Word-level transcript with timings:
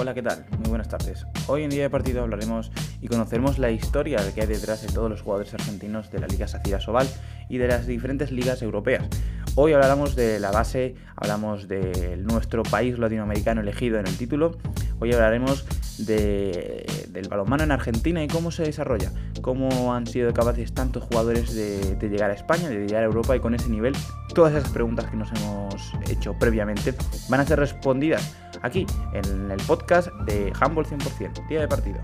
Hola, 0.00 0.14
¿qué 0.14 0.22
tal? 0.22 0.46
Muy 0.60 0.68
buenas 0.68 0.88
tardes. 0.88 1.26
Hoy 1.48 1.64
en 1.64 1.70
día 1.70 1.82
de 1.82 1.90
partido 1.90 2.22
hablaremos 2.22 2.70
y 3.02 3.08
conoceremos 3.08 3.58
la 3.58 3.72
historia 3.72 4.18
que 4.32 4.42
hay 4.42 4.46
detrás 4.46 4.80
de 4.80 4.92
todos 4.92 5.10
los 5.10 5.22
jugadores 5.22 5.52
argentinos 5.54 6.12
de 6.12 6.20
la 6.20 6.28
Liga 6.28 6.46
Sacira 6.46 6.78
Sobal 6.78 7.08
y 7.48 7.58
de 7.58 7.66
las 7.66 7.88
diferentes 7.88 8.30
ligas 8.30 8.62
europeas. 8.62 9.04
Hoy 9.56 9.72
hablaremos 9.72 10.14
de 10.14 10.38
la 10.38 10.52
base, 10.52 10.94
hablamos 11.16 11.66
de 11.66 12.16
nuestro 12.16 12.62
país 12.62 12.96
latinoamericano 12.96 13.60
elegido 13.60 13.98
en 13.98 14.06
el 14.06 14.16
título. 14.16 14.56
Hoy 15.00 15.12
hablaremos 15.12 15.66
del 16.06 17.28
balonmano 17.28 17.64
en 17.64 17.72
Argentina 17.72 18.22
y 18.22 18.28
cómo 18.28 18.50
se 18.50 18.62
desarrolla, 18.62 19.12
cómo 19.42 19.94
han 19.94 20.06
sido 20.06 20.32
capaces 20.32 20.72
tantos 20.72 21.04
jugadores 21.04 21.54
de, 21.54 21.96
de 21.96 22.08
llegar 22.08 22.30
a 22.30 22.34
España, 22.34 22.68
de 22.68 22.86
llegar 22.86 23.02
a 23.02 23.06
Europa 23.06 23.36
y 23.36 23.40
con 23.40 23.54
ese 23.54 23.68
nivel, 23.68 23.94
todas 24.34 24.54
esas 24.54 24.70
preguntas 24.70 25.10
que 25.10 25.16
nos 25.16 25.30
hemos 25.32 25.92
hecho 26.08 26.34
previamente 26.38 26.94
van 27.28 27.40
a 27.40 27.44
ser 27.44 27.58
respondidas 27.58 28.34
aquí 28.62 28.86
en 29.12 29.50
el 29.50 29.60
podcast 29.62 30.08
de 30.26 30.52
Humble 30.64 30.84
100%, 30.84 31.48
día 31.48 31.60
de 31.60 31.68
partido. 31.68 31.98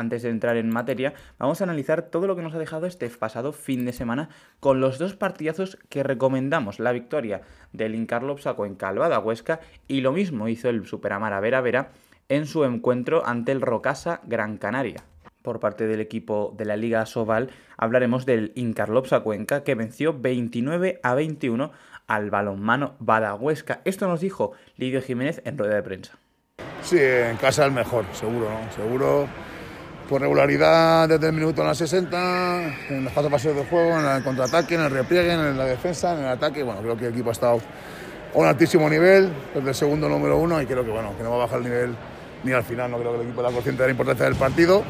Antes 0.00 0.22
de 0.22 0.30
entrar 0.30 0.56
en 0.56 0.70
materia, 0.70 1.12
vamos 1.38 1.60
a 1.60 1.64
analizar 1.64 2.00
todo 2.00 2.26
lo 2.26 2.34
que 2.34 2.40
nos 2.40 2.54
ha 2.54 2.58
dejado 2.58 2.86
este 2.86 3.10
pasado 3.10 3.52
fin 3.52 3.84
de 3.84 3.92
semana 3.92 4.30
con 4.58 4.80
los 4.80 4.98
dos 4.98 5.14
partidazos 5.14 5.76
que 5.90 6.02
recomendamos. 6.02 6.78
La 6.78 6.92
victoria 6.92 7.42
del 7.74 7.94
Incarlopsaco 7.94 8.64
en 8.64 8.76
Calvada 8.76 9.18
Huesca 9.18 9.60
y 9.88 10.00
lo 10.00 10.12
mismo 10.12 10.48
hizo 10.48 10.70
el 10.70 10.86
Superamara 10.86 11.38
Vera 11.40 11.60
Vera 11.60 11.90
en 12.30 12.46
su 12.46 12.64
encuentro 12.64 13.26
ante 13.26 13.52
el 13.52 13.60
Rocasa 13.60 14.22
Gran 14.24 14.56
Canaria. 14.56 15.04
Por 15.42 15.60
parte 15.60 15.86
del 15.86 16.00
equipo 16.00 16.54
de 16.56 16.64
la 16.64 16.76
Liga 16.78 17.04
Soval 17.04 17.50
hablaremos 17.76 18.24
del 18.24 18.52
Incarlopsa 18.54 19.20
Cuenca 19.20 19.64
que 19.64 19.74
venció 19.74 20.18
29 20.18 21.00
a 21.02 21.14
21 21.14 21.72
al 22.06 22.30
balonmano 22.30 22.94
Badagüesca. 23.00 23.82
Esto 23.84 24.08
nos 24.08 24.22
dijo 24.22 24.52
Lidio 24.78 25.02
Jiménez 25.02 25.42
en 25.44 25.58
rueda 25.58 25.74
de 25.74 25.82
prensa. 25.82 26.18
Sí, 26.82 26.98
en 26.98 27.36
casa 27.36 27.66
el 27.66 27.72
mejor, 27.72 28.06
seguro, 28.14 28.48
¿no? 28.48 28.72
Seguro 28.72 29.28
por 30.10 30.20
regularidad 30.20 31.08
desde 31.08 31.28
el 31.28 31.32
minuto 31.32 31.62
en 31.62 31.68
la 31.68 31.74
60, 31.74 32.88
en 32.88 33.04
los 33.04 33.12
cuatro 33.12 33.30
pasos 33.30 33.54
de 33.54 33.64
juego, 33.64 33.96
en 33.96 34.06
el 34.06 34.24
contraataque, 34.24 34.74
en 34.74 34.80
el 34.80 34.90
repliegue, 34.90 35.32
en 35.32 35.56
la 35.56 35.64
defensa, 35.64 36.14
en 36.14 36.24
el 36.24 36.28
ataque. 36.30 36.64
Bueno, 36.64 36.80
creo 36.80 36.96
que 36.96 37.06
el 37.06 37.12
equipo 37.12 37.28
ha 37.28 37.32
estado 37.32 37.60
a 38.34 38.38
un 38.38 38.44
altísimo 38.44 38.90
nivel, 38.90 39.30
desde 39.54 39.68
el 39.68 39.74
segundo 39.74 40.08
número 40.08 40.36
uno, 40.38 40.60
y 40.60 40.66
creo 40.66 40.84
que, 40.84 40.90
bueno, 40.90 41.16
que 41.16 41.22
no 41.22 41.30
va 41.30 41.36
a 41.36 41.38
bajar 41.38 41.58
el 41.58 41.64
nivel 41.64 41.94
ni 42.42 42.50
al 42.50 42.64
final. 42.64 42.90
No 42.90 42.98
creo 42.98 43.12
que 43.12 43.20
el 43.20 43.26
equipo 43.28 43.40
sea 43.40 43.52
consciente 43.52 43.82
de 43.84 43.88
la 43.88 43.92
importancia 43.92 44.24
del 44.24 44.34
partido. 44.34 44.82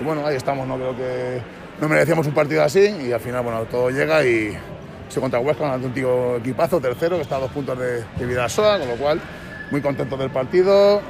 Y 0.00 0.04
bueno, 0.04 0.24
ahí 0.24 0.36
estamos, 0.36 0.68
no 0.68 0.76
creo 0.76 0.96
que 0.96 1.42
no 1.80 1.88
merecíamos 1.88 2.24
un 2.28 2.34
partido 2.34 2.62
así, 2.62 2.86
y 2.86 3.10
al 3.10 3.20
final, 3.20 3.42
bueno, 3.42 3.64
todo 3.64 3.90
llega 3.90 4.24
y 4.24 4.56
se 5.08 5.20
contra 5.20 5.40
Huesca, 5.40 5.64
un 5.64 5.70
auténtico 5.72 6.36
equipazo, 6.36 6.80
tercero, 6.80 7.16
que 7.16 7.22
está 7.22 7.34
a 7.34 7.40
dos 7.40 7.50
puntos 7.50 7.76
de, 7.76 8.04
de 8.16 8.26
Vidasoa, 8.26 8.78
con 8.78 8.86
lo 8.86 8.94
cual 8.94 9.20
muy 9.72 9.80
contento 9.80 10.16
del 10.16 10.30
partido, 10.30 11.02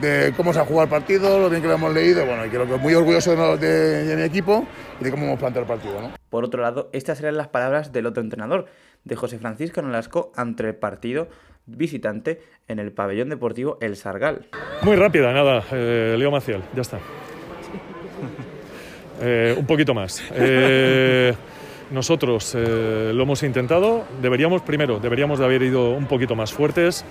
de 0.00 0.32
cómo 0.36 0.52
se 0.52 0.60
ha 0.60 0.64
jugado 0.64 0.84
el 0.84 0.90
partido, 0.90 1.38
lo 1.38 1.48
bien 1.48 1.62
que 1.62 1.68
lo 1.68 1.74
hemos 1.74 1.92
leído, 1.92 2.24
bueno, 2.26 2.44
y 2.44 2.48
creo 2.48 2.66
que 2.66 2.76
muy 2.76 2.94
orgulloso 2.94 3.56
de, 3.56 4.04
de 4.04 4.16
mi 4.16 4.22
equipo 4.22 4.66
y 5.00 5.04
de 5.04 5.10
cómo 5.10 5.24
hemos 5.26 5.38
planteado 5.38 5.62
el 5.62 5.68
partido. 5.68 6.00
¿no? 6.00 6.10
Por 6.30 6.44
otro 6.44 6.62
lado, 6.62 6.90
estas 6.92 7.20
eran 7.20 7.36
las 7.36 7.48
palabras 7.48 7.92
del 7.92 8.06
otro 8.06 8.22
entrenador, 8.22 8.66
de 9.04 9.16
José 9.16 9.38
Francisco 9.38 9.82
Nolasco, 9.82 10.32
ante 10.36 10.66
el 10.66 10.74
partido 10.74 11.28
visitante 11.66 12.42
en 12.68 12.78
el 12.78 12.92
pabellón 12.92 13.28
deportivo 13.28 13.78
El 13.80 13.96
Sargal. 13.96 14.46
Muy 14.82 14.96
rápida, 14.96 15.32
nada, 15.32 15.64
eh, 15.72 16.14
Leo 16.18 16.30
Maciel, 16.30 16.62
ya 16.74 16.82
está. 16.82 16.98
Eh, 19.20 19.54
un 19.56 19.64
poquito 19.64 19.94
más. 19.94 20.20
Eh, 20.34 21.32
nosotros 21.90 22.54
eh, 22.56 23.12
lo 23.14 23.22
hemos 23.22 23.42
intentado. 23.44 24.04
Deberíamos, 24.20 24.62
primero, 24.62 24.98
deberíamos 24.98 25.38
de 25.38 25.44
haber 25.44 25.62
ido 25.62 25.90
un 25.92 26.06
poquito 26.06 26.34
más 26.34 26.52
fuertes. 26.52 27.04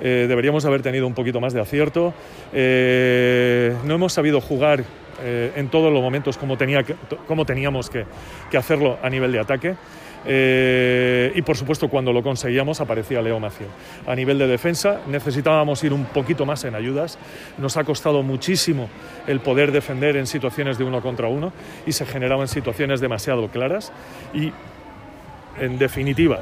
Eh, 0.00 0.26
deberíamos 0.28 0.64
haber 0.64 0.82
tenido 0.82 1.06
un 1.06 1.14
poquito 1.14 1.40
más 1.40 1.52
de 1.52 1.60
acierto. 1.60 2.14
Eh, 2.52 3.74
no 3.84 3.94
hemos 3.94 4.12
sabido 4.12 4.40
jugar 4.40 4.84
eh, 5.22 5.52
en 5.56 5.68
todos 5.68 5.92
los 5.92 6.02
momentos 6.02 6.38
como, 6.38 6.56
tenía 6.56 6.82
que, 6.82 6.94
como 7.26 7.44
teníamos 7.44 7.90
que, 7.90 8.06
que, 8.50 8.56
hacerlo 8.56 8.98
a 9.02 9.10
nivel 9.10 9.32
de 9.32 9.40
ataque. 9.40 9.76
Eh, 10.26 11.32
y 11.34 11.42
por 11.42 11.56
supuesto 11.56 11.88
cuando 11.88 12.12
lo 12.12 12.22
conseguíamos 12.22 12.80
aparecía 12.80 13.22
Leo 13.22 13.40
Macio. 13.40 13.66
A 14.06 14.14
nivel 14.14 14.38
de 14.38 14.46
defensa 14.46 15.00
necesitábamos 15.06 15.82
ir 15.84 15.92
un 15.92 16.04
poquito 16.06 16.46
más 16.46 16.64
en 16.64 16.74
ayudas. 16.74 17.18
Nos 17.58 17.76
ha 17.76 17.84
costado 17.84 18.22
muchísimo 18.22 18.88
el 19.26 19.40
poder 19.40 19.72
defender 19.72 20.16
en 20.16 20.26
situaciones 20.26 20.78
de 20.78 20.84
uno 20.84 21.00
contra 21.00 21.28
uno 21.28 21.52
y 21.86 21.92
se 21.92 22.06
generaban 22.06 22.48
situaciones 22.48 23.00
demasiado 23.00 23.48
claras. 23.48 23.92
Y 24.34 24.52
en 25.58 25.78
definitiva, 25.78 26.40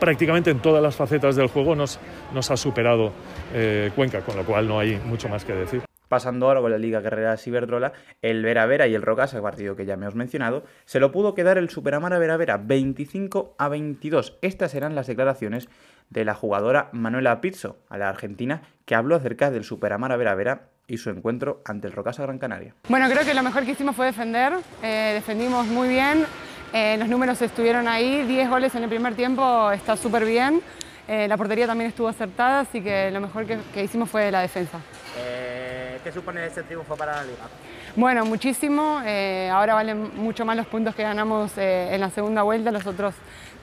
prácticamente 0.00 0.50
en 0.50 0.58
todas 0.60 0.82
las 0.82 0.96
facetas 0.96 1.36
del 1.36 1.46
juego 1.48 1.76
nos, 1.76 2.00
nos 2.34 2.50
ha 2.50 2.56
superado 2.56 3.12
eh, 3.54 3.92
Cuenca, 3.94 4.22
con 4.22 4.36
lo 4.36 4.44
cual 4.44 4.66
no 4.66 4.80
hay 4.80 4.96
mucho 5.04 5.28
más 5.28 5.44
que 5.44 5.52
decir. 5.52 5.82
Pasando 6.08 6.46
ahora 6.46 6.60
con 6.60 6.72
la 6.72 6.78
Liga 6.78 7.00
Guerrera 7.00 7.36
Ciberdrola, 7.36 7.92
el 8.20 8.42
Vera 8.42 8.66
Vera 8.66 8.88
y 8.88 8.96
el 8.96 9.02
Rocasa, 9.02 9.40
partido 9.40 9.76
que 9.76 9.86
ya 9.86 9.96
me 9.96 10.08
os 10.08 10.16
mencionado, 10.16 10.64
se 10.84 10.98
lo 10.98 11.12
pudo 11.12 11.34
quedar 11.34 11.56
el 11.56 11.70
Superamara 11.70 12.18
Vera 12.18 12.36
Vera 12.36 12.56
25 12.56 13.54
a 13.56 13.68
22. 13.68 14.38
Estas 14.42 14.74
eran 14.74 14.96
las 14.96 15.06
declaraciones 15.06 15.68
de 16.08 16.24
la 16.24 16.34
jugadora 16.34 16.88
Manuela 16.90 17.40
Pizzo, 17.40 17.78
a 17.88 17.96
la 17.96 18.08
argentina, 18.08 18.62
que 18.86 18.96
habló 18.96 19.14
acerca 19.14 19.52
del 19.52 19.62
Superamara 19.62 20.16
Vera 20.16 20.34
Vera 20.34 20.70
y 20.88 20.96
su 20.96 21.10
encuentro 21.10 21.62
ante 21.64 21.86
el 21.86 21.92
Rocasa 21.92 22.24
Gran 22.24 22.40
Canaria. 22.40 22.74
Bueno, 22.88 23.08
creo 23.08 23.24
que 23.24 23.32
lo 23.32 23.44
mejor 23.44 23.64
que 23.64 23.70
hicimos 23.70 23.94
fue 23.94 24.06
defender, 24.06 24.54
eh, 24.82 25.12
defendimos 25.14 25.68
muy 25.68 25.88
bien, 25.88 26.26
eh, 26.72 26.96
los 26.98 27.08
números 27.08 27.42
estuvieron 27.42 27.88
ahí, 27.88 28.24
10 28.24 28.48
goles 28.48 28.74
en 28.74 28.84
el 28.84 28.88
primer 28.88 29.14
tiempo, 29.14 29.70
está 29.72 29.96
súper 29.96 30.24
bien. 30.24 30.62
Eh, 31.08 31.26
la 31.26 31.36
portería 31.36 31.66
también 31.66 31.90
estuvo 31.90 32.06
acertada, 32.06 32.60
así 32.60 32.80
que 32.80 33.10
lo 33.10 33.20
mejor 33.20 33.44
que, 33.44 33.58
que 33.74 33.82
hicimos 33.82 34.08
fue 34.08 34.30
la 34.30 34.40
defensa. 34.40 34.78
Eh, 35.18 35.98
¿Qué 36.04 36.12
supone 36.12 36.46
este 36.46 36.62
triunfo 36.62 36.96
para 36.96 37.16
la 37.16 37.24
liga? 37.24 37.48
Bueno, 37.96 38.24
muchísimo. 38.24 39.02
Ahora 39.50 39.74
valen 39.74 40.12
mucho 40.16 40.44
más 40.44 40.56
los 40.56 40.66
puntos 40.66 40.94
que 40.94 41.02
ganamos 41.02 41.50
en 41.56 42.00
la 42.00 42.10
segunda 42.10 42.42
vuelta, 42.42 42.70
los 42.70 42.86
otros 42.86 43.14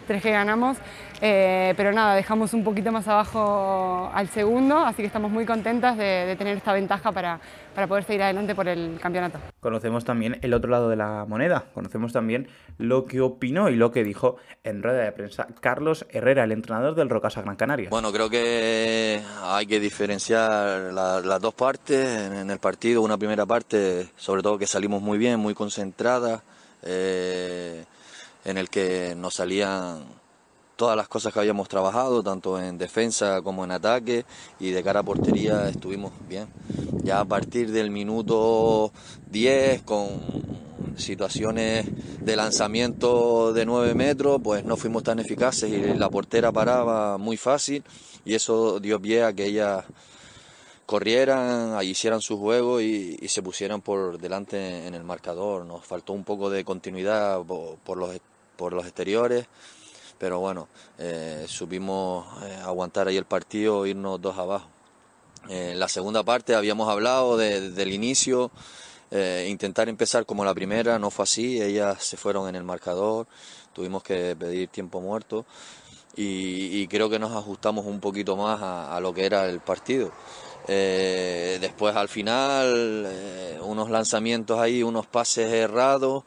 tres 0.08 0.24
que 0.24 0.32
ganamos. 0.32 0.78
pero 1.20 1.92
nada, 1.92 2.16
dejamos 2.16 2.54
un 2.54 2.64
poquito 2.64 2.92
más 2.92 3.08
abajo 3.08 4.10
al 4.14 4.28
segundo, 4.30 4.80
así 4.80 5.04
que 5.04 5.08
estamos 5.08 5.32
muy 5.32 5.46
contentas 5.46 5.98
de, 5.98 6.26
de 6.26 6.36
tener 6.36 6.58
esta 6.58 6.74
ventaja 6.74 7.12
para, 7.12 7.40
para 7.76 7.88
poder 7.88 8.04
seguir 8.04 8.24
adelante 8.24 8.56
por 8.56 8.68
el 8.68 9.00
campeonato. 9.02 9.40
Conocemos 9.60 10.06
también 10.06 10.40
el 10.42 10.54
otro 10.54 10.70
lado 10.70 10.90
de 10.90 10.96
la 10.96 11.26
moneda, 11.28 11.66
conocemos 11.74 12.14
también 12.14 12.48
lo 12.78 13.06
que 13.06 13.22
opinó 13.22 13.70
y 13.70 13.76
lo 13.76 13.92
que 13.92 14.04
dijo 14.04 14.38
en 14.64 14.82
rueda 14.82 15.04
de 15.04 15.12
prensa 15.12 15.48
Carlos 15.60 16.06
Herrera, 16.10 16.44
el 16.44 16.52
entrenador 16.52 16.96
del 16.96 17.10
Rocasa 17.10 17.42
Gran 17.42 17.56
Canaria. 17.56 17.90
Bueno, 17.90 18.12
creo 18.12 18.30
que 18.30 19.22
hay 19.44 19.66
que 19.66 19.80
diferenciar 19.80 20.94
la, 20.94 21.20
las 21.20 21.42
dos 21.42 21.54
partes 21.54 22.32
en 22.32 22.50
el 22.50 22.60
partido. 22.60 23.02
Una 23.02 23.18
primera 23.18 23.46
parte, 23.46 24.08
sobre 24.16 24.42
todo 24.42 24.58
que 24.58 24.68
salimos 24.68 25.02
muy 25.02 25.18
bien, 25.18 25.40
muy 25.40 25.54
concentrada, 25.54 26.42
eh, 26.84 27.84
en 28.48 28.58
el 28.58 28.70
que 28.70 29.14
nos 29.16 29.36
salían 29.36 30.06
todas 30.78 30.96
las 30.96 31.10
cosas 31.10 31.34
que 31.34 31.40
habíamos 31.40 31.68
trabajado, 31.68 32.24
tanto 32.24 32.62
en 32.62 32.78
defensa 32.78 33.42
como 33.42 33.66
en 33.66 33.72
ataque, 33.72 34.26
y 34.58 34.72
de 34.72 34.84
cara 34.84 35.02
a 35.02 35.04
portería 35.04 35.68
estuvimos 35.68 36.14
bien. 36.30 36.48
Ya 37.04 37.20
a 37.20 37.26
partir 37.26 37.72
del 37.72 37.92
minuto 37.92 38.94
10, 39.30 39.82
con 39.82 40.08
situaciones 40.96 41.88
de 42.24 42.36
lanzamiento 42.38 43.52
de 43.52 43.66
9 43.66 43.94
metros, 43.96 44.40
pues 44.42 44.64
no 44.64 44.78
fuimos 44.78 45.04
tan 45.04 45.20
eficaces 45.20 45.70
y 45.70 45.94
la 45.96 46.10
portera 46.10 46.52
paraba 46.52 47.18
muy 47.18 47.36
fácil, 47.36 47.84
y 48.24 48.34
eso 48.34 48.80
dio 48.80 49.02
pie 49.02 49.24
a 49.24 49.34
que 49.34 49.46
ellas 49.46 49.84
corrieran, 50.86 51.84
hicieran 51.84 52.22
su 52.22 52.38
juego 52.38 52.80
y, 52.80 53.18
y, 53.22 53.28
se 53.28 53.42
pusieran 53.42 53.82
por 53.82 54.18
delante 54.18 54.88
en 54.88 54.94
el 54.96 55.04
marcador. 55.04 55.66
Nos 55.66 55.86
faltó 55.86 56.14
un 56.14 56.24
poco 56.24 56.50
de 56.50 56.64
continuidad 56.64 57.44
por, 57.44 57.76
por 57.80 57.98
los, 57.98 58.18
por 58.58 58.74
los 58.74 58.86
exteriores 58.86 59.48
pero 60.18 60.40
bueno, 60.40 60.68
eh, 60.98 61.46
supimos 61.48 62.26
eh, 62.44 62.58
aguantar 62.64 63.08
ahí 63.08 63.18
el 63.18 63.26
partido, 63.26 63.86
irnos 63.86 64.22
dos 64.22 64.38
abajo. 64.38 64.68
Eh, 65.50 65.72
en 65.72 65.80
la 65.80 65.88
segunda 65.88 66.24
parte 66.24 66.56
habíamos 66.56 66.90
hablado 66.90 67.38
de, 67.38 67.72
del 67.72 67.94
inicio, 67.94 68.52
eh, 69.12 69.48
intentar 69.50 69.90
empezar 69.90 70.26
como 70.26 70.44
la 70.44 70.54
primera, 70.54 70.98
no 71.00 71.12
fue 71.12 71.24
así, 71.24 71.62
ellas 71.62 72.04
se 72.04 72.18
fueron 72.18 72.50
en 72.50 72.56
el 72.56 72.64
marcador, 72.64 73.28
tuvimos 73.74 74.04
que 74.04 74.36
pedir 74.36 74.70
tiempo 74.70 75.02
muerto 75.02 75.46
y, 76.16 76.88
creo 76.88 77.12
que 77.12 77.20
nos 77.20 77.32
ajustamos 77.36 77.86
un 77.86 78.00
poquito 78.00 78.36
más 78.36 78.60
a, 78.62 79.00
lo 79.00 79.14
que 79.14 79.24
era 79.24 79.48
el 79.48 79.60
partido. 79.60 80.12
Después 80.66 81.96
al 81.96 82.10
final, 82.10 83.08
unos 83.62 83.92
lanzamientos 83.92 84.60
ahí, 84.60 84.82
unos 84.82 85.06
pases 85.06 85.54
errados 85.54 86.24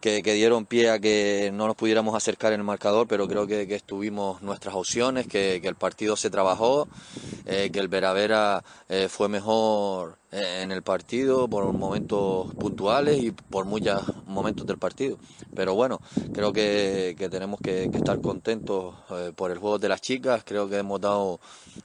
que, 0.00 0.22
que, 0.22 0.34
dieron 0.34 0.66
pie 0.66 0.90
a 0.90 0.98
que 0.98 1.50
no 1.52 1.66
nos 1.66 1.76
pudiéramos 1.76 2.14
acercar 2.14 2.52
en 2.52 2.60
el 2.60 2.64
marcador, 2.64 3.06
pero 3.06 3.28
creo 3.28 3.46
que, 3.46 3.66
que 3.66 3.74
estuvimos 3.74 4.42
nuestras 4.42 4.74
opciones, 4.74 5.26
que, 5.26 5.60
que, 5.62 5.68
el 5.68 5.74
partido 5.74 6.16
se 6.16 6.30
trabajó, 6.30 6.88
eh, 7.46 7.70
que 7.72 7.78
el 7.78 7.88
Veravera 7.88 8.62
eh, 8.88 9.08
fue 9.08 9.28
mejor 9.28 10.19
en 10.32 10.70
el 10.70 10.82
partido 10.82 11.48
por 11.48 11.72
momentos 11.72 12.54
puntuales 12.54 13.20
y 13.20 13.32
por 13.32 13.64
muchos 13.64 14.02
momentos 14.26 14.66
del 14.66 14.78
partido. 14.78 15.18
Pero 15.54 15.74
bueno, 15.74 16.00
creo 16.32 16.52
que, 16.52 17.16
tenemos 17.30 17.60
que, 17.60 17.84
estar 17.84 18.20
contentos 18.20 18.94
eh, 19.10 19.32
por 19.34 19.50
el 19.50 19.58
juego 19.58 19.78
de 19.78 19.88
las 19.88 20.00
chicas. 20.00 20.42
Creo 20.44 20.68
que 20.68 20.78
hemos 20.78 21.00
dado 21.00 21.40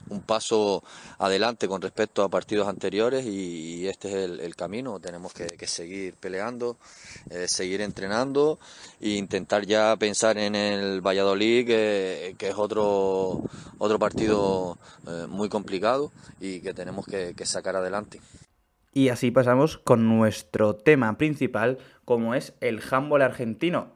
un 0.09 0.21
paso 0.21 0.83
adelante 1.18 1.68
con 1.68 1.81
respecto 1.81 2.24
a 2.24 2.30
partidos 2.30 2.68
anteriores 2.68 3.25
y, 3.25 3.88
este 3.88 4.09
es 4.09 4.39
el, 4.39 4.56
camino. 4.56 5.00
Tenemos 5.00 5.33
que, 5.33 5.68
seguir 5.68 6.13
peleando, 6.13 6.77
eh, 7.30 7.48
seguir 7.48 7.81
entrenando 7.81 8.59
e 9.01 9.09
intentar 9.09 9.65
ya 9.65 9.95
pensar 9.98 10.38
en 10.38 10.56
el 10.56 11.01
Valladolid, 11.01 11.65
que, 11.65 12.36
es 12.39 12.56
otro, 12.56 13.41
otro 13.80 14.00
partido 14.00 14.77
muy 15.27 15.50
complicado 15.50 16.12
y 16.39 16.62
que 16.62 16.74
tenemos 16.74 17.06
que 17.06 17.45
sacar 17.45 17.75
adelante. 17.75 18.19
Y 18.97 19.09
así 19.09 19.30
pasamos 19.30 19.77
con 19.77 20.07
nuestro 20.07 20.74
tema 20.74 21.18
principal, 21.18 21.80
como 22.06 22.33
es 22.33 22.53
el 22.62 22.81
handball 22.89 23.24
argentino. 23.24 23.89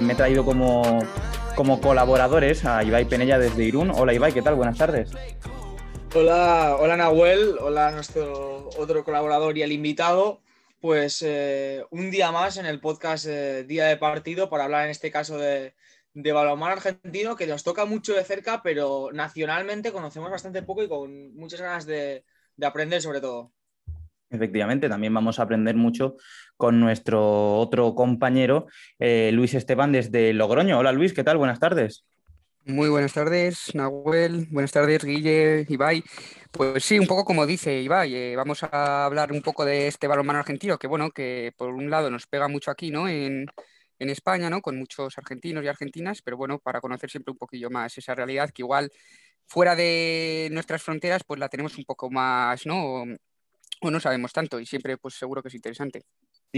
Me 0.00 0.12
he 0.12 0.16
traído 0.16 0.44
como, 0.44 0.98
como 1.54 1.80
colaboradores 1.80 2.64
a 2.64 2.82
Ibai 2.82 3.04
Penella 3.04 3.38
desde 3.38 3.62
Irún. 3.62 3.92
Hola 3.92 4.12
Ibai, 4.12 4.32
¿qué 4.32 4.42
tal? 4.42 4.56
Buenas 4.56 4.76
tardes. 4.76 5.12
Hola, 6.16 6.76
hola 6.80 6.96
Nahuel, 6.96 7.58
hola 7.60 7.92
nuestro 7.92 8.70
otro 8.76 9.04
colaborador 9.04 9.56
y 9.56 9.62
el 9.62 9.70
invitado 9.70 10.40
pues 10.86 11.20
eh, 11.26 11.82
un 11.90 12.12
día 12.12 12.30
más 12.30 12.58
en 12.58 12.66
el 12.66 12.78
podcast 12.78 13.26
eh, 13.26 13.64
Día 13.64 13.86
de 13.86 13.96
Partido 13.96 14.48
para 14.48 14.62
hablar 14.62 14.84
en 14.84 14.92
este 14.92 15.10
caso 15.10 15.36
de, 15.36 15.74
de 16.14 16.30
argentino 16.30 17.34
que 17.34 17.48
nos 17.48 17.64
toca 17.64 17.84
mucho 17.86 18.14
de 18.14 18.22
cerca, 18.22 18.62
pero 18.62 19.10
nacionalmente 19.12 19.90
conocemos 19.90 20.30
bastante 20.30 20.62
poco 20.62 20.84
y 20.84 20.88
con 20.88 21.34
muchas 21.34 21.60
ganas 21.60 21.86
de, 21.86 22.24
aprender 22.62 23.02
sobre 23.02 23.20
todo. 23.20 23.50
Efectivamente, 24.30 24.88
también 24.88 25.12
vamos 25.12 25.40
a 25.40 25.42
aprender 25.42 25.74
mucho 25.74 26.14
con 26.56 26.78
nuestro 26.78 27.58
otro 27.58 27.96
compañero, 27.96 28.68
eh, 29.00 29.30
Luis 29.32 29.54
Esteban, 29.54 29.90
desde 29.90 30.32
Logroño. 30.34 30.78
Hola 30.78 30.92
Luis, 30.92 31.12
¿qué 31.12 31.24
tal? 31.24 31.36
Buenas 31.36 31.58
tardes. 31.58 32.06
Muy 32.68 32.88
buenas 32.88 33.12
tardes, 33.12 33.72
Nahuel. 33.76 34.48
Buenas 34.50 34.72
tardes, 34.72 35.04
Guille, 35.04 35.64
Ibai. 35.68 36.02
Pues 36.50 36.84
sí, 36.84 36.98
un 36.98 37.06
poco 37.06 37.24
como 37.24 37.46
dice 37.46 37.80
Ibai, 37.80 38.12
eh, 38.16 38.34
vamos 38.34 38.64
a 38.64 39.04
hablar 39.04 39.30
un 39.30 39.40
poco 39.40 39.64
de 39.64 39.86
este 39.86 40.08
balonmano 40.08 40.40
argentino, 40.40 40.76
que 40.76 40.88
bueno, 40.88 41.12
que 41.12 41.52
por 41.56 41.68
un 41.72 41.88
lado 41.90 42.10
nos 42.10 42.26
pega 42.26 42.48
mucho 42.48 42.72
aquí, 42.72 42.90
¿no? 42.90 43.08
En, 43.08 43.46
España, 44.00 44.50
¿no? 44.50 44.62
Con 44.62 44.76
muchos 44.78 45.16
argentinos 45.16 45.62
y 45.64 45.68
argentinas, 45.68 46.22
pero 46.22 46.36
bueno, 46.36 46.58
para 46.58 46.80
conocer 46.80 47.08
siempre 47.08 47.30
un 47.32 47.38
poquillo 47.38 47.70
más 47.70 47.96
esa 47.98 48.14
realidad 48.16 48.50
que 48.50 48.62
igual 48.62 48.90
fuera 49.46 49.76
de 49.76 50.48
nuestras 50.50 50.82
fronteras, 50.82 51.22
pues 51.24 51.38
la 51.38 51.48
tenemos 51.48 51.78
un 51.78 51.84
poco 51.84 52.10
más, 52.10 52.66
¿no? 52.66 53.04
O, 53.82 53.90
no 53.90 54.00
sabemos 54.00 54.32
tanto 54.32 54.58
y 54.58 54.66
siempre, 54.66 54.98
pues 54.98 55.14
seguro 55.14 55.40
que 55.42 55.48
es 55.48 55.54
interesante. 55.54 56.02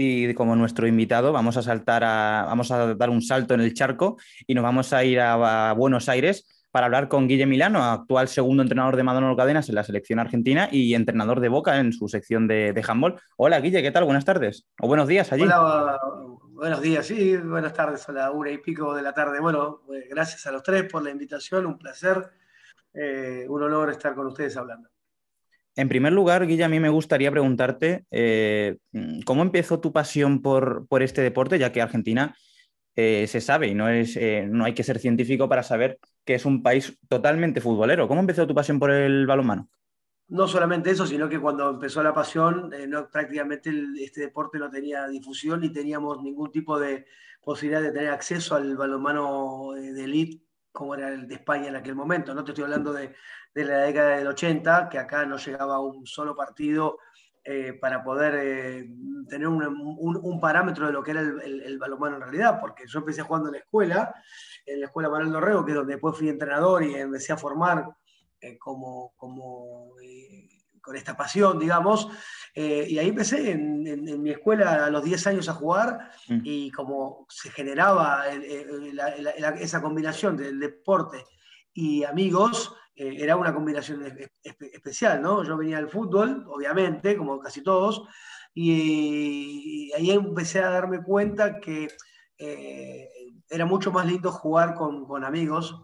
Y 0.01 0.33
como 0.33 0.55
nuestro 0.55 0.87
invitado, 0.87 1.33
vamos 1.33 1.57
a 1.57 1.61
saltar 1.61 2.05
a, 2.05 2.45
vamos 2.47 2.71
a 2.71 2.95
dar 2.95 3.09
un 3.09 3.21
salto 3.21 3.53
en 3.53 3.59
el 3.59 3.73
charco 3.73 4.17
y 4.47 4.53
nos 4.53 4.63
vamos 4.63 4.93
a 4.93 5.03
ir 5.03 5.19
a, 5.19 5.73
Buenos 5.73 6.07
Aires 6.07 6.63
para 6.71 6.85
hablar 6.85 7.09
con 7.09 7.27
Guille 7.27 7.45
Milano, 7.45 7.83
actual 7.83 8.29
segundo 8.29 8.63
entrenador 8.63 8.95
de 8.95 9.03
Madonna 9.03 9.35
Cadenas 9.35 9.67
en 9.67 9.75
la 9.75 9.83
selección 9.83 10.19
argentina 10.19 10.69
y 10.71 10.93
entrenador 10.93 11.41
de 11.41 11.49
Boca 11.49 11.77
en 11.79 11.91
su 11.91 12.07
sección 12.07 12.47
de, 12.47 12.71
de 12.71 12.85
handball. 12.87 13.19
Hola 13.35 13.59
Guille, 13.59 13.81
¿qué 13.81 13.91
tal? 13.91 14.05
Buenas 14.05 14.23
tardes 14.23 14.65
o 14.79 14.87
buenos 14.87 15.09
días 15.09 15.33
allí. 15.33 15.43
Buenos 16.53 16.81
días, 16.81 17.05
sí, 17.05 17.35
buenas 17.35 17.73
tardes 17.73 18.07
a 18.07 18.13
la 18.13 18.31
una 18.31 18.51
y 18.51 18.59
pico 18.59 18.95
de 18.95 19.01
la 19.01 19.13
tarde. 19.13 19.41
Bueno, 19.41 19.81
pues, 19.85 20.07
gracias 20.09 20.47
a 20.47 20.53
los 20.53 20.63
tres 20.63 20.89
por 20.89 21.03
la 21.03 21.09
invitación, 21.09 21.65
un 21.65 21.77
placer, 21.77 22.25
eh, 22.93 23.45
un 23.49 23.63
honor 23.63 23.89
estar 23.89 24.15
con 24.15 24.27
ustedes 24.27 24.55
hablando. 24.55 24.87
En 25.75 25.87
primer 25.87 26.13
lugar, 26.13 26.45
Guilla, 26.45 26.65
a 26.65 26.69
mí 26.69 26.79
me 26.79 26.89
gustaría 26.89 27.31
preguntarte 27.31 28.05
eh, 28.11 28.77
cómo 29.25 29.43
empezó 29.43 29.79
tu 29.79 29.93
pasión 29.93 30.41
por, 30.41 30.87
este 30.99 31.21
deporte, 31.21 31.59
ya 31.59 31.71
que 31.71 31.81
Argentina 31.81 32.35
eh, 32.95 33.27
se 33.27 33.39
sabe 33.39 33.67
y 33.67 33.75
no, 33.75 33.87
es, 33.87 34.17
eh, 34.17 34.45
no 34.49 34.65
hay 34.65 34.73
que 34.73 34.83
ser 34.83 34.99
científico 34.99 35.47
para 35.47 35.63
saber 35.63 35.99
que 36.25 36.35
es 36.35 36.45
un 36.45 36.63
país 36.63 36.97
totalmente 37.07 37.61
futbolero. 37.61 38.07
¿Cómo 38.07 38.19
empezó 38.19 38.45
tu 38.45 38.55
pasión 38.55 38.79
por 38.79 38.91
el 38.91 39.25
balonmano? 39.25 39.69
No 40.27 40.47
solamente 40.47 40.91
eso, 40.91 41.07
sino 41.07 41.29
que 41.29 41.39
cuando 41.39 41.69
empezó 41.69 42.03
la 42.03 42.13
pasión, 42.13 42.71
no, 42.87 43.09
prácticamente 43.09 43.71
este 43.99 44.21
deporte 44.21 44.59
no 44.59 44.69
tenía 44.69 45.07
difusión 45.07 45.61
ni 45.61 45.71
teníamos 45.71 46.21
ningún 46.21 46.51
tipo 46.51 46.79
de 46.79 47.05
posibilidad 47.41 47.81
de 47.81 47.91
tener 47.91 48.09
acceso 48.09 48.55
al 48.55 48.75
balonmano 48.75 49.71
de 49.73 50.03
elite 50.03 50.48
como 50.71 50.95
era 50.95 51.09
el 51.09 51.27
de 51.27 51.35
España 51.35 51.67
en 51.69 51.75
aquel 51.75 51.95
momento. 51.95 52.33
No 52.33 52.43
te 52.43 52.51
estoy 52.51 52.65
hablando 52.65 52.93
de, 52.93 53.15
la 53.55 53.79
década 53.79 54.17
del 54.17 54.27
80, 54.27 54.89
que 54.89 54.97
acá 54.97 55.25
no 55.25 55.37
llegaba 55.37 55.79
un 55.79 56.05
solo 56.05 56.35
partido 56.35 56.97
eh, 57.43 57.73
para 57.73 58.03
poder 58.03 58.35
eh, 58.35 58.89
tener 59.27 59.47
un, 59.47 60.39
parámetro 60.39 60.87
de 60.87 60.93
lo 60.93 61.03
que 61.03 61.11
era 61.11 61.21
el, 61.21 61.61
el, 61.61 61.77
balonmano 61.77 62.17
en 62.17 62.21
realidad, 62.21 62.59
porque 62.59 62.85
yo 62.87 62.99
empecé 62.99 63.21
jugando 63.21 63.49
en 63.49 63.53
la 63.53 63.59
escuela, 63.59 64.13
en 64.65 64.79
la 64.79 64.85
escuela 64.85 65.09
Manuel 65.09 65.31
Dorrego, 65.31 65.65
que 65.65 65.71
es 65.71 65.77
donde 65.77 65.93
después 65.93 66.17
fui 66.17 66.29
entrenador 66.29 66.83
y 66.83 66.95
empecé 66.95 67.33
a 67.33 67.37
formar 67.37 67.85
eh, 68.41 68.57
como, 68.57 69.13
como 69.17 69.95
con 70.89 70.95
esta 70.95 71.15
pasión, 71.15 71.59
digamos. 71.59 72.09
Eh, 72.55 72.87
y 72.89 72.97
ahí 72.97 73.09
empecé 73.09 73.51
en, 73.51 74.23
mi 74.23 74.31
escuela 74.31 74.85
a 74.85 74.89
los 74.89 75.03
10 75.03 75.27
años 75.27 75.47
a 75.47 75.53
jugar 75.53 76.09
mm. 76.27 76.39
y 76.43 76.71
como 76.71 77.27
se 77.29 77.51
generaba 77.51 78.23
esa 79.59 79.83
combinación 79.83 80.35
del 80.35 80.59
deporte 80.59 81.23
y 81.75 82.03
amigos, 82.05 82.75
eh, 82.95 83.17
era 83.19 83.35
una 83.35 83.53
combinación 83.53 84.03
especial, 84.41 85.21
¿no? 85.21 85.43
Yo 85.43 85.57
venía 85.57 85.77
del 85.77 85.89
fútbol, 85.89 86.43
obviamente, 86.47 87.15
como 87.15 87.39
casi 87.39 87.61
todos, 87.61 88.07
y, 88.55 89.91
ahí 89.95 90.09
empecé 90.09 90.59
a 90.59 90.71
darme 90.71 91.03
cuenta 91.03 91.59
que 91.59 91.87
eh, 92.39 93.09
era 93.47 93.65
mucho 93.67 93.91
más 93.91 94.07
lindo 94.07 94.31
jugar 94.31 94.73
con, 94.73 95.05
con 95.05 95.23
amigos 95.23 95.83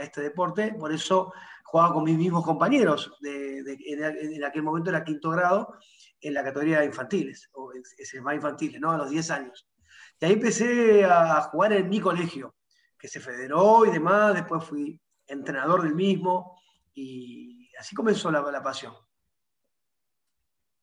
este 0.00 0.22
deporte, 0.22 0.74
por 0.74 0.92
eso 0.92 1.32
jugaba 1.74 1.92
con 1.92 2.04
mis 2.04 2.16
mismos 2.16 2.44
compañeros, 2.44 3.10
de, 3.18 3.58
en, 3.86 4.44
aquel 4.44 4.62
momento 4.62 4.90
era 4.90 5.02
quinto 5.02 5.30
grado, 5.30 5.76
en 6.20 6.32
la 6.32 6.44
categoría 6.44 6.78
de 6.78 6.86
infantiles, 6.86 7.50
o 7.52 7.72
es, 7.72 8.14
más 8.22 8.36
infantiles, 8.36 8.80
¿no? 8.80 8.92
A 8.92 8.96
los 8.96 9.10
10 9.10 9.30
años. 9.32 9.68
Y 10.20 10.24
ahí 10.24 10.34
empecé 10.34 11.04
a 11.04 11.40
jugar 11.50 11.72
en 11.72 11.88
mi 11.88 11.98
colegio, 11.98 12.54
que 12.96 13.08
se 13.08 13.18
federó 13.18 13.84
y 13.84 13.90
demás, 13.90 14.34
después 14.34 14.62
fui 14.62 15.00
entrenador 15.26 15.82
del 15.82 15.96
mismo, 15.96 16.60
y 16.94 17.68
así 17.76 17.96
comenzó 17.96 18.30
la, 18.30 18.62
pasión. 18.62 18.94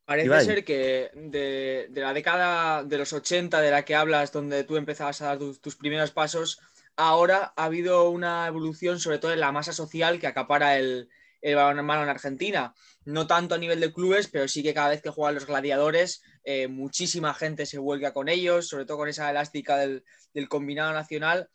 Parece 0.04 0.42
ser 0.42 0.66
que 0.66 1.10
de, 1.16 1.89
la 2.01 2.13
década 2.13 2.84
de 2.84 2.98
los 2.98 3.13
80 3.13 3.62
de 3.62 3.72
la 3.72 3.86
que 3.86 3.96
hablas, 3.96 4.34
donde 4.34 4.66
tú 4.66 4.75
empezabas 4.75 5.22
a 5.22 5.27
dar 5.27 5.38
tus 5.38 5.77
primeros 5.77 6.12
pasos, 6.12 6.60
ahora 6.96 7.54
ha 7.56 7.66
habido 7.66 8.10
una 8.10 8.48
evolución, 8.48 9.00
sobre 9.00 9.20
todo 9.20 9.34
en 9.34 9.40
la 9.40 9.52
masa 9.52 9.74
social 9.74 10.20
que 10.20 10.28
acapara 10.28 10.78
el, 10.78 11.10
balonmano 11.44 12.04
en 12.04 12.10
Argentina. 12.10 12.76
No 13.06 13.26
tanto 13.28 13.56
a 13.56 13.58
nivel 13.58 13.80
de 13.80 13.92
clubes, 13.92 14.28
pero 14.28 14.48
sí 14.48 14.62
que 14.62 14.74
cada 14.74 14.90
vez 14.90 15.02
que 15.02 15.10
juegan 15.10 15.36
los 15.36 15.48
gladiadores, 15.48 16.22
eh, 16.44 16.68
muchísima 16.68 17.34
gente 17.34 17.66
se 17.66 17.80
vuelca 17.80 18.14
con 18.14 18.30
ellos, 18.30 18.68
sobre 18.68 18.86
todo 18.86 18.98
con 18.98 19.10
esa 19.10 19.30
elástica 19.30 19.78
del, 19.78 20.04
combinado 20.50 20.94
nacional. 20.94 21.50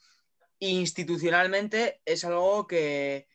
institucionalmente 0.59 2.01
es 2.05 2.25
algo 2.25 2.67
que, 2.67 3.27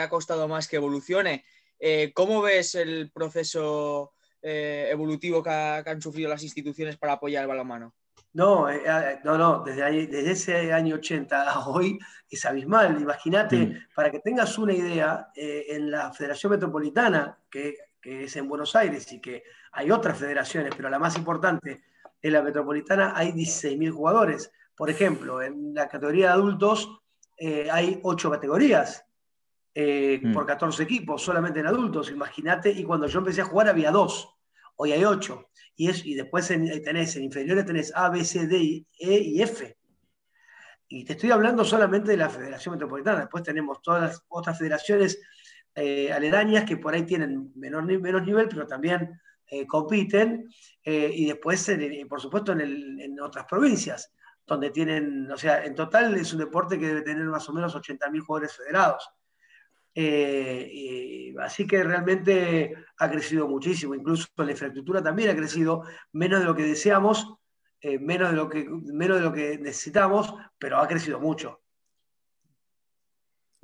ha 0.00 0.08
costado 0.08 0.48
más 0.48 0.68
que 0.68 0.76
evolucione. 0.76 1.44
Eh, 1.78 2.12
¿Cómo 2.14 2.42
ves 2.42 2.74
el 2.74 3.10
proceso 3.12 4.12
eh, 4.42 4.88
evolutivo 4.90 5.42
que, 5.42 5.82
que, 5.84 5.90
han 5.90 6.02
sufrido 6.02 6.30
las 6.30 6.42
instituciones 6.42 6.96
para 6.98 7.14
apoyar 7.14 7.42
el 7.42 7.48
balonmano? 7.48 7.94
No, 8.34 8.68
eh, 8.68 8.82
eh, 8.84 9.20
no, 9.22 9.38
no, 9.38 9.62
desde, 9.64 10.08
desde 10.08 10.30
ese 10.32 10.72
año 10.72 10.96
80 10.96 11.50
a 11.50 11.68
hoy 11.68 11.98
es 12.28 12.44
abismal. 12.44 13.00
Imagínate, 13.00 13.86
para 13.94 14.10
que 14.10 14.18
tengas 14.18 14.58
una 14.58 14.72
idea, 14.72 15.28
eh, 15.36 15.66
en 15.68 15.90
la 15.90 16.12
Federación 16.12 16.50
Metropolitana, 16.50 17.38
que, 17.48 17.76
es 18.02 18.36
en 18.36 18.48
Buenos 18.48 18.76
Aires 18.76 19.10
y 19.12 19.20
que 19.20 19.44
hay 19.72 19.90
otras 19.90 20.18
federaciones, 20.18 20.74
pero 20.76 20.90
la 20.90 20.98
más 20.98 21.16
importante 21.16 21.84
es 22.20 22.32
la 22.32 22.42
Metropolitana, 22.42 23.12
hay 23.16 23.32
16.000 23.32 23.92
jugadores. 23.92 24.52
Por 24.76 24.90
ejemplo, 24.90 25.40
en 25.40 25.72
la 25.72 25.88
categoría 25.88 26.26
de 26.26 26.32
adultos 26.32 27.00
hay 27.70 28.00
8 28.02 28.30
categorías 28.30 29.06
mm. 29.74 30.34
por 30.34 30.44
14 30.44 30.82
equipos, 30.82 31.22
solamente 31.22 31.60
en 31.60 31.66
adultos, 31.66 32.10
imagínate, 32.10 32.70
y 32.70 32.84
cuando 32.84 33.06
yo 33.06 33.20
empecé 33.20 33.40
a 33.40 33.46
jugar 33.46 33.68
había 33.68 33.90
2 33.90 34.33
hoy 34.76 34.92
hay 34.92 35.04
8. 35.04 35.48
Y, 35.76 35.88
es, 35.88 36.04
y 36.06 36.14
después 36.14 36.46
tenés, 36.48 37.16
en 37.16 37.24
inferiores 37.24 37.66
tenés 37.66 37.92
A, 37.94 38.08
B, 38.10 38.24
C, 38.24 38.46
D, 38.46 38.86
E 38.98 39.18
y 39.18 39.42
F. 39.42 39.76
Y 40.88 41.04
te 41.04 41.14
estoy 41.14 41.30
hablando 41.30 41.64
solamente 41.64 42.12
de 42.12 42.16
la 42.16 42.28
Federación 42.28 42.74
Metropolitana. 42.74 43.20
Después 43.20 43.42
tenemos 43.42 43.82
todas 43.82 44.02
las 44.02 44.24
otras 44.28 44.58
federaciones 44.58 45.20
eh, 45.74 46.12
aledañas 46.12 46.64
que 46.64 46.76
por 46.76 46.94
ahí 46.94 47.04
tienen 47.04 47.50
menor, 47.56 47.84
menos 47.84 48.24
nivel, 48.24 48.48
pero 48.48 48.66
también 48.66 49.20
compiten, 49.68 50.48
y 50.84 51.26
después, 51.26 51.70
por 52.08 52.20
supuesto, 52.20 52.52
en, 52.52 53.20
otras 53.20 53.44
provincias, 53.44 54.12
donde 54.46 54.70
tienen, 54.70 55.30
o 55.30 55.36
sea, 55.36 55.64
en 55.64 55.74
total 55.74 56.14
es 56.16 56.32
un 56.32 56.40
deporte 56.40 56.78
que 56.78 56.88
debe 56.88 57.02
tener 57.02 57.24
más 57.26 57.48
o 57.48 57.52
menos 57.52 57.74
80.000 57.74 58.20
jugadores 58.20 58.56
federados. 58.56 59.08
Así 59.94 61.66
que 61.66 61.84
realmente 61.84 62.74
ha 62.98 63.10
crecido 63.10 63.48
muchísimo, 63.48 63.94
incluso 63.94 64.26
la 64.36 64.50
infraestructura 64.50 65.02
también 65.02 65.30
ha 65.30 65.36
crecido 65.36 65.82
menos 66.12 66.40
de 66.40 66.46
lo 66.46 66.54
que 66.54 66.64
deseamos, 66.64 67.34
menos, 68.00 68.30
de 68.30 68.36
lo 68.36 68.48
que, 68.48 68.66
menos 68.68 69.18
de 69.18 69.22
lo 69.24 69.32
que 69.32 69.58
necesitamos, 69.58 70.34
pero 70.58 70.78
ha 70.78 70.88
crecido 70.88 71.20
mucho. 71.20 71.63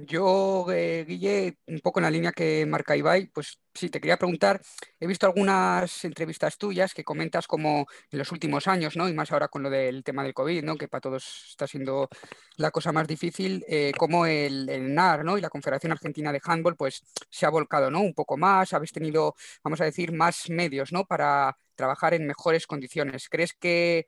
Yo, 0.06 0.66
eh, 0.72 1.04
Guille, 1.06 1.58
un 1.66 1.80
poco 1.80 1.98
en 2.00 2.04
la 2.04 2.10
línea 2.10 2.32
que 2.32 2.64
marca 2.64 2.96
Ibai, 2.96 3.26
pues 3.26 3.60
sí, 3.74 3.90
te 3.90 4.00
quería 4.00 4.16
preguntar, 4.16 4.60
he 4.98 5.06
visto 5.06 5.26
algunas 5.26 6.04
entrevistas 6.04 6.56
tuyas 6.58 6.94
que 6.94 7.04
comentas 7.04 7.46
como 7.46 7.86
en 8.10 8.18
los 8.18 8.32
últimos 8.32 8.66
años, 8.68 8.96
¿no? 8.96 9.08
Y 9.08 9.12
más 9.14 9.32
ahora 9.32 9.48
con 9.48 9.62
lo 9.62 9.70
del 9.70 10.02
tema 10.04 10.22
del 10.22 10.32
COVID, 10.32 10.64
¿no? 10.64 10.76
Que 10.76 10.88
para 10.88 11.00
todos 11.00 11.48
está 11.50 11.66
siendo 11.66 12.08
la 12.56 12.70
cosa 12.70 12.92
más 12.92 13.06
difícil, 13.08 13.64
eh, 13.68 13.92
como 13.98 14.26
el, 14.26 14.94
NAR, 14.94 15.24
¿no? 15.24 15.36
Y 15.36 15.40
la 15.40 15.50
Confederación 15.50 15.92
Argentina 15.92 16.32
de 16.32 16.40
Handball, 16.44 16.76
pues 16.76 17.02
se 17.28 17.46
ha 17.46 17.50
volcado, 17.50 17.90
¿no? 17.90 18.00
Un 18.00 18.14
poco 18.14 18.36
más, 18.36 18.72
habéis 18.72 18.92
tenido, 18.92 19.34
vamos 19.64 19.80
a 19.80 19.84
decir, 19.84 20.12
más 20.12 20.48
medios, 20.50 20.92
¿no? 20.92 21.04
Para 21.04 21.56
trabajar 21.74 22.14
en 22.14 22.26
mejores 22.26 22.66
condiciones. 22.66 23.28
¿Crees 23.28 23.54
que, 23.54 24.06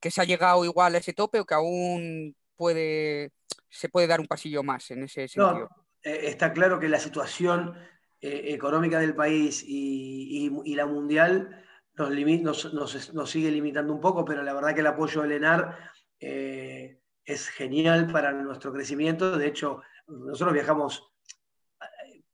que 0.00 0.10
se 0.10 0.20
ha 0.20 0.24
llegado 0.24 0.64
igual 0.64 0.94
a 0.94 0.98
ese 0.98 1.12
tope 1.12 1.40
o 1.40 1.46
que 1.46 1.54
aún 1.54 2.36
puede 2.58 3.32
se 3.70 3.88
puede 3.88 4.06
dar 4.06 4.20
un 4.20 4.26
pasillo 4.26 4.62
más 4.62 4.90
en 4.90 5.04
ese 5.04 5.28
sentido. 5.28 5.70
Eh, 6.02 6.20
está 6.24 6.52
claro 6.52 6.78
que 6.78 6.88
la 6.88 6.98
situación 6.98 7.74
eh, 8.20 8.42
económica 8.48 8.98
del 8.98 9.14
país 9.14 9.64
y, 9.66 10.50
la 10.74 10.86
mundial 10.86 11.64
nos, 11.96 12.72
nos, 12.72 13.30
sigue 13.30 13.50
limitando 13.50 13.92
un 13.92 14.00
poco, 14.00 14.24
pero 14.24 14.42
la 14.42 14.54
verdad 14.54 14.74
que 14.74 14.80
el 14.80 14.86
apoyo 14.86 15.22
del 15.22 15.32
ENAR 15.32 15.76
eh, 16.20 17.00
es 17.24 17.48
genial 17.48 18.10
para 18.10 18.32
nuestro 18.32 18.72
crecimiento. 18.72 19.36
De 19.36 19.46
hecho, 19.46 19.82
nosotros 20.06 20.54
viajamos 20.54 21.12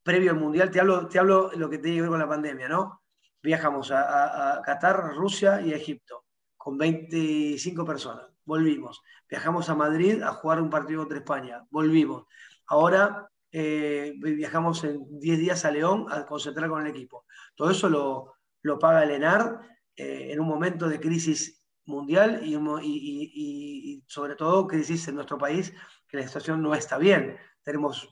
previo 0.02 0.33
al 0.33 0.38
mundial, 0.38 0.71
te 0.71 0.81
hablo, 0.81 1.09
te 1.09 1.19
hablo 1.19 1.50
lo 1.54 1.71
que 1.71 1.78
tiene 1.78 1.97
que 1.97 2.02
ver 2.02 2.11
con 2.11 2.19
la 2.19 2.28
pandemia, 2.28 2.69
¿no? 2.69 3.02
Viajamos 3.43 3.90
a, 3.90 4.59
a 4.59 4.62
Qatar, 4.62 5.14
Rusia 5.14 5.61
y 5.62 5.73
a 5.73 5.76
Egipto 5.76 6.26
con 6.57 6.76
25 6.78 7.85
personas. 7.85 8.34
Volvimos 8.44 9.02
viajamos 9.34 9.68
a 9.68 9.74
Madrid 9.74 10.22
a 10.22 10.32
jugar 10.32 10.60
un 10.60 10.70
partido 10.70 11.00
contra 11.00 11.18
España, 11.18 11.66
volvimos. 11.70 12.26
Ahora 12.66 13.28
eh, 13.50 14.14
viajamos 14.16 14.84
en 14.84 15.04
10 15.18 15.38
días 15.38 15.64
a 15.64 15.70
León 15.70 16.06
a 16.08 16.24
concentrar 16.24 16.68
con 16.68 16.82
el 16.82 16.86
equipo. 16.88 17.24
Todo 17.56 17.70
eso 17.70 17.88
lo, 17.88 18.34
lo 18.62 18.78
paga 18.78 19.02
el 19.02 19.10
ENAR 19.10 19.60
eh, 19.96 20.28
en 20.30 20.38
un 20.38 20.46
momento 20.46 20.88
de 20.88 21.00
crisis 21.00 21.66
mundial 21.86 22.42
y, 22.44 24.02
sobre 24.06 24.36
todo 24.36 24.68
crisis 24.68 25.08
en 25.08 25.16
nuestro 25.16 25.36
país, 25.36 25.72
que 26.08 26.16
la 26.16 26.22
situación 26.22 26.62
no 26.62 26.74
está 26.74 26.96
bien. 26.96 27.36
Tenemos 27.62 28.08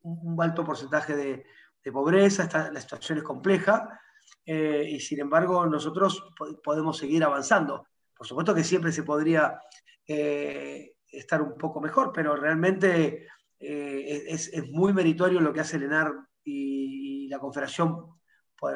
un 0.00 0.42
alto 0.42 0.64
porcentaje 0.64 1.14
de, 1.14 1.46
de 1.84 1.92
pobreza, 1.92 2.48
la 2.72 2.80
situación 2.80 3.18
es 3.18 3.24
compleja 3.24 4.00
eh, 4.46 4.86
y 4.90 5.00
sin 5.00 5.20
embargo 5.20 5.66
nosotros 5.66 6.24
podemos 6.62 6.96
seguir 6.96 7.22
avanzando. 7.22 7.86
Por 8.16 8.26
supuesto 8.26 8.54
que 8.54 8.64
siempre 8.64 8.92
se 8.92 9.02
podría 9.02 9.60
eh, 10.06 10.94
estar 11.08 11.42
un 11.42 11.56
poco 11.56 11.80
mejor, 11.80 12.12
pero 12.12 12.36
realmente 12.36 13.26
eh, 13.58 14.24
es, 14.28 14.50
muy 14.70 14.92
meritorio 14.92 15.40
lo 15.40 15.52
que 15.52 15.60
hace 15.60 15.76
el 15.76 15.84
ENAR 15.84 16.12
y, 16.44 17.28
la 17.28 17.38
Confederación 17.38 18.20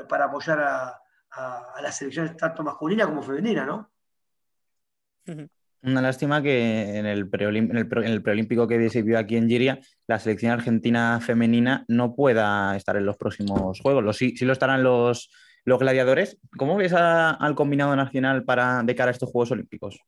para, 0.09 0.25
apoyar 0.25 0.61
a, 0.61 1.00
las 1.80 1.97
selecciones 1.97 2.37
tanto 2.37 2.64
masculina 2.64 3.07
como 3.07 3.23
femenina, 3.23 3.64
¿no? 3.64 3.90
Una 5.83 6.02
lástima 6.02 6.42
que 6.42 6.97
en 6.99 7.07
el, 7.07 7.28
preolímpico 7.28 8.66
que 8.66 8.90
se 8.90 9.02
vio 9.02 9.18
aquí 9.18 9.37
en 9.37 9.49
Giria, 9.49 9.78
la 10.09 10.18
selección 10.18 10.52
argentina 10.52 11.21
femenina 11.21 11.85
no 11.87 12.16
pueda 12.16 12.75
estar 12.76 12.97
en 12.97 13.07
los 13.07 13.16
próximos 13.16 13.78
Juegos. 13.80 14.16
sí, 14.16 14.35
lo 14.40 14.52
estarán 14.52 14.83
los, 14.83 15.30
los 15.68 15.78
gladiadores. 15.78 16.38
¿Cómo 16.56 16.76
ves 16.76 16.92
al 16.94 17.54
combinado 17.54 17.94
nacional 17.94 18.44
para, 18.44 18.82
de 18.82 18.94
cara 18.94 19.10
a 19.10 19.12
estos 19.12 19.30
Juegos 19.30 19.52
Olímpicos? 19.52 20.00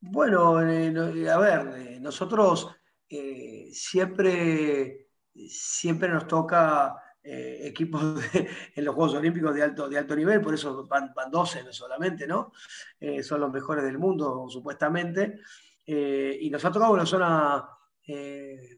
Bueno, 0.00 0.62
eh, 0.62 1.28
a 1.28 1.38
ver, 1.38 1.74
eh, 1.76 1.98
nosotros 2.00 2.70
eh, 3.08 3.68
siempre, 3.72 5.08
siempre 5.34 6.08
nos 6.08 6.26
toca 6.26 6.94
equipos 7.20 8.22
en 8.74 8.84
los 8.84 8.94
Juegos 8.94 9.16
Olímpicos 9.16 9.54
de 9.54 9.62
alto, 9.62 9.88
de 9.88 9.98
alto 9.98 10.16
nivel, 10.16 10.40
por 10.40 10.54
eso 10.54 10.86
van, 10.86 11.12
van 11.14 11.30
12 11.30 11.64
solamente, 11.72 12.26
¿no? 12.26 12.52
son 13.22 13.40
los 13.40 13.52
mejores 13.52 13.84
del 13.84 13.98
mundo, 13.98 14.46
supuestamente. 14.48 15.38
y 15.84 16.48
nos 16.48 16.64
ha 16.64 16.72
tocado 16.72 16.94
una 16.94 17.04
zona 17.04 17.68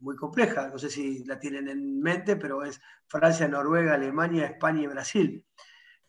muy 0.00 0.16
compleja, 0.16 0.68
no 0.68 0.78
sé 0.78 0.90
si 0.90 1.24
la 1.26 1.38
tienen 1.38 1.68
en 1.68 2.00
mente, 2.00 2.34
pero 2.34 2.64
es 2.64 2.80
Francia, 3.06 3.46
Noruega, 3.46 3.94
Alemania, 3.94 4.46
España 4.46 4.82
y 4.82 4.86
Brasil. 4.88 5.44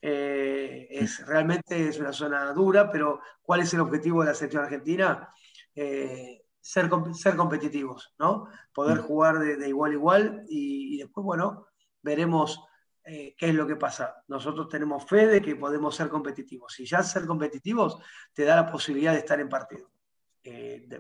Eh, 0.02 0.88
es, 0.90 1.26
realmente 1.28 1.88
es 1.88 2.00
una 2.00 2.12
zona 2.12 2.52
dura, 2.54 2.90
pero 2.90 3.22
¿cuál 3.44 3.62
es 3.62 3.74
el 3.74 3.82
objetivo 3.82 4.22
de 4.22 4.30
la 4.30 4.34
selección 4.34 4.64
argentina? 4.64 5.30
Eh, 5.76 6.42
ser, 6.60 6.90
ser 7.14 7.36
competitivos, 7.36 8.14
¿no? 8.18 8.48
Poder 8.74 8.98
jugar 9.00 9.40
de, 9.40 9.68
igual 9.68 9.92
a 9.92 9.94
igual 9.94 10.46
y, 10.50 10.98
después, 10.98 11.24
bueno, 11.24 11.68
veremos 12.02 12.64
eh, 13.04 13.36
qué 13.38 13.50
es 13.50 13.56
lo 13.56 13.68
que 13.68 13.76
pasa. 13.76 14.24
Nosotros 14.28 14.70
tenemos 14.70 15.06
fe 15.06 15.28
de 15.28 15.42
que 15.42 15.56
podemos 15.56 15.96
ser 15.96 16.10
competitivos. 16.10 16.74
Si 16.74 16.86
ya 16.86 17.04
ser 17.04 17.28
competitivos 17.28 17.98
te 18.34 18.44
da 18.44 18.56
la 18.56 18.72
posibilidad 18.72 19.14
de 19.14 19.20
estar 19.20 19.40
en 19.40 19.50
partido. 19.50 19.92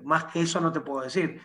más 0.03 0.25
que 0.25 0.41
eso 0.41 0.61
no 0.61 0.71
te 0.71 0.81
puedo 0.81 1.01
decir. 1.01 1.41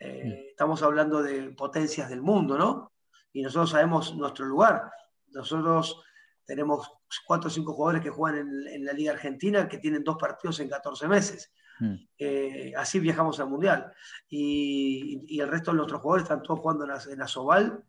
Mm. 0.00 0.50
Estamos 0.50 0.82
hablando 0.82 1.22
de 1.22 1.50
potencias 1.50 2.08
del 2.08 2.20
mundo, 2.20 2.58
¿no? 2.58 2.92
Y 3.32 3.42
nosotros 3.42 3.70
sabemos 3.70 4.16
nuestro 4.16 4.44
lugar. 4.46 4.90
Nosotros 5.28 6.02
tenemos 6.46 6.90
cuatro 7.26 7.48
o 7.48 7.50
cinco 7.50 7.72
jugadores 7.74 8.02
que 8.02 8.10
juegan 8.10 8.66
en, 8.68 8.84
la 8.84 8.92
Liga 8.92 9.12
Argentina 9.12 9.68
que 9.68 9.78
tienen 9.78 10.04
dos 10.04 10.16
partidos 10.16 10.60
en 10.60 10.68
14 10.68 11.08
meses. 11.08 11.52
Hmm. 11.80 11.96
Eh, 12.16 12.72
así 12.76 13.00
viajamos 13.00 13.38
al 13.40 13.50
Mundial. 13.50 13.92
Y, 14.28 15.40
el 15.40 15.48
resto 15.48 15.72
de 15.72 15.78
nuestros 15.78 16.00
jugadores 16.00 16.22
están 16.22 16.42
todos 16.42 16.60
jugando 16.60 16.84
en, 16.84 17.18
la, 17.18 17.24
Asobal, 17.24 17.84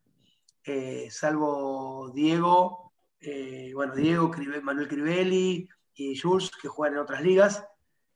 eh, 0.64 1.08
salvo 1.12 2.12
Diego, 2.14 2.94
eh, 3.22 3.72
bueno, 3.74 3.96
Diego, 3.96 4.32
Manuel 4.64 4.88
Crivelli 4.88 5.70
y 5.94 6.18
Jules, 6.18 6.52
que 6.60 6.68
juegan 6.68 6.96
en 6.96 7.04
otras 7.04 7.22
ligas. 7.22 7.64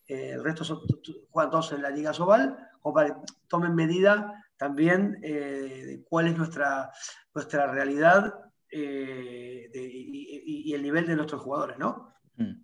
el 0.07 0.43
resto 0.43 0.83
juegan 1.29 1.51
todos 1.51 1.71
en 1.71 1.83
la 1.83 1.91
Liga 1.91 2.10
Asobal, 2.10 2.57
como 2.81 2.95
para 2.95 3.10
que 3.10 3.21
tomen 3.48 3.75
medida 3.75 4.43
también 4.57 5.21
de 5.21 6.03
cuál 6.07 6.27
es 6.27 6.38
nuestra, 6.38 6.91
nuestra 7.33 7.71
realidad 7.71 8.50
eh, 8.71 9.69
y, 9.73 10.73
el 10.73 10.83
nivel 10.83 11.05
de 11.05 11.15
nuestros 11.15 11.41
jugadores, 11.41 11.77
¿no? 11.77 12.13
Mm. 12.37 12.63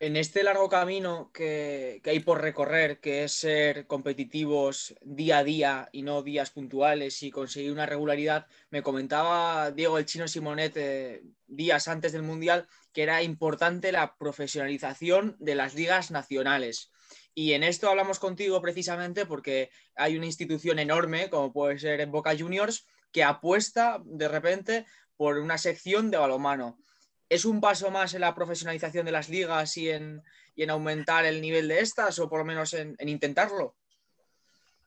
En 0.00 0.16
este 0.16 0.42
largo 0.42 0.68
camino 0.68 1.30
que, 1.32 2.02
hay 2.04 2.20
por 2.20 2.40
recorrer, 2.40 2.98
que 2.98 3.22
es 3.22 3.34
ser 3.34 3.86
competitivos 3.86 4.96
día 5.00 5.38
a 5.38 5.44
día 5.44 5.88
y 5.92 6.02
no 6.02 6.22
días 6.22 6.50
puntuales 6.50 7.22
y 7.22 7.30
conseguir 7.30 7.70
una 7.70 7.86
regularidad, 7.86 8.46
me 8.70 8.82
comentaba 8.82 9.70
Diego 9.70 9.98
el 9.98 10.06
Chino 10.06 10.26
Simonet 10.26 10.76
eh, 10.76 11.22
días 11.46 11.86
antes 11.86 12.10
del 12.10 12.24
Mundial 12.24 12.66
que 12.92 13.02
era 13.02 13.22
importante 13.22 13.92
la 13.92 14.16
profesionalización 14.16 15.36
de 15.38 15.54
las 15.54 15.74
ligas 15.74 16.10
nacionales. 16.10 16.90
Y 17.34 17.52
en 17.52 17.62
esto 17.62 17.88
hablamos 17.88 18.18
contigo 18.18 18.60
precisamente 18.60 19.24
porque 19.24 19.70
hay 19.94 20.16
una 20.16 20.26
institución 20.26 20.78
enorme, 20.78 21.30
como 21.30 21.52
puede 21.52 21.78
ser 21.78 22.00
en 22.00 22.10
Boca 22.10 22.36
Juniors, 22.36 22.86
que 23.12 23.24
apuesta 23.24 24.02
de 24.04 24.28
repente 24.28 24.86
por 25.22 25.38
una 25.38 25.56
sección 25.56 26.10
de 26.10 26.18
balonmano. 26.18 26.80
¿Es 27.28 27.44
un 27.44 27.60
paso 27.60 27.92
más 27.92 28.12
en 28.12 28.22
la 28.22 28.34
profesionalización 28.34 29.06
de 29.06 29.12
las 29.12 29.28
ligas 29.28 29.76
y 29.76 29.88
en, 29.88 30.20
en 30.56 30.68
aumentar 30.68 31.24
el 31.24 31.40
nivel 31.40 31.68
de 31.68 31.78
estas 31.78 32.18
o 32.18 32.28
por 32.28 32.40
lo 32.40 32.44
menos 32.44 32.74
en, 32.74 32.96
intentarlo? 33.08 33.76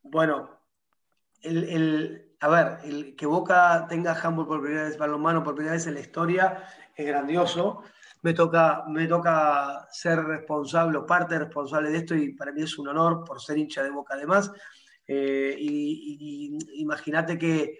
Bueno, 0.03 0.59
el, 1.41 2.35
a 2.41 2.49
ver, 2.49 2.79
el 2.83 3.15
que 3.15 3.25
Boca 3.25 3.85
tenga 3.87 4.11
handball 4.11 4.45
por 4.45 4.61
primera 4.61 4.83
vez, 4.83 4.97
balonmano 4.97 5.41
por 5.41 5.55
primera 5.55 5.75
vez 5.75 5.87
en 5.87 5.93
la 5.93 6.01
historia 6.01 6.67
es 6.93 7.07
grandioso. 7.07 7.83
Me 8.21 8.33
toca, 8.33 8.83
me 8.89 9.07
toca 9.07 9.87
ser 9.89 10.21
responsable 10.21 10.97
o 10.97 11.05
parte 11.05 11.39
responsable 11.39 11.91
de 11.91 11.99
esto 11.99 12.13
y 12.13 12.33
para 12.33 12.51
mí 12.51 12.61
es 12.61 12.77
un 12.77 12.89
honor 12.89 13.23
por 13.23 13.41
ser 13.41 13.57
hincha 13.57 13.83
de 13.83 13.89
Boca 13.89 14.15
además. 14.15 14.51
Eh, 15.07 15.55
imagínate 16.73 17.37
que 17.37 17.79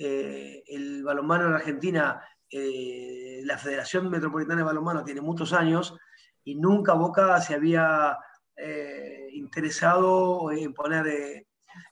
eh, 0.00 0.62
el 0.68 1.02
balonmano 1.02 1.48
en 1.48 1.54
Argentina, 1.54 2.22
eh, 2.48 3.40
la 3.42 3.58
Federación 3.58 4.08
Metropolitana 4.08 4.58
de 4.58 4.62
Balonmano 4.62 5.02
tiene 5.02 5.20
muchos 5.20 5.52
años 5.52 5.98
y 6.44 6.54
nunca 6.54 6.92
Boca 6.92 7.40
se 7.40 7.54
había 7.54 8.16
eh, 8.56 9.28
interesado 9.32 10.52
en 10.52 10.72
poner 10.72 11.46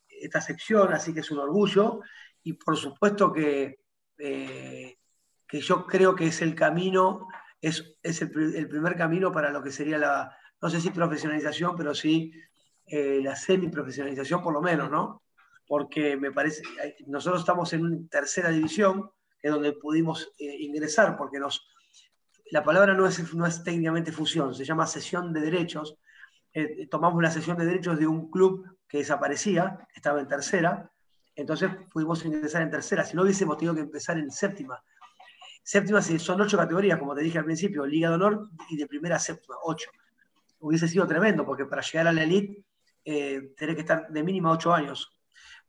esta 0.06 0.40
sección, 0.40 0.92
así 0.92 1.12
que 1.12 1.20
es 1.20 1.30
un 1.32 1.40
orgullo 1.40 2.00
y 2.44 2.52
por 2.52 2.76
supuesto 2.76 3.32
que, 3.32 3.80
que 4.16 5.60
yo 5.60 5.84
creo 5.84 6.14
que 6.14 6.28
es 6.28 6.42
el 6.42 6.54
camino 6.54 7.26
es, 7.60 7.96
es 8.04 8.22
el, 8.22 8.30
primer 8.30 8.96
camino 8.96 9.32
para 9.32 9.50
lo 9.50 9.64
que 9.64 9.72
sería 9.72 9.98
la, 9.98 10.38
no 10.62 10.70
sé 10.70 10.80
si 10.80 10.90
profesionalización, 10.90 11.74
pero 11.76 11.92
sí 11.92 12.32
la 12.86 13.34
semi-profesionalización 13.34 14.44
por 14.44 14.52
lo 14.52 14.62
menos, 14.62 14.88
¿no? 14.92 15.25
Porque 15.66 16.16
me 16.16 16.30
parece, 16.30 16.62
nosotros 17.06 17.40
estamos 17.40 17.72
en 17.72 17.84
una 17.84 18.08
tercera 18.08 18.50
división, 18.50 19.10
que 19.38 19.48
es 19.48 19.52
donde 19.52 19.72
pudimos 19.72 20.32
eh, 20.38 20.56
ingresar, 20.60 21.16
porque 21.16 21.38
nos, 21.38 21.68
la 22.50 22.62
palabra 22.62 22.94
no 22.94 23.06
es, 23.06 23.34
no 23.34 23.46
es 23.46 23.64
técnicamente 23.64 24.12
fusión, 24.12 24.54
se 24.54 24.64
llama 24.64 24.86
sesión 24.86 25.32
de 25.32 25.40
derechos. 25.40 25.98
Eh, 26.52 26.86
tomamos 26.88 27.22
la 27.22 27.30
sesión 27.30 27.56
de 27.58 27.66
derechos 27.66 27.98
de 27.98 28.06
un 28.06 28.30
club 28.30 28.78
que 28.88 28.98
desaparecía, 28.98 29.86
estaba 29.94 30.20
en 30.20 30.28
tercera, 30.28 30.90
entonces 31.34 31.70
pudimos 31.92 32.24
ingresar 32.24 32.62
en 32.62 32.70
tercera. 32.70 33.04
Si 33.04 33.14
no 33.14 33.22
hubiésemos 33.22 33.58
tenido 33.58 33.74
que 33.74 33.82
empezar 33.82 34.18
en 34.18 34.30
séptima. 34.30 34.82
Séptima 35.62 36.00
son 36.00 36.40
ocho 36.40 36.56
categorías, 36.56 36.98
como 36.98 37.14
te 37.14 37.22
dije 37.22 37.38
al 37.38 37.44
principio, 37.44 37.84
Liga 37.84 38.08
de 38.08 38.14
Honor 38.14 38.48
y 38.70 38.76
de 38.76 38.86
primera 38.86 39.16
a 39.16 39.18
séptima, 39.18 39.56
ocho. 39.64 39.90
Hubiese 40.60 40.88
sido 40.88 41.06
tremendo, 41.06 41.44
porque 41.44 41.66
para 41.66 41.82
llegar 41.82 42.06
a 42.06 42.12
la 42.12 42.22
elite 42.22 42.64
eh, 43.04 43.52
que 43.56 43.72
estar 43.72 44.08
de 44.08 44.22
mínima 44.22 44.50
ocho 44.50 44.72
años. 44.72 45.15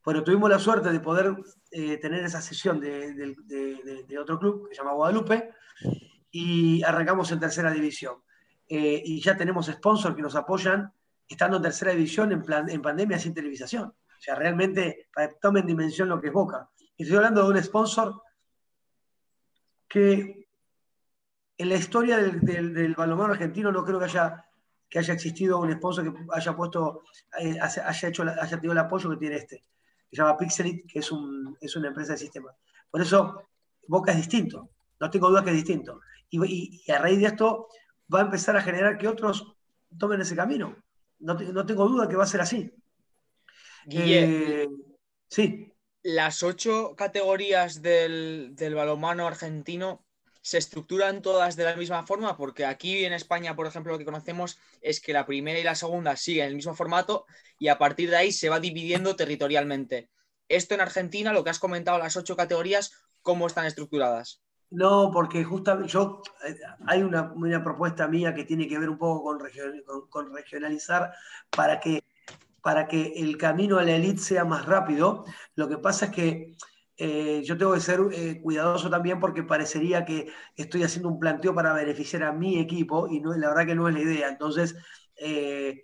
Pero 0.07 0.23
tuvimos 0.23 0.49
la 0.49 0.57
suerte 0.57 0.89
de 0.89 1.01
poder 1.01 1.35
eh, 1.69 1.97
tener 1.97 2.23
esa 2.23 2.39
sesión 2.39 2.79
de, 2.79 3.13
de, 3.13 4.17
otro 4.17 4.39
club 4.39 4.69
que 4.69 4.73
se 4.73 4.81
llama 4.81 4.93
Guadalupe 4.93 5.49
y 6.31 6.81
arrancamos 6.81 7.29
en 7.33 7.41
tercera 7.41 7.71
división. 7.71 8.15
Eh, 8.69 9.01
y 9.03 9.19
ya 9.19 9.35
tenemos 9.35 9.65
sponsors 9.65 10.15
que 10.15 10.21
nos 10.21 10.37
apoyan 10.37 10.93
estando 11.27 11.57
en 11.57 11.63
tercera 11.63 11.91
división 11.91 12.31
en, 12.31 12.41
plan, 12.41 12.69
en 12.69 12.81
pandemia 12.81 13.19
sin 13.19 13.33
televisación. 13.33 13.89
O 13.89 14.21
sea, 14.21 14.35
realmente 14.35 15.09
para 15.13 15.27
que 15.27 15.35
tomen 15.41 15.67
dimensión 15.67 16.07
lo 16.07 16.21
que 16.21 16.27
es 16.27 16.33
Boca. 16.33 16.69
Y 16.95 17.03
estoy 17.03 17.17
hablando 17.17 17.43
de 17.43 17.49
un 17.49 17.61
sponsor 17.61 18.21
que 19.89 20.47
en 21.57 21.67
la 21.67 21.75
historia 21.75 22.15
del, 22.15 22.73
del, 22.73 22.95
balonmano 22.95 23.33
argentino 23.33 23.73
no 23.73 23.83
creo 23.83 23.99
que 23.99 24.05
haya, 24.05 24.45
que 24.89 24.99
haya 24.99 25.13
existido 25.13 25.59
un 25.59 25.73
sponsor 25.73 26.13
que 26.13 26.19
haya 26.31 26.55
puesto, 26.55 27.03
eh, 27.41 27.57
haya, 27.59 28.07
hecho, 28.07 28.23
haya 28.23 28.55
tenido 28.55 28.71
el 28.71 28.77
apoyo 28.77 29.09
que 29.09 29.17
tiene 29.17 29.35
este. 29.35 29.65
Se 30.09 30.17
llama 30.17 30.37
Pixelit, 30.37 30.85
que 30.91 30.99
es, 30.99 31.11
un, 31.11 31.57
es 31.59 31.75
una 31.75 31.89
empresa 31.89 32.13
de 32.13 32.19
sistema. 32.19 32.55
Por 32.89 33.01
eso 33.01 33.43
Boca 33.87 34.11
es 34.11 34.17
distinto. 34.17 34.69
No 34.99 35.09
tengo 35.09 35.29
duda 35.29 35.43
que 35.43 35.51
es 35.51 35.55
distinto. 35.55 36.01
Y, 36.29 36.83
y, 36.87 36.91
a 36.91 36.99
raíz 36.99 37.19
de 37.19 37.27
esto 37.27 37.67
va 38.13 38.19
a 38.19 38.23
empezar 38.23 38.55
a 38.57 38.61
generar 38.61 38.97
que 38.97 39.07
otros 39.07 39.55
tomen 39.97 40.21
ese 40.21 40.35
camino. 40.35 40.75
No, 41.19 41.33
no 41.33 41.65
tengo 41.65 41.87
duda 41.87 42.07
que 42.07 42.15
va 42.15 42.23
a 42.23 42.27
ser 42.27 42.41
así. 42.41 42.71
Eh, 43.89 44.67
sí. 45.29 45.73
Las 46.03 46.43
ocho 46.43 46.95
categorías 46.95 47.81
del, 47.81 48.51
del 48.55 48.75
balonmano 48.75 49.27
argentino 49.27 50.05
se 50.47 50.57
estructuran 50.57 51.21
todas 51.21 51.57
de 51.57 51.65
la 51.65 51.75
misma 51.75 52.07
forma, 52.07 52.37
porque 52.37 52.65
aquí 52.65 53.03
en 53.03 53.11
España, 53.11 53.53
por 53.53 53.67
ejemplo, 53.67 53.91
lo 53.91 53.97
que 53.99 54.05
conocemos 54.05 54.57
es 54.79 55.01
que 55.01 55.11
la 55.11 55.25
primera 55.25 55.59
y 55.59 55.63
la 55.63 55.75
segunda 55.75 56.15
siguen 56.15 56.47
el 56.47 56.55
mismo 56.55 56.73
formato 56.73 57.25
y 57.59 57.67
a 57.67 57.77
partir 57.77 58.09
de 58.09 58.15
ahí 58.15 58.31
se 58.31 58.47
va 58.47 58.61
dividiendo 58.61 59.17
territorialmente. 59.17 60.09
Esto 60.47 60.73
en 60.73 60.79
Argentina, 60.79 61.33
lo 61.33 61.43
que 61.43 61.49
has 61.49 61.59
comentado, 61.59 61.97
las 61.97 62.15
ocho 62.15 62.37
categorías, 62.37 62.93
¿cómo 63.21 63.45
están 63.45 63.65
estructuradas? 63.65 64.41
No, 64.69 65.11
porque 65.11 65.43
justamente 65.43 65.97
eh, 66.47 66.55
hay 66.85 67.03
una, 67.03 67.61
propuesta 67.61 68.07
mía 68.07 68.33
que 68.33 68.45
tiene 68.45 68.69
que 68.69 68.79
ver 68.79 68.87
un 68.87 68.97
poco 68.97 69.23
con, 69.23 70.07
con 70.07 70.33
regionalizar 70.33 71.11
para 71.49 71.81
que 71.81 72.05
para 72.61 72.87
que 72.87 73.13
el 73.17 73.37
camino 73.37 73.79
a 73.79 73.83
la 73.83 73.95
elite 73.95 74.19
sea 74.19 74.43
más 74.43 74.65
rápido. 74.65 75.25
Lo 75.55 75.69
que 75.69 75.77
pasa 75.77 76.05
es 76.05 76.11
que 76.11 76.57
eh, 76.99 77.43
yo 77.45 77.57
tengo 77.57 77.73
que 77.73 77.79
ser 77.79 77.99
eh, 78.11 78.41
cuidadoso 78.41 78.89
también 78.89 79.19
porque 79.19 79.43
parecería 79.43 80.03
que 80.03 80.31
estoy 80.55 80.81
haciendo 80.81 81.09
un 81.09 81.19
planteo 81.19 81.53
para 81.53 81.73
beneficiar 81.73 82.23
a 82.23 82.31
mi 82.31 82.59
equipo 82.59 83.07
y 83.07 83.19
no, 83.19 83.33
la 83.33 83.49
verdad 83.49 83.67
que 83.67 83.75
no 83.75 83.87
es 83.87 83.93
la 83.93 84.01
idea. 84.01 84.29
Entonces, 84.29 84.75
eh, 85.15 85.83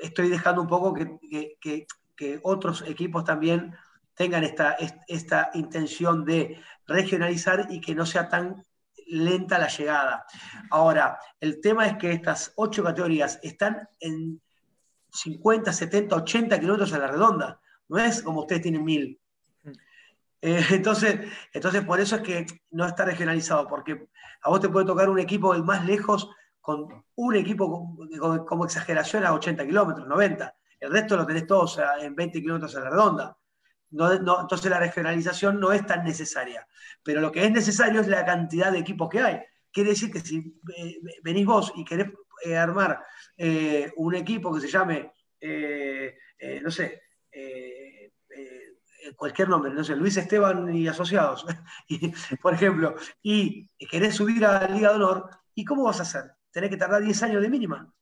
estoy 0.00 0.28
dejando 0.28 0.62
un 0.62 0.68
poco 0.68 0.92
que, 0.92 1.86
otros 2.42 2.84
equipos 2.86 3.24
también 3.24 3.74
tengan 4.14 4.44
esta, 4.44 4.76
esta 5.08 5.50
intención 5.54 6.24
de 6.26 6.60
regionalizar 6.86 7.68
y 7.70 7.80
que 7.80 7.94
no 7.94 8.04
sea 8.04 8.28
tan 8.28 8.62
lenta 9.06 9.58
la 9.58 9.68
llegada. 9.68 10.24
Ahora, 10.70 11.18
el 11.40 11.60
tema 11.60 11.86
es 11.86 11.96
que 11.96 12.12
estas 12.12 12.52
ocho 12.56 12.82
categorías 12.84 13.38
están 13.42 13.88
en 14.00 14.40
50, 15.12 15.72
70, 15.72 16.16
80 16.16 16.60
kilómetros 16.60 16.92
a 16.92 16.98
la 16.98 17.06
redonda. 17.06 17.60
No 17.88 17.98
es 17.98 18.22
como 18.22 18.40
ustedes 18.40 18.62
tienen 18.62 18.84
mil. 18.84 19.19
Eh, 20.42 20.64
entonces, 20.70 21.20
entonces, 21.52 21.84
por 21.84 22.00
eso 22.00 22.16
es 22.16 22.22
que 22.22 22.46
no 22.70 22.86
está 22.86 23.04
regionalizado, 23.04 23.66
porque 23.68 24.08
a 24.42 24.50
vos 24.50 24.60
te 24.60 24.68
puede 24.68 24.86
tocar 24.86 25.08
un 25.08 25.18
equipo 25.18 25.54
más 25.62 25.84
lejos 25.84 26.30
con 26.60 27.04
un 27.14 27.36
equipo 27.36 27.96
como 28.46 28.64
exageración 28.64 29.24
a 29.24 29.32
80 29.32 29.66
kilómetros, 29.66 30.06
90. 30.06 30.54
El 30.78 30.92
resto 30.92 31.16
lo 31.16 31.26
tenés 31.26 31.46
todos 31.46 31.80
en 32.00 32.14
20 32.14 32.40
kilómetros 32.40 32.76
a 32.76 32.80
la 32.80 32.90
redonda. 32.90 33.36
Entonces 33.90 34.70
la 34.70 34.78
regionalización 34.78 35.58
no 35.58 35.72
es 35.72 35.84
tan 35.86 36.04
necesaria. 36.04 36.66
Pero 37.02 37.20
lo 37.20 37.32
que 37.32 37.44
es 37.44 37.50
necesario 37.50 38.00
es 38.00 38.08
la 38.08 38.24
cantidad 38.24 38.70
de 38.70 38.78
equipos 38.78 39.08
que 39.08 39.20
hay. 39.20 39.40
Quiere 39.72 39.90
decir 39.90 40.12
que 40.12 40.20
si 40.20 40.60
eh, 40.76 41.00
venís 41.22 41.46
vos 41.46 41.72
y 41.74 41.84
querés 41.84 42.08
eh, 42.44 42.56
armar 42.56 43.04
un 43.96 44.14
equipo 44.14 44.54
que 44.54 44.60
se 44.60 44.68
llame, 44.68 45.12
no 46.62 46.70
sé, 46.70 47.02
cualquier 49.16 49.48
nombre, 49.48 49.72
no 49.72 49.84
sé, 49.84 49.96
Luis 49.96 50.16
Esteban 50.16 50.74
y 50.74 50.88
Asociados, 50.88 51.46
por 52.42 52.54
ejemplo, 52.54 52.94
y 53.22 53.68
querés 53.86 54.14
subir 54.14 54.44
a 54.44 54.66
Liga 54.68 54.90
de 54.90 54.96
Honor, 54.96 55.30
¿y 55.54 55.64
cómo 55.64 55.84
vas 55.84 56.00
a 56.00 56.02
hacer? 56.02 56.32
Tenés 56.50 56.70
que 56.70 56.76
tardar 56.76 57.02
10 57.02 57.22
años 57.22 57.42
de 57.42 57.48
mínima. 57.48 57.92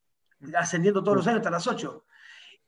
Ascendiendo 0.56 1.02
todos 1.02 1.18
los 1.18 1.26
años, 1.26 1.42
tardas 1.42 1.66
8. 1.66 2.04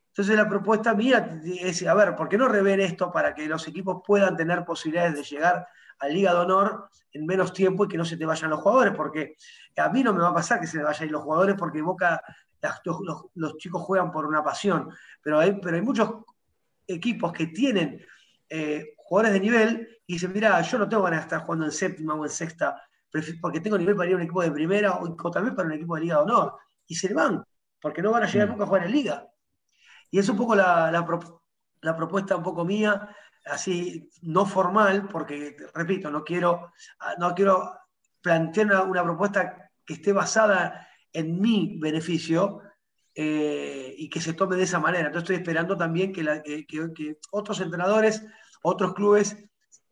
Entonces 0.09 0.37
la 0.37 0.49
propuesta 0.49 0.93
mía 0.95 1.41
es, 1.45 1.87
a 1.87 1.95
ver, 1.95 2.17
¿por 2.17 2.29
qué 2.29 2.37
no 2.37 2.49
rever 2.49 2.81
esto 2.81 3.13
para 3.13 3.33
que 3.33 3.47
los 3.47 3.67
equipos 3.69 4.03
puedan 4.05 4.37
tener 4.37 4.65
posibilidades 4.65 5.15
de 5.15 5.23
llegar 5.23 5.69
a 6.01 6.09
Liga 6.09 6.33
de 6.33 6.41
Honor 6.41 6.91
en 7.13 7.27
menos 7.27 7.53
tiempo 7.53 7.85
y 7.85 7.89
que 7.89 7.97
no 7.97 8.05
se 8.05 8.17
te 8.17 8.27
vayan 8.27 8.51
los 8.51 8.61
jugadores, 8.61 8.95
porque 8.95 9.37
a 9.77 9.89
mí 9.91 10.03
no 10.03 10.13
me 10.13 10.21
va 10.21 10.31
a 10.31 10.35
pasar 10.35 10.61
que 10.61 10.67
se 10.67 10.79
me 10.79 10.85
vayan 10.85 11.13
los 11.13 11.23
jugadores 11.23 11.55
porque 11.57 11.81
Boca, 11.81 12.21
los, 13.35 13.57
chicos 13.59 13.83
juegan 13.83 14.11
por 14.11 14.27
una 14.27 14.43
pasión, 14.43 14.91
pero 15.23 15.39
hay, 15.39 15.61
pero 15.61 15.77
hay 15.77 15.83
muchos 15.83 16.11
equipos 16.87 17.33
que 17.33 17.49
tienen 17.49 18.05
eh, 18.51 18.95
jugadores 18.97 19.33
de 19.33 19.41
nivel 19.41 19.89
y 20.07 20.15
dicen, 20.15 20.33
mira, 20.33 20.61
yo 20.61 20.79
no 20.79 20.89
tengo 20.89 21.05
ganas 21.05 21.21
de 21.21 21.25
estar 21.25 21.41
jugando 21.43 21.65
en 21.65 21.73
séptima 21.73 22.15
o 22.15 22.25
en 22.25 22.31
sexta, 22.31 22.83
porque 23.41 23.61
tengo 23.61 23.79
nivel 23.79 23.97
para 23.97 24.09
ir 24.09 24.15
a 24.15 24.17
un 24.17 24.23
equipo 24.23 24.43
de 24.43 24.51
primera 24.51 24.97
o, 24.97 25.31
tal 25.31 25.45
vez 25.45 25.55
para 25.55 25.69
un 25.69 25.75
equipo 25.75 25.95
de 25.95 26.03
Liga 26.03 26.17
de 26.17 26.23
Honor, 26.23 26.55
y 26.87 26.95
se 26.95 27.15
van, 27.15 27.43
porque 27.81 28.03
no 28.03 28.11
van 28.11 28.25
a 28.25 28.27
llegar 28.27 28.49
mm. 28.49 28.51
nunca 28.51 28.65
a 28.65 28.67
jugar 28.67 28.85
en 28.85 28.93
Liga. 28.93 29.27
Y 30.11 30.19
es 30.19 30.29
un 30.29 30.37
poco 30.37 30.55
la, 30.55 30.91
la 30.91 31.97
propuesta 31.97 32.37
un 32.37 32.43
poco 32.43 32.65
mía, 32.65 33.09
así 33.47 34.11
no 34.23 34.47
formal, 34.47 35.09
porque, 35.09 35.57
repito, 35.75 36.11
no 36.11 36.25
quiero, 36.25 36.73
no 37.19 37.35
quiero 37.35 37.73
plantear 38.21 38.87
una, 38.87 39.03
propuesta 39.03 39.71
que 39.85 39.95
esté 39.95 40.13
basada 40.13 40.89
en 41.13 41.41
mi 41.41 41.79
beneficio 41.81 42.61
eh, 43.15 43.95
y 43.97 44.09
que 44.09 44.21
se 44.21 44.35
tome 44.35 44.57
de 44.57 44.65
esa 44.65 44.79
manera. 44.79 45.07
Entonces 45.07 45.31
estoy 45.31 45.43
esperando 45.43 45.77
también 45.77 46.13
que, 46.13 46.67
que, 46.67 47.17
otros 47.31 47.61
entrenadores, 47.61 48.25
otros 48.63 48.95
clubes 48.95 49.37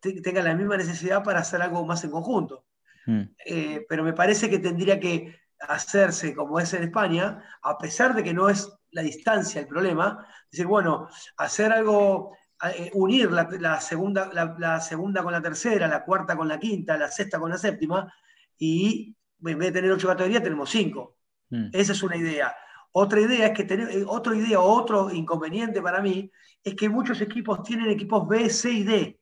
tengan 0.00 0.44
la 0.44 0.54
misma 0.54 0.76
necesidad 0.76 1.22
para 1.24 1.40
hacer 1.40 1.60
algo 1.62 1.84
más 1.84 2.04
en 2.04 2.10
conjunto. 2.10 2.64
Mm. 3.06 3.22
Eh, 3.44 3.86
pero 3.88 4.04
me 4.04 4.12
parece 4.12 4.48
que 4.48 4.58
tendría 4.58 5.00
que 5.00 5.34
hacerse 5.60 6.34
como 6.34 6.60
es 6.60 6.72
en 6.74 6.84
España, 6.84 7.42
a 7.62 7.78
pesar 7.78 8.14
de 8.14 8.22
que 8.22 8.34
no 8.34 8.48
es 8.48 8.72
la 8.90 9.02
distancia 9.02 9.60
el 9.60 9.66
problema, 9.66 10.26
decir, 10.50 10.66
bueno, 10.66 11.08
hacer 11.36 11.72
algo 11.72 12.36
eh, 12.74 12.90
unir 12.94 13.30
la, 13.30 13.80
segunda, 13.80 14.30
la, 14.32 14.80
segunda 14.80 15.22
con 15.22 15.32
la 15.32 15.42
tercera, 15.42 15.86
la 15.88 16.04
cuarta 16.04 16.36
con 16.36 16.48
la 16.48 16.58
quinta, 16.58 16.96
la 16.96 17.08
sexta 17.08 17.38
con 17.38 17.50
la 17.50 17.58
séptima, 17.58 18.12
y 18.56 19.16
en 19.44 19.58
vez 19.58 19.68
de 19.68 19.80
tener 19.80 19.92
ocho 19.92 20.08
categorías, 20.08 20.42
tenemos 20.42 20.70
cinco. 20.70 21.16
Mm. 21.50 21.68
Esa 21.72 21.92
es 21.92 22.02
una 22.02 22.16
idea. 22.16 22.54
Otra 22.92 23.20
idea 23.20 23.46
es 23.48 23.52
que 23.52 23.64
tener, 23.64 23.90
eh, 23.90 24.04
otra 24.06 24.34
idea, 24.34 24.60
otro 24.60 25.10
inconveniente 25.12 25.80
para 25.80 26.00
mí, 26.00 26.30
es 26.64 26.74
que 26.74 26.88
muchos 26.88 27.20
equipos 27.20 27.62
tienen 27.62 27.90
equipos 27.90 28.26
B, 28.26 28.50
C 28.50 28.70
y 28.70 28.82
D. 28.84 29.20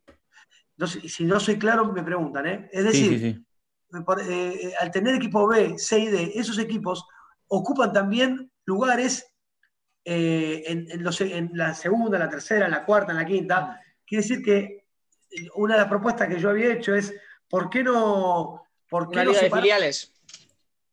Si 1.08 1.24
no 1.24 1.40
soy 1.40 1.58
claro, 1.58 1.92
me 1.92 2.02
preguntan, 2.02 2.46
¿eh? 2.46 2.68
Es 2.72 2.84
decir, 2.84 3.42
eh, 4.28 4.72
al 4.80 4.90
tener 4.90 5.14
equipo 5.14 5.46
B, 5.46 5.78
C 5.78 5.98
y 5.98 6.06
D, 6.08 6.32
esos 6.34 6.58
equipos 6.58 7.06
ocupan 7.48 7.92
también 7.92 8.50
lugares 8.64 9.32
eh, 10.04 10.62
en, 10.66 11.04
la 11.54 11.74
segunda, 11.74 12.18
la 12.18 12.28
tercera, 12.28 12.68
la 12.68 12.84
cuarta, 12.84 13.12
en 13.12 13.18
la 13.18 13.26
quinta. 13.26 13.80
Quiere 14.04 14.22
decir 14.22 14.42
que 14.42 14.86
una 15.54 15.74
de 15.74 15.80
las 15.80 15.88
propuestas 15.88 16.28
que 16.28 16.38
yo 16.38 16.50
había 16.50 16.72
hecho 16.72 16.94
es, 16.94 17.14
¿por 17.48 17.70
qué 17.70 17.82
no... 17.82 18.62
Por 18.88 19.08
una 19.08 19.24
liga 19.24 19.40
de 19.40 19.50
filiales. 19.50 20.12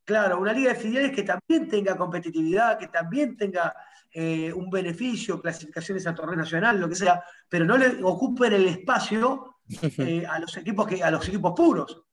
Claro, 0.03 0.39
una 0.39 0.51
liga 0.51 0.73
de 0.73 0.79
filiales 0.79 1.11
que 1.11 1.23
también 1.23 1.67
tenga 1.69 1.95
competitividad, 1.95 2.79
que 2.79 2.87
también 2.87 3.37
tenga 3.37 3.73
eh, 4.13 4.53
un 4.53 4.69
beneficio, 4.69 5.41
clasificaciones 5.41 6.05
a 6.07 6.15
torneo 6.15 6.35
nacional, 6.35 6.79
lo 6.79 6.87
que 6.87 6.95
sea, 6.95 7.23
pero 7.49 7.65
no 7.65 7.77
le 7.77 8.03
ocupen 8.03 8.53
el 8.53 8.67
espacio 8.67 9.57
a 10.29 10.39
los 10.39 10.55
equipos 10.57 10.87
que, 10.87 11.03
a 11.03 11.11
los 11.11 11.27
equipos 11.27 11.53
puros. 11.55 12.03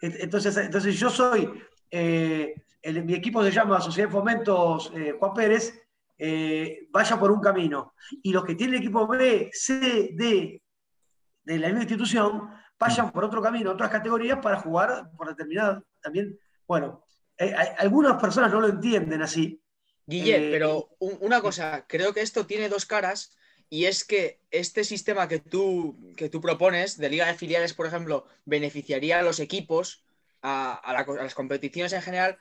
Entonces, 0.00 0.56
entonces 0.56 0.98
yo 0.98 1.08
soy 1.08 1.48
eh, 1.96 3.02
mi 3.02 3.14
equipo 3.14 3.42
se 3.42 3.50
llama 3.50 3.80
Sociedad 3.80 4.08
de 4.08 4.12
Fomentos 4.12 4.92
eh, 4.94 5.16
Juan 5.18 5.32
Pérez, 5.32 5.80
eh, 6.18 6.88
vaya 6.90 7.18
por 7.18 7.30
un 7.30 7.40
camino. 7.40 7.94
Y 8.22 8.32
los 8.32 8.44
que 8.44 8.56
tienen 8.56 8.80
equipo 8.80 9.06
B, 9.06 9.48
C, 9.52 10.10
D 10.12 10.60
de 11.44 11.58
la 11.58 11.68
misma 11.68 11.82
institución, 11.82 12.50
vayan 12.78 13.10
por 13.10 13.24
otro 13.24 13.40
camino, 13.40 13.70
otras 13.70 13.90
categorías 13.90 14.38
para 14.40 14.60
jugar 14.60 15.10
por 15.16 15.28
determinada 15.28 15.82
también. 16.00 16.36
Bueno, 16.66 17.04
algunas 17.78 18.20
personas 18.20 18.52
no 18.52 18.60
lo 18.60 18.68
entienden 18.68 19.22
así. 19.22 19.62
Guille, 20.06 20.50
pero 20.50 20.94
una 20.98 21.40
cosa, 21.40 21.86
creo 21.88 22.12
que 22.12 22.20
esto 22.20 22.46
tiene 22.46 22.68
dos 22.68 22.84
caras 22.84 23.36
y 23.70 23.86
es 23.86 24.04
que 24.04 24.40
este 24.50 24.84
sistema 24.84 25.28
que 25.28 25.38
tú, 25.38 26.12
que 26.16 26.28
tú 26.28 26.40
propones 26.40 26.98
de 26.98 27.08
liga 27.08 27.26
de 27.26 27.34
filiales, 27.34 27.72
por 27.72 27.86
ejemplo, 27.86 28.26
beneficiaría 28.44 29.18
a 29.18 29.22
los 29.22 29.40
equipos, 29.40 30.04
a, 30.42 31.04
las 31.06 31.34
competiciones 31.34 31.92
en 31.94 32.02
general, 32.02 32.38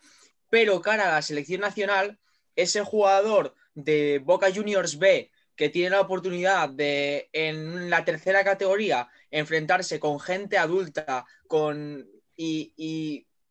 pero 0.50 0.82
cara 0.82 1.08
a 1.10 1.14
la 1.14 1.22
selección 1.22 1.62
nacional, 1.62 2.20
ese 2.56 2.82
jugador 2.84 3.56
de 3.74 4.20
Boca 4.24 4.54
Juniors 4.54 5.00
B 5.00 5.32
que 5.56 5.70
tiene 5.70 5.92
la 5.92 6.02
oportunidad 6.02 6.70
de 6.70 7.30
en 7.32 7.90
la 7.90 8.04
tercera 8.04 8.44
categoría 8.44 9.08
enfrentarse 9.32 10.00
con 10.00 10.20
gente 10.20 10.58
adulta 10.58 11.26
con, 11.48 12.08
y, 12.36 12.74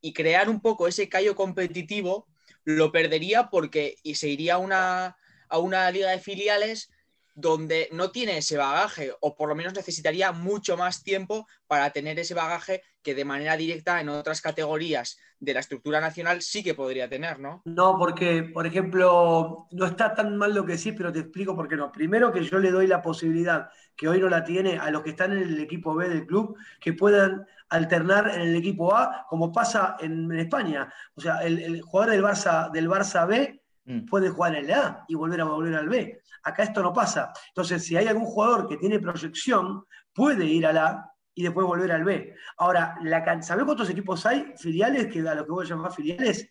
y 0.00 0.12
crear 0.12 0.50
un 0.50 0.60
poco 0.60 0.88
ese 0.88 1.08
callo 1.08 1.34
competitivo, 1.34 2.26
lo 2.64 2.92
perdería 2.92 3.50
porque 3.50 3.96
y 4.02 4.14
se 4.16 4.28
iría 4.28 4.54
a 4.54 4.58
una, 4.58 5.16
a 5.48 5.58
una 5.58 5.90
liga 5.90 6.10
de 6.10 6.18
filiales 6.18 6.90
donde 7.34 7.88
no 7.92 8.10
tiene 8.10 8.38
ese 8.38 8.56
bagaje 8.56 9.14
o 9.20 9.34
por 9.34 9.48
lo 9.48 9.54
menos 9.54 9.74
necesitaría 9.74 10.32
mucho 10.32 10.76
más 10.76 11.02
tiempo 11.02 11.46
para 11.66 11.90
tener 11.90 12.18
ese 12.18 12.34
bagaje 12.34 12.82
que 13.02 13.14
de 13.14 13.24
manera 13.24 13.56
directa 13.56 14.00
en 14.00 14.08
otras 14.08 14.40
categorías 14.40 15.18
de 15.38 15.54
la 15.54 15.60
estructura 15.60 16.00
nacional 16.00 16.40
sí 16.40 16.62
que 16.62 16.74
podría 16.74 17.08
tener, 17.08 17.40
¿no? 17.40 17.62
No, 17.64 17.98
porque, 17.98 18.44
por 18.44 18.66
ejemplo, 18.66 19.66
no 19.70 19.86
está 19.86 20.14
tan 20.14 20.36
mal 20.36 20.54
lo 20.54 20.64
que 20.64 20.78
sí, 20.78 20.92
pero 20.92 21.12
te 21.12 21.20
explico 21.20 21.56
por 21.56 21.68
qué 21.68 21.76
no. 21.76 21.90
Primero 21.90 22.32
que 22.32 22.44
yo 22.44 22.58
le 22.58 22.70
doy 22.70 22.86
la 22.86 23.02
posibilidad, 23.02 23.68
que 23.96 24.08
hoy 24.08 24.20
no 24.20 24.28
la 24.28 24.44
tiene, 24.44 24.78
a 24.78 24.90
los 24.90 25.02
que 25.02 25.10
están 25.10 25.32
en 25.32 25.42
el 25.42 25.60
equipo 25.60 25.94
B 25.94 26.08
del 26.08 26.26
club, 26.26 26.56
que 26.80 26.92
puedan 26.92 27.44
alternar 27.68 28.30
en 28.34 28.42
el 28.42 28.56
equipo 28.56 28.94
A, 28.94 29.26
como 29.28 29.52
pasa 29.52 29.96
en, 30.00 30.30
España. 30.32 30.92
O 31.14 31.20
sea, 31.20 31.38
el, 31.38 31.58
el, 31.58 31.82
jugador 31.82 32.12
del 32.12 32.22
Barça, 32.22 32.70
del 32.70 32.88
Barça 32.88 33.26
B 33.26 33.62
Mm. 33.84 34.04
puede 34.06 34.30
jugar 34.30 34.54
en 34.54 34.64
el 34.64 34.72
A 34.72 35.04
y 35.08 35.14
volver 35.14 35.40
a 35.40 35.44
volver 35.44 35.74
al 35.74 35.88
B. 35.88 36.20
Acá 36.44 36.62
esto 36.62 36.82
no 36.82 36.92
pasa. 36.92 37.32
Entonces, 37.48 37.84
si 37.84 37.96
hay 37.96 38.06
algún 38.06 38.26
jugador 38.26 38.68
que 38.68 38.76
tiene 38.76 39.00
proyección, 39.00 39.84
puede 40.12 40.44
ir 40.44 40.66
al 40.66 40.78
A 40.78 41.11
y 41.34 41.42
después 41.42 41.66
volver 41.66 41.92
al 41.92 42.04
B. 42.04 42.34
Ahora, 42.58 42.96
la, 43.02 43.42
¿sabés 43.42 43.64
cuántos 43.64 43.88
equipos 43.90 44.24
hay 44.26 44.52
filiales? 44.56 45.06
Que 45.06 45.20
a 45.20 45.34
lo 45.34 45.44
que 45.44 45.52
voy 45.52 45.64
a 45.64 45.68
llamar 45.68 45.92
filiales. 45.92 46.48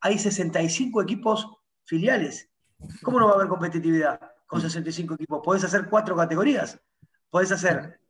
Hay 0.00 0.18
65 0.18 1.02
equipos 1.02 1.46
filiales. 1.84 2.50
¿Cómo 3.02 3.18
no 3.20 3.26
va 3.26 3.32
a 3.32 3.34
haber 3.36 3.48
competitividad 3.48 4.20
con 4.46 4.60
65 4.60 5.14
equipos? 5.14 5.40
Podés 5.44 5.64
hacer 5.64 5.88
cuatro 5.88 6.16
categorías. 6.16 6.80
Podés 7.30 7.52
hacer 7.52 8.00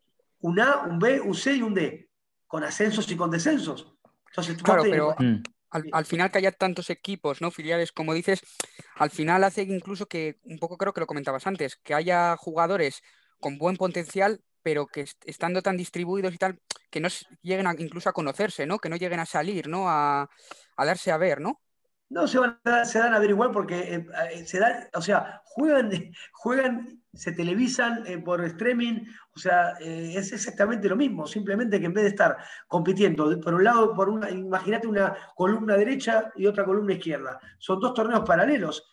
un 0.41 0.61
A, 0.61 0.83
un 0.83 0.99
B, 0.99 1.21
un 1.21 1.35
C 1.35 1.55
y 1.57 1.63
un 1.63 1.75
D, 1.75 2.11
con 2.47 2.65
ascensos 2.65 3.11
y 3.11 3.17
con 3.17 3.31
descensos. 3.31 3.95
Entonces, 4.29 4.63
claro, 4.63 4.83
pero, 4.83 5.15
mm 5.19 5.43
al, 5.71 6.05
final 6.05 6.31
que 6.31 6.39
haya 6.39 6.53
tantos 6.53 6.91
equipos, 6.91 7.41
¿no? 7.41 7.51
Filiales, 7.51 7.93
como 7.93 8.15
dices, 8.15 8.41
al 8.97 9.11
final 9.11 9.45
hace 9.45 9.63
incluso 9.63 10.07
que, 10.07 10.39
un 10.45 10.59
poco 10.59 10.79
creo 10.79 10.93
que 10.93 11.01
lo 11.01 11.07
comentabas 11.07 11.47
antes, 11.47 11.77
que 11.77 11.95
haya 11.95 12.37
jugadores 12.37 13.03
con 13.41 13.59
buen 13.59 13.77
potencial, 13.77 14.43
pero 14.63 14.87
que 14.87 15.07
estando 15.25 15.63
tan 15.63 15.77
distribuidos 15.77 16.35
y 16.35 16.39
tal, 16.39 16.59
que 16.91 17.01
no 17.01 17.09
lleguen 17.43 17.67
incluso 17.79 18.09
a 18.09 18.13
conocerse, 18.13 18.67
¿no? 18.67 18.79
Que 18.79 18.89
no 18.89 18.97
lleguen 18.97 19.21
a 19.21 19.27
salir, 19.27 19.69
¿no? 19.69 19.89
A, 19.89 20.29
a 20.77 20.85
darse 20.85 21.11
a 21.11 21.17
ver, 21.17 21.41
¿no? 21.41 21.61
No, 22.11 22.27
se, 22.27 22.39
van 22.39 22.59
se 22.85 22.99
dan 22.99 23.13
a 23.13 23.19
ver 23.19 23.31
igual 23.31 23.51
porque 23.51 23.81
eh, 23.81 24.07
eh, 24.33 24.47
se 24.47 24.59
dan, 24.59 24.89
o 24.95 25.03
sea, 25.03 25.43
juegan, 25.45 25.91
juegan, 26.33 27.03
se 27.13 27.33
televisan 27.33 28.07
eh, 28.07 28.19
por 28.19 28.43
streaming, 28.47 29.05
o 29.35 29.39
sea, 29.39 29.73
es 29.79 30.33
exactamente 30.33 30.89
lo 30.89 30.97
mismo, 30.97 31.27
simplemente 31.27 31.79
que 31.79 31.87
en 31.87 31.93
vez 31.93 32.05
de 32.05 32.11
estar 32.11 32.39
compitiendo 32.67 33.39
por 33.41 33.55
un 33.55 33.65
lado, 33.65 33.95
por 33.95 34.09
una, 34.09 34.31
imagínate 34.31 34.87
una 34.87 35.15
columna 35.37 35.77
derecha 35.77 36.33
y 36.35 36.47
otra 36.47 36.65
columna 36.65 36.95
izquierda, 36.95 37.39
son 37.59 37.79
dos 37.79 37.93
torneos 37.93 38.25
paralelos, 38.27 38.91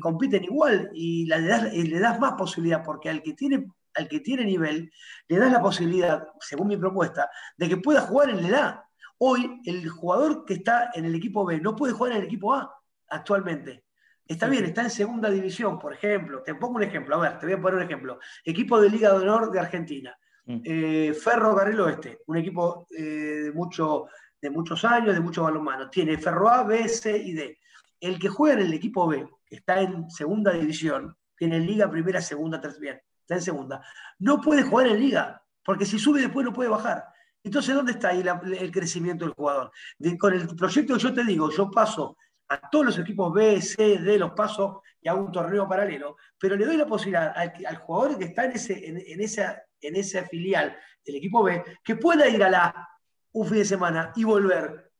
compiten 0.00 0.44
igual 0.44 0.90
y 0.92 1.26
le 1.26 1.42
das, 1.42 1.72
le 1.72 1.98
das 1.98 2.20
más 2.20 2.34
posibilidad 2.34 2.82
porque 2.84 3.08
al 3.08 3.22
que 3.22 3.32
tiene 3.32 3.66
al 3.94 4.08
que 4.08 4.20
tiene 4.20 4.44
nivel, 4.44 4.92
le 5.28 5.38
das 5.38 5.52
la 5.52 5.60
posibilidad, 5.60 6.26
según 6.40 6.68
mi 6.68 6.76
propuesta, 6.76 7.30
de 7.56 7.68
que 7.68 7.76
pueda 7.76 8.02
jugar 8.02 8.30
en 8.30 8.42
la 8.42 8.48
edad. 8.48 8.80
Hoy 9.18 9.60
el 9.64 9.88
jugador 9.88 10.44
que 10.44 10.54
está 10.54 10.90
en 10.94 11.04
el 11.04 11.14
equipo 11.14 11.44
B 11.44 11.60
no 11.60 11.76
puede 11.76 11.92
jugar 11.92 12.12
en 12.12 12.18
el 12.18 12.24
equipo 12.24 12.52
A 12.52 12.74
actualmente. 13.08 13.84
Está 14.26 14.48
bien, 14.48 14.64
está 14.64 14.82
en 14.82 14.90
segunda 14.90 15.30
división, 15.30 15.78
por 15.78 15.92
ejemplo. 15.92 16.42
Te 16.42 16.54
pongo 16.54 16.76
un 16.76 16.82
ejemplo, 16.82 17.16
a 17.16 17.18
ver, 17.18 17.38
te 17.38 17.46
voy 17.46 17.54
a 17.54 17.60
poner 17.60 17.76
un 17.76 17.84
ejemplo. 17.84 18.18
Equipo 18.44 18.80
de 18.80 18.88
Liga 18.88 19.10
de 19.10 19.18
Honor 19.18 19.50
de 19.50 19.60
Argentina. 19.60 20.16
Mm. 20.46 20.60
Eh, 20.64 21.14
Ferro 21.14 21.54
Carril 21.54 21.80
Oeste, 21.80 22.20
un 22.26 22.36
equipo 22.38 22.86
eh, 22.90 23.02
de, 23.44 23.52
mucho, 23.52 24.06
de 24.40 24.50
muchos 24.50 24.84
años, 24.84 25.14
de 25.14 25.20
mucho 25.20 25.42
balonmano. 25.44 25.90
Tiene 25.90 26.16
Ferro 26.18 26.48
A, 26.48 26.64
B, 26.64 26.88
C 26.88 27.16
y 27.16 27.32
D. 27.32 27.58
El 28.00 28.18
que 28.18 28.28
juega 28.28 28.60
en 28.60 28.66
el 28.66 28.74
equipo 28.74 29.06
B, 29.06 29.28
que 29.46 29.56
está 29.56 29.80
en 29.80 30.10
segunda 30.10 30.52
división, 30.52 31.16
tiene 31.36 31.60
Liga 31.60 31.90
Primera, 31.90 32.20
Segunda, 32.20 32.60
Tercera, 32.60 33.00
está 33.24 33.34
en 33.34 33.42
segunda, 33.42 33.82
no 34.18 34.40
puede 34.40 34.62
jugar 34.62 34.88
en 34.88 35.00
Liga, 35.00 35.42
porque 35.64 35.86
si 35.86 35.98
sube 35.98 36.20
después 36.20 36.44
no 36.44 36.52
puede 36.52 36.68
bajar. 36.68 37.04
Entonces, 37.42 37.74
¿dónde 37.74 37.92
está 37.92 38.08
ahí 38.08 38.24
el 38.58 38.70
crecimiento 38.70 39.24
del 39.24 39.34
jugador? 39.34 39.70
con 40.18 40.32
el 40.32 40.46
proyecto 40.56 40.94
que 40.94 41.00
yo 41.00 41.12
te 41.12 41.24
digo, 41.24 41.50
yo 41.50 41.70
paso 41.70 42.16
a 42.48 42.70
todos 42.70 42.86
los 42.86 42.98
equipos 42.98 43.32
B, 43.32 43.60
C, 43.60 43.98
D, 43.98 44.18
los 44.18 44.32
paso 44.32 44.82
y 45.00 45.08
hago 45.08 45.20
un 45.20 45.32
torneo 45.32 45.68
paralelo, 45.68 46.16
pero 46.38 46.56
le 46.56 46.64
doy 46.64 46.76
la 46.76 46.86
posibilidad 46.86 47.34
al, 47.36 47.76
jugador 47.76 48.18
que 48.18 48.26
está 48.26 48.44
en, 48.44 48.52
ese, 48.52 48.88
en, 48.88 49.20
esa, 49.20 49.62
en 49.80 49.96
esa 49.96 50.24
filial 50.24 50.76
del 51.04 51.16
equipo 51.16 51.42
B 51.42 51.62
que 51.82 51.96
pueda 51.96 52.28
ir 52.28 52.42
a 52.44 52.50
la 52.50 52.88
un 53.32 53.46
fin 53.46 53.58
de 53.58 53.64
semana 53.64 54.12
y 54.14 54.24
volver. 54.24 54.90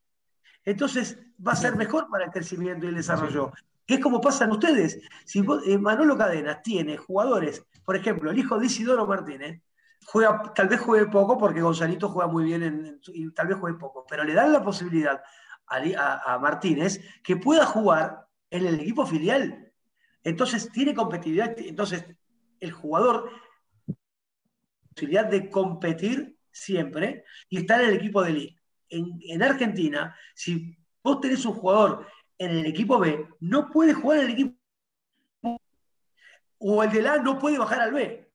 Entonces 0.64 1.18
va 1.46 1.52
a 1.52 1.56
ser 1.56 1.76
mejor 1.76 2.08
para 2.10 2.24
el 2.24 2.30
crecimiento 2.30 2.84
y 2.84 2.88
el 2.88 2.96
desarrollo. 2.96 3.52
Es 3.86 4.00
como 4.00 4.20
pasan 4.20 4.50
ustedes. 4.50 5.00
Si 5.24 5.44
eh, 5.66 5.78
Manolo 5.78 6.16
Cadenas 6.16 6.62
tiene 6.62 6.96
jugadores, 6.96 7.64
por 7.84 7.96
ejemplo, 7.96 8.30
el 8.30 8.38
hijo 8.38 8.58
de 8.58 8.66
Isidoro 8.66 9.06
Martínez, 9.06 9.60
juega, 10.06 10.52
tal 10.54 10.68
vez 10.68 10.80
juegue 10.80 11.06
poco 11.06 11.36
porque 11.38 11.60
Gonzalito 11.60 12.08
juega 12.08 12.30
muy 12.30 12.44
bien 12.44 12.62
en, 12.62 13.00
y 13.08 13.30
tal 13.32 13.48
vez 13.48 13.58
juegue 13.58 13.78
poco, 13.78 14.06
pero 14.08 14.24
le 14.24 14.34
dan 14.34 14.52
la 14.52 14.62
posibilidad 14.62 15.20
a, 15.66 16.38
Martínez 16.38 17.00
que 17.22 17.36
pueda 17.36 17.64
jugar 17.66 18.26
en 18.50 18.66
el 18.66 18.80
equipo 18.80 19.06
filial. 19.06 19.72
Entonces 20.22 20.70
tiene 20.72 20.94
competitividad, 20.94 21.54
entonces 21.58 22.04
el 22.60 22.72
jugador 22.72 23.30
posibilidad 24.94 25.26
de 25.26 25.50
competir 25.50 26.38
siempre 26.50 27.24
y 27.48 27.58
estar 27.58 27.82
en 27.82 27.90
el 27.90 27.96
equipo 27.96 28.22
de 28.22 28.30
elite. 28.30 28.62
En, 28.88 29.18
en, 29.26 29.42
Argentina, 29.42 30.16
si 30.34 30.76
vos 31.02 31.20
tenés 31.20 31.44
un 31.44 31.54
jugador 31.54 32.06
en 32.38 32.50
el 32.50 32.66
equipo 32.66 32.98
B, 32.98 33.28
no 33.40 33.70
puede 33.70 33.94
jugar 33.94 34.18
en 34.18 34.24
el 34.24 34.32
equipo 34.32 34.64
o 36.66 36.82
el 36.82 36.90
de 36.90 37.06
A 37.06 37.18
no 37.18 37.38
puede 37.38 37.58
bajar 37.58 37.80
al 37.80 37.92
B. 37.92 38.32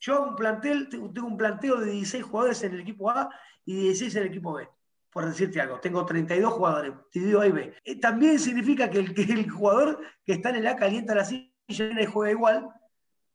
Yo 0.00 0.34
plantel, 0.34 0.88
tengo 0.88 1.28
un 1.28 1.36
planteo 1.36 1.76
de 1.76 1.92
16 1.92 2.24
jugadores 2.24 2.62
en 2.64 2.74
el 2.74 2.80
equipo 2.80 3.10
A 3.10 3.30
y 3.64 3.76
16 3.76 4.16
en 4.16 4.22
el 4.22 4.28
equipo 4.28 4.54
B. 4.54 4.68
Por 5.08 5.26
decirte 5.26 5.60
algo, 5.60 5.78
tengo 5.78 6.04
32 6.04 6.52
jugadores, 6.52 6.94
dividido 7.12 7.40
A 7.42 7.46
y 7.46 7.52
B. 7.52 7.74
Eh, 7.84 8.00
también 8.00 8.40
significa 8.40 8.90
que 8.90 8.98
el, 8.98 9.48
jugador 9.48 10.00
que 10.24 10.32
está 10.32 10.50
en 10.50 10.56
el 10.56 10.66
A 10.66 10.74
calienta 10.74 11.14
la 11.14 11.24
silla 11.24 11.52
y 11.68 12.06
juega 12.06 12.32
igual, 12.32 12.68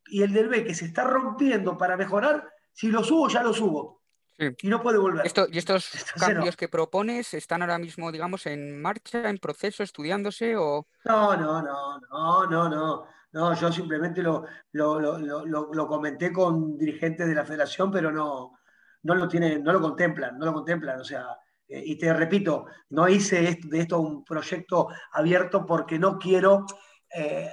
y 0.07 0.23
el 0.23 0.33
del 0.33 0.49
B 0.49 0.65
que 0.65 0.75
se 0.75 0.85
está 0.85 1.05
rompiendo 1.05 1.77
para 1.77 1.95
mejorar, 1.95 2.49
si 2.73 2.89
lo 2.89 3.03
subo, 3.03 3.29
ya 3.29 3.41
lo 3.41 3.53
subo. 3.53 3.96
Y 4.37 4.67
no 4.67 4.81
puede 4.81 4.97
volver. 4.97 5.25
¿Y 5.51 5.57
estos 5.57 5.89
cambios 6.19 6.55
que 6.55 6.69
propones 6.69 7.33
están 7.33 7.61
ahora 7.61 7.77
mismo, 7.77 8.11
digamos, 8.11 8.45
en 8.45 8.81
marcha, 8.81 9.29
en 9.29 9.37
proceso, 9.37 9.83
estudiándose 9.83 10.55
o...? 10.55 10.87
No, 11.05 11.35
no, 11.35 11.61
no, 11.61 11.99
no, 11.99 12.45
no, 12.47 12.69
no. 12.69 13.07
No, 13.33 13.53
yo 13.53 13.71
simplemente 13.71 14.23
lo, 14.23 14.45
lo, 14.71 15.87
comenté 15.87 16.31
con 16.31 16.77
dirigentes 16.77 17.27
de 17.27 17.35
la 17.35 17.45
federación, 17.45 17.91
pero 17.91 18.11
no, 18.11 18.57
no 19.03 19.15
lo 19.15 19.27
tienen, 19.27 19.63
no 19.63 19.73
lo 19.73 19.81
contemplan, 19.81 20.39
no 20.39 20.45
lo 20.45 20.53
contemplan. 20.53 20.99
O 21.01 21.03
sea, 21.03 21.37
eh, 21.67 21.83
y 21.85 21.97
te 21.97 22.13
repito, 22.13 22.65
no 22.89 23.07
hice 23.07 23.59
de 23.63 23.79
esto 23.79 23.99
un 23.99 24.23
proyecto 24.23 24.87
abierto 25.11 25.65
porque 25.65 25.99
no 25.99 26.17
quiero, 26.17 26.65
eh, 27.13 27.49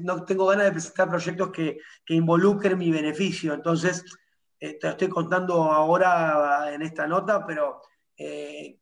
no 0.00 0.24
tengo 0.24 0.46
ganas 0.46 0.66
de 0.66 0.72
presentar 0.72 1.08
proyectos 1.08 1.50
que, 1.50 1.78
involucren 2.08 2.78
mi 2.78 2.90
beneficio. 2.90 3.54
Entonces, 3.54 4.04
eh, 4.60 4.78
te 4.78 4.88
estoy 4.88 5.08
contando 5.08 5.64
ahora 5.64 6.72
en 6.72 6.82
esta 6.82 7.06
nota, 7.06 7.46
pero 7.46 7.82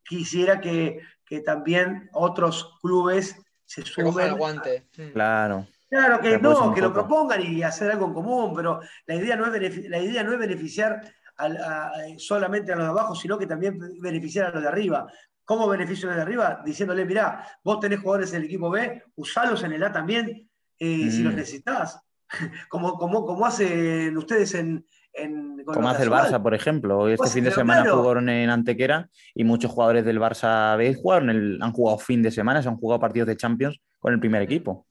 quisiera 0.04 0.60
que, 0.60 1.00
que, 1.24 1.40
también 1.40 2.08
otros 2.12 2.78
clubes 2.80 3.36
se 3.64 3.82
sumen. 3.82 4.36
guante. 4.36 4.88
Claro. 5.12 5.66
Claro, 5.90 6.20
que 6.20 6.38
no, 6.38 6.74
que 6.74 6.80
lo 6.80 6.92
propongan 6.92 7.40
y 7.40 7.62
hacer 7.62 7.90
algo 7.90 8.06
en 8.06 8.14
común, 8.14 8.52
pero 8.54 8.80
la 9.06 9.14
idea 9.14 9.36
no 9.36 9.52
es, 9.52 9.88
la 9.88 9.98
idea 9.98 10.24
no 10.24 10.32
es 10.32 10.38
beneficiar 10.38 11.00
solamente 12.18 12.72
a 12.72 12.76
los 12.76 12.84
de 12.84 12.90
abajo, 12.90 13.14
sino 13.14 13.38
que 13.38 13.46
también 13.46 13.78
beneficiar 14.00 14.46
a 14.46 14.50
los 14.50 14.62
de 14.62 14.68
arriba. 14.68 15.06
¿Cómo 15.44 15.68
beneficio 15.68 16.08
desde 16.08 16.22
arriba? 16.22 16.62
Diciéndole, 16.64 17.04
mirá, 17.04 17.46
vos 17.62 17.78
tenés 17.78 18.00
jugadores 18.00 18.32
en 18.32 18.40
el 18.40 18.46
equipo 18.46 18.70
B, 18.70 19.02
usalos 19.16 19.62
en 19.62 19.72
el 19.72 19.84
A 19.84 19.92
también, 19.92 20.48
eh, 20.78 21.10
si 21.10 21.22
los 21.22 21.32
mm. 21.32 21.36
necesitas. 21.36 22.00
como, 22.68 22.94
como, 22.94 23.26
como 23.26 23.44
hacen 23.44 24.16
ustedes 24.16 24.54
en, 24.54 24.86
como 25.64 25.88
hace 25.88 26.02
el 26.02 26.10
Barça, 26.10 26.42
por 26.42 26.54
ejemplo. 26.54 26.98
Hoy 26.98 27.12
este 27.14 27.28
fin 27.28 27.44
de 27.44 27.50
semana 27.50 27.90
jugaron 27.90 28.28
en 28.28 28.50
Antequera 28.50 29.08
y 29.34 29.44
muchos 29.44 29.70
jugadores 29.70 30.04
del 30.04 30.20
Barça 30.20 30.76
B 30.76 30.94
jugaron 30.94 31.30
el, 31.30 31.58
han 31.62 31.72
jugado 31.72 31.98
fin 31.98 32.22
de 32.22 32.30
semana, 32.30 32.62
se 32.62 32.68
han 32.68 32.76
jugado 32.76 33.00
partidos 33.00 33.28
de 33.28 33.36
Champions 33.36 33.80
con 33.98 34.12
el 34.12 34.20
primer 34.20 34.42
equipo. 34.42 34.86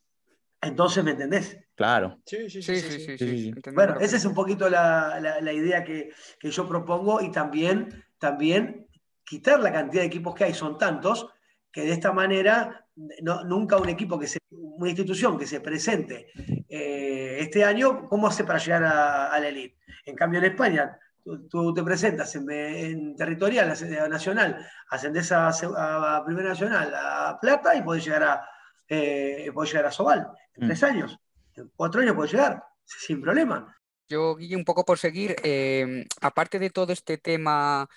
Entonces, 0.62 1.04
¿me 1.04 1.12
entendés? 1.12 1.58
Claro. 1.76 2.20
Sí, 2.26 2.50
sí, 2.50 2.62
sí. 2.62 2.76
sí, 2.80 3.18
sí, 3.18 3.54
bueno, 3.74 4.00
esa 4.00 4.16
es 4.16 4.26
un 4.26 4.34
poquito 4.34 4.70
la, 4.70 5.52
idea 5.54 5.84
que, 5.84 6.12
yo 6.42 6.68
propongo 6.68 7.22
y 7.22 7.32
también, 7.32 8.04
también 8.18 8.88
quitar 9.26 9.60
la 9.60 9.72
cantidad 9.72 10.04
de 10.04 10.08
equipos 10.08 10.34
que 10.36 10.46
hay, 10.46 10.54
son 10.54 10.78
tantos, 10.78 11.28
que 11.72 11.82
de 11.82 11.92
esta 11.92 12.14
manera 12.14 12.86
nunca 13.46 13.78
un 13.78 13.90
equipo 13.90 14.20
que 14.20 14.28
se, 14.28 14.40
una 14.52 14.90
institución 14.90 15.38
que 15.38 15.48
se 15.48 15.60
presente 15.60 16.28
eh, 16.70 17.38
este 17.40 17.64
año, 17.64 18.08
¿cómo 18.08 18.28
hace 18.28 18.44
para 18.44 18.60
llegar 18.60 18.84
a, 18.84 19.40
la 19.40 19.48
elite? 19.48 19.78
En 20.06 20.16
cambio, 20.16 20.40
en 20.40 20.46
España, 20.46 21.00
tú, 21.50 21.74
te 21.74 21.84
presentas 21.84 22.36
en, 22.36 23.16
territorial, 23.16 23.74
nacional, 24.10 24.68
ascendes 24.90 25.32
a, 25.32 25.50
a, 25.50 26.24
Primera 26.26 26.50
Nacional, 26.50 26.94
a 26.94 27.38
Plata 27.40 27.76
y 27.76 27.82
puedes 27.82 28.04
llegar 28.04 28.24
a, 28.24 28.50
eh, 28.88 29.52
llegar 29.66 29.86
a 29.86 29.92
Sobal. 29.92 30.28
En 30.56 30.66
mm. 30.66 30.68
tres 30.68 30.84
años, 30.84 31.20
en 31.56 31.72
cuatro 31.76 32.02
años 32.02 32.16
puedes 32.16 32.32
llegar, 32.32 32.64
sin 32.86 33.22
problema. 33.22 33.76
Yo, 34.10 34.36
Guille, 34.36 34.56
un 34.56 34.66
poco 34.66 34.84
por 34.86 35.00
seguir, 35.00 35.36
eh, 35.44 36.06
aparte 36.22 36.60
de 36.60 36.70
todo 36.70 36.92
este 36.92 37.18
tema 37.18 37.88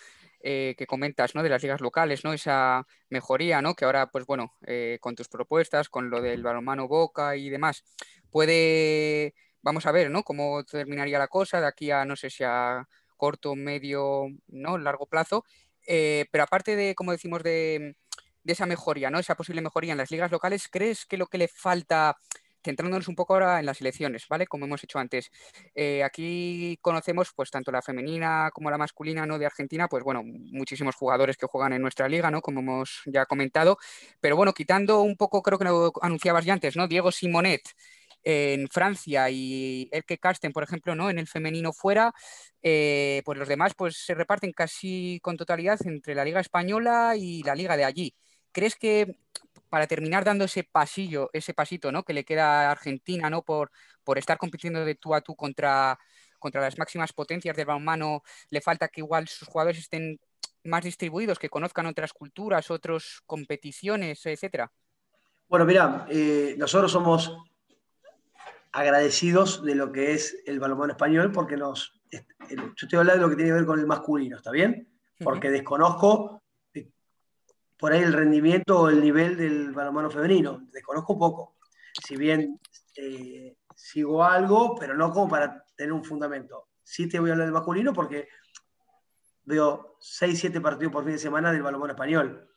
eh, 0.48 0.76
que 0.78 0.86
comentas, 0.86 1.34
¿no? 1.34 1.42
De 1.42 1.48
las 1.48 1.60
ligas 1.60 1.80
locales, 1.80 2.22
¿no? 2.22 2.32
Esa 2.32 2.86
mejoría, 3.10 3.60
¿no? 3.62 3.74
Que 3.74 3.84
ahora, 3.84 4.12
pues 4.12 4.26
bueno, 4.26 4.54
eh, 4.64 4.98
con 5.00 5.16
tus 5.16 5.28
propuestas, 5.28 5.88
con 5.88 6.08
lo 6.08 6.20
del 6.22 6.44
balonmano 6.44 6.86
Boca 6.86 7.36
y 7.36 7.50
demás, 7.50 7.82
puede, 8.30 9.34
vamos 9.66 9.84
a 9.84 9.90
ver, 9.90 10.12
¿no? 10.12 10.22
Cómo 10.22 10.62
terminaría 10.62 11.18
la 11.18 11.26
cosa 11.26 11.60
de 11.60 11.66
aquí 11.66 11.90
a, 11.90 12.04
no 12.04 12.14
sé 12.14 12.30
si 12.30 12.44
a 12.44 12.86
corto, 13.16 13.56
medio, 13.56 14.28
¿no? 14.46 14.78
Largo 14.78 15.06
plazo. 15.06 15.44
Eh, 15.84 16.26
pero 16.30 16.44
aparte 16.44 16.76
de, 16.76 16.94
como 16.94 17.10
decimos, 17.10 17.42
de, 17.42 17.96
esa 18.44 18.66
mejoría, 18.66 19.10
¿no? 19.10 19.18
Esa 19.18 19.34
posible 19.34 19.60
mejoría 19.60 19.90
en 19.90 19.98
las 19.98 20.12
ligas 20.12 20.30
locales, 20.30 20.68
¿crees 20.70 21.04
que 21.04 21.16
lo 21.16 21.26
que 21.26 21.38
le 21.38 21.48
falta 21.48 22.16
centrándonos 22.64 23.08
un 23.08 23.16
poco 23.16 23.34
ahora 23.34 23.58
en 23.58 23.66
las 23.66 23.80
elecciones, 23.80 24.26
¿vale? 24.28 24.46
Como 24.46 24.66
hemos 24.66 24.82
hecho 24.84 25.00
antes. 25.00 25.30
Eh, 25.74 26.04
aquí 26.04 26.78
conocemos, 26.80 27.32
pues, 27.34 27.50
tanto 27.50 27.72
la 27.72 27.82
femenina 27.82 28.50
como 28.52 28.70
la 28.70 28.78
masculina, 28.78 29.26
¿no? 29.26 29.38
De 29.38 29.46
Argentina, 29.46 29.88
pues, 29.88 30.04
bueno, 30.04 30.22
muchísimos 30.24 30.94
jugadores 30.94 31.36
que 31.36 31.46
juegan 31.46 31.72
en 31.72 31.82
nuestra 31.82 32.08
liga, 32.08 32.30
¿no? 32.30 32.40
Como 32.40 32.60
hemos 32.60 33.02
ya 33.06 33.26
comentado. 33.26 33.78
Pero 34.20 34.36
bueno, 34.36 34.52
quitando 34.52 35.00
un 35.00 35.16
poco, 35.16 35.42
creo 35.42 35.58
que 35.58 35.64
lo 35.64 35.92
anunciabas 36.02 36.44
ya 36.44 36.52
antes, 36.52 36.76
¿no? 36.76 36.86
Diego 36.86 37.10
Simonet 37.10 37.62
en 38.28 38.66
Francia 38.66 39.30
y 39.30 39.88
el 39.92 40.04
que 40.04 40.18
Carsten, 40.18 40.52
por 40.52 40.64
ejemplo, 40.64 40.96
¿no? 40.96 41.08
En 41.10 41.20
el 41.20 41.28
femenino 41.28 41.72
fuera, 41.72 42.12
eh, 42.60 43.22
pues 43.24 43.38
los 43.38 43.46
demás, 43.46 43.74
pues, 43.76 43.98
se 44.04 44.14
reparten 44.14 44.52
casi 44.52 45.20
con 45.22 45.36
totalidad 45.36 45.78
entre 45.86 46.16
la 46.16 46.24
liga 46.24 46.40
española 46.40 47.14
y 47.16 47.44
la 47.44 47.54
liga 47.54 47.76
de 47.76 47.84
allí. 47.84 48.16
¿Crees 48.50 48.74
que 48.74 49.16
para 49.68 49.86
terminar 49.86 50.24
dando 50.24 50.44
ese 50.44 50.64
pasillo, 50.64 51.30
ese 51.32 51.54
pasito, 51.54 51.92
¿no? 51.92 52.02
Que 52.02 52.14
le 52.14 52.24
queda 52.24 52.66
a 52.66 52.72
Argentina, 52.72 53.30
¿no? 53.30 53.42
Por, 53.42 53.70
por 54.02 54.18
estar 54.18 54.38
compitiendo 54.38 54.84
de 54.84 54.96
tú 54.96 55.14
a 55.14 55.20
tú 55.20 55.36
contra, 55.36 55.96
contra 56.40 56.60
las 56.60 56.76
máximas 56.78 57.12
potencias 57.12 57.56
del 57.56 57.66
balonmano, 57.66 58.24
le 58.50 58.60
falta 58.60 58.88
que 58.88 59.02
igual 59.02 59.28
sus 59.28 59.46
jugadores 59.46 59.78
estén 59.78 60.18
más 60.64 60.82
distribuidos, 60.82 61.38
que 61.38 61.48
conozcan 61.48 61.86
otras 61.86 62.12
culturas, 62.12 62.72
otras 62.72 63.20
competiciones, 63.24 64.26
etcétera. 64.26 64.72
Bueno, 65.46 65.64
mira, 65.64 66.08
eh, 66.10 66.56
nosotros 66.58 66.90
somos 66.90 67.32
agradecidos 68.76 69.64
de 69.64 69.74
lo 69.74 69.90
que 69.90 70.12
es 70.12 70.36
el 70.44 70.60
balonmano 70.60 70.92
español 70.92 71.32
porque 71.32 71.56
nos, 71.56 71.98
yo 72.10 72.72
estoy 72.76 72.98
hablando 72.98 73.14
de 73.14 73.20
lo 73.20 73.30
que 73.30 73.36
tiene 73.36 73.50
que 73.50 73.54
ver 73.54 73.66
con 73.66 73.80
el 73.80 73.86
masculino, 73.86 74.36
¿está 74.36 74.50
bien? 74.50 74.86
Porque 75.18 75.50
desconozco 75.50 76.42
por 77.78 77.92
ahí 77.92 78.02
el 78.02 78.12
rendimiento 78.12 78.82
o 78.82 78.88
el 78.90 79.00
nivel 79.00 79.34
del 79.38 79.72
balonmano 79.72 80.10
femenino. 80.10 80.68
Desconozco 80.70 81.18
poco. 81.18 81.56
Si 82.06 82.16
bien 82.16 82.60
eh, 82.96 83.56
sigo 83.74 84.22
algo, 84.22 84.76
pero 84.78 84.94
no 84.94 85.10
como 85.10 85.28
para 85.28 85.64
tener 85.74 85.94
un 85.94 86.04
fundamento. 86.04 86.68
Sí 86.82 87.08
te 87.08 87.18
voy 87.18 87.30
a 87.30 87.32
hablar 87.32 87.46
del 87.46 87.54
masculino 87.54 87.94
porque 87.94 88.28
veo 89.44 89.96
6, 90.00 90.38
7 90.38 90.60
partidos 90.60 90.92
por 90.92 91.04
fin 91.04 91.14
de 91.14 91.18
semana 91.18 91.50
del 91.50 91.62
balonmano 91.62 91.94
español, 91.94 92.50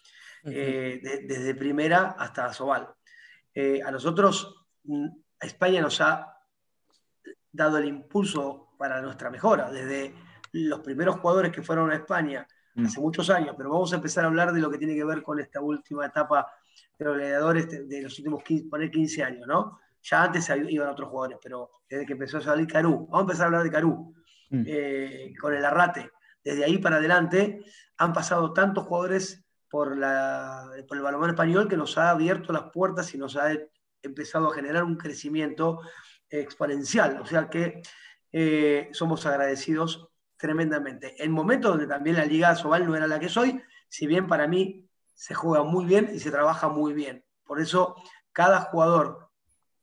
eh, 0.44 1.00
desde 1.02 1.56
primera 1.56 2.16
hasta 2.20 2.52
Sobal. 2.52 2.90
Eh, 3.54 3.82
a 3.82 3.90
nosotros, 3.90 4.68
España 5.42 5.82
nos 5.82 6.02
ha 6.02 6.38
dado 7.52 7.78
el 7.78 7.86
impulso 7.86 8.76
para 8.78 9.02
nuestra 9.02 9.30
mejora, 9.30 9.72
desde 9.72 10.14
los 10.52 10.80
primeros 10.80 11.20
jugadores 11.20 11.52
que 11.52 11.62
fueron 11.62 11.92
a 11.92 11.96
España 11.96 12.48
Mm. 12.80 12.86
hace 12.86 13.00
muchos 13.00 13.30
años, 13.30 13.56
pero 13.58 13.70
vamos 13.70 13.92
a 13.94 13.98
empezar 13.98 14.24
a 14.24 14.28
hablar 14.28 14.54
de 14.54 14.62
lo 14.62 14.70
que 14.70 14.78
tiene 14.78 14.96
que 14.96 15.04
ver 15.04 15.22
con 15.24 15.40
esta 15.40 15.62
última 15.62 16.06
etapa 16.06 16.48
de 16.98 17.06
los 17.06 17.16
gladiadores 17.16 17.70
de, 17.70 18.02
los 18.02 18.18
últimos 18.20 18.44
15, 18.44 18.92
15 18.92 19.24
años, 19.24 19.48
¿no? 19.48 19.80
Ya 20.02 20.24
antes 20.24 20.50
iban 20.70 20.90
otros 20.90 21.10
jugadores, 21.10 21.40
pero 21.42 21.72
desde 21.90 22.06
que 22.06 22.14
empezó 22.14 22.38
a 22.38 22.42
salir 22.42 22.68
Carú, 22.68 23.08
vamos 23.08 23.20
a 23.20 23.22
empezar 23.22 23.44
a 23.44 23.46
hablar 23.48 23.64
de 23.64 23.72
Carú, 23.72 24.14
mm. 24.50 24.64
eh, 24.66 25.34
con 25.40 25.54
el 25.54 25.66
Arrate. 25.66 26.10
Desde 26.44 26.64
ahí 26.64 26.78
para 26.78 26.98
adelante 26.98 27.64
han 27.98 28.14
pasado 28.14 28.54
tantos 28.54 28.86
jugadores 28.86 29.44
por, 29.70 29.98
la, 29.98 30.70
por 30.88 30.98
el 30.98 31.04
balonmano 31.04 31.34
español 31.34 31.68
que 31.68 31.78
nos 31.78 31.98
ha 31.98 32.12
abierto 32.12 32.54
las 32.54 32.72
puertas 32.72 33.14
y 33.14 33.18
nos 33.18 33.36
ha 33.36 33.52
empezado 34.02 34.50
a 34.50 34.54
generar 34.54 34.84
un 34.84 34.98
crecimiento 34.98 35.82
exponencial. 36.30 37.20
O 37.22 37.26
sea 37.26 37.50
que 37.50 37.82
eh, 38.32 38.90
somos 38.92 39.26
agradecidos 39.26 40.10
tremendamente. 40.38 41.22
El 41.22 41.30
momento 41.30 41.70
donde 41.70 41.88
también 41.88 42.16
la 42.16 42.26
Liga 42.26 42.56
Sobal 42.56 42.86
no 42.86 42.96
era 42.96 43.08
la 43.08 43.20
que 43.20 43.30
soy, 43.30 43.62
si 43.88 44.08
bien 44.08 44.28
para 44.28 44.48
mí 44.48 44.88
se 45.14 45.34
juega 45.34 45.64
muy 45.64 45.86
bien 45.86 46.10
y 46.14 46.20
se 46.20 46.32
trabaja 46.32 46.70
muy 46.70 46.94
bien. 46.94 47.26
Por 47.44 47.60
eso, 47.60 47.96
cada 48.32 48.62
jugador 48.62 49.30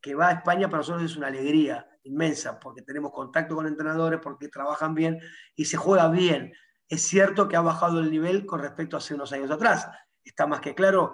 que 0.01 0.15
va 0.15 0.29
a 0.29 0.31
España 0.31 0.67
para 0.69 0.79
nosotros 0.79 1.03
es 1.03 1.17
una 1.17 1.27
alegría 1.27 1.87
inmensa, 2.03 2.59
porque 2.59 2.81
tenemos 2.81 3.11
contacto 3.11 3.55
con 3.55 3.67
entrenadores, 3.67 4.19
porque 4.23 4.47
trabajan 4.47 4.95
bien 4.95 5.19
y 5.55 5.65
se 5.65 5.77
juega 5.77 6.09
bien. 6.09 6.53
Es 6.87 7.03
cierto 7.03 7.47
que 7.47 7.55
ha 7.55 7.61
bajado 7.61 7.99
el 7.99 8.09
nivel 8.09 8.45
con 8.45 8.61
respecto 8.61 8.95
a 8.95 8.99
hace 8.99 9.13
unos 9.13 9.31
años 9.33 9.51
atrás. 9.51 9.87
Está 10.23 10.47
más 10.47 10.61
que 10.61 10.73
claro, 10.73 11.13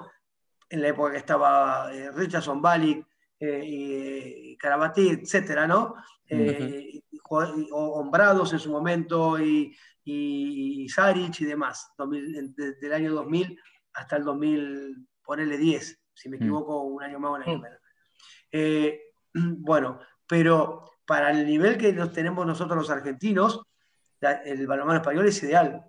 en 0.73 0.81
la 0.81 0.88
época 0.88 1.12
que 1.12 1.19
estaba 1.19 1.93
eh, 1.93 2.12
Richardson, 2.12 2.59
Balik, 2.59 3.05
eh, 3.39 3.63
y 3.63 4.57
Carabati, 4.57 5.09
etcétera, 5.09 5.67
¿no? 5.67 5.95
Eh, 6.27 7.01
Hombrados 7.29 8.53
en 8.53 8.59
su 8.59 8.71
momento 8.71 9.39
y, 9.39 9.75
y, 10.03 10.89
Saric 10.89 11.41
y 11.41 11.45
demás, 11.45 11.91
desde 12.55 12.88
el 12.88 12.93
año 12.93 13.13
2000 13.13 13.59
hasta 13.93 14.17
el 14.17 14.23
2000, 14.23 15.07
ponele 15.23 15.57
10, 15.57 16.01
si 16.13 16.29
me 16.29 16.38
mm. 16.38 16.41
equivoco, 16.41 16.81
un 16.81 17.03
año 17.03 17.19
más 17.19 17.29
o 17.29 17.33
un 17.36 17.43
año 17.43 17.57
mm. 17.57 17.62
menos. 17.62 17.79
Eh, 18.51 19.01
bueno, 19.33 19.99
pero 20.27 20.91
para 21.05 21.31
el 21.31 21.45
nivel 21.45 21.77
que 21.77 21.93
nos 21.93 22.12
tenemos 22.13 22.47
nosotros 22.47 22.77
los 22.77 22.89
argentinos, 22.89 23.62
el 24.21 24.65
balonmano 24.65 24.99
español 24.99 25.27
es 25.27 25.43
ideal. 25.43 25.83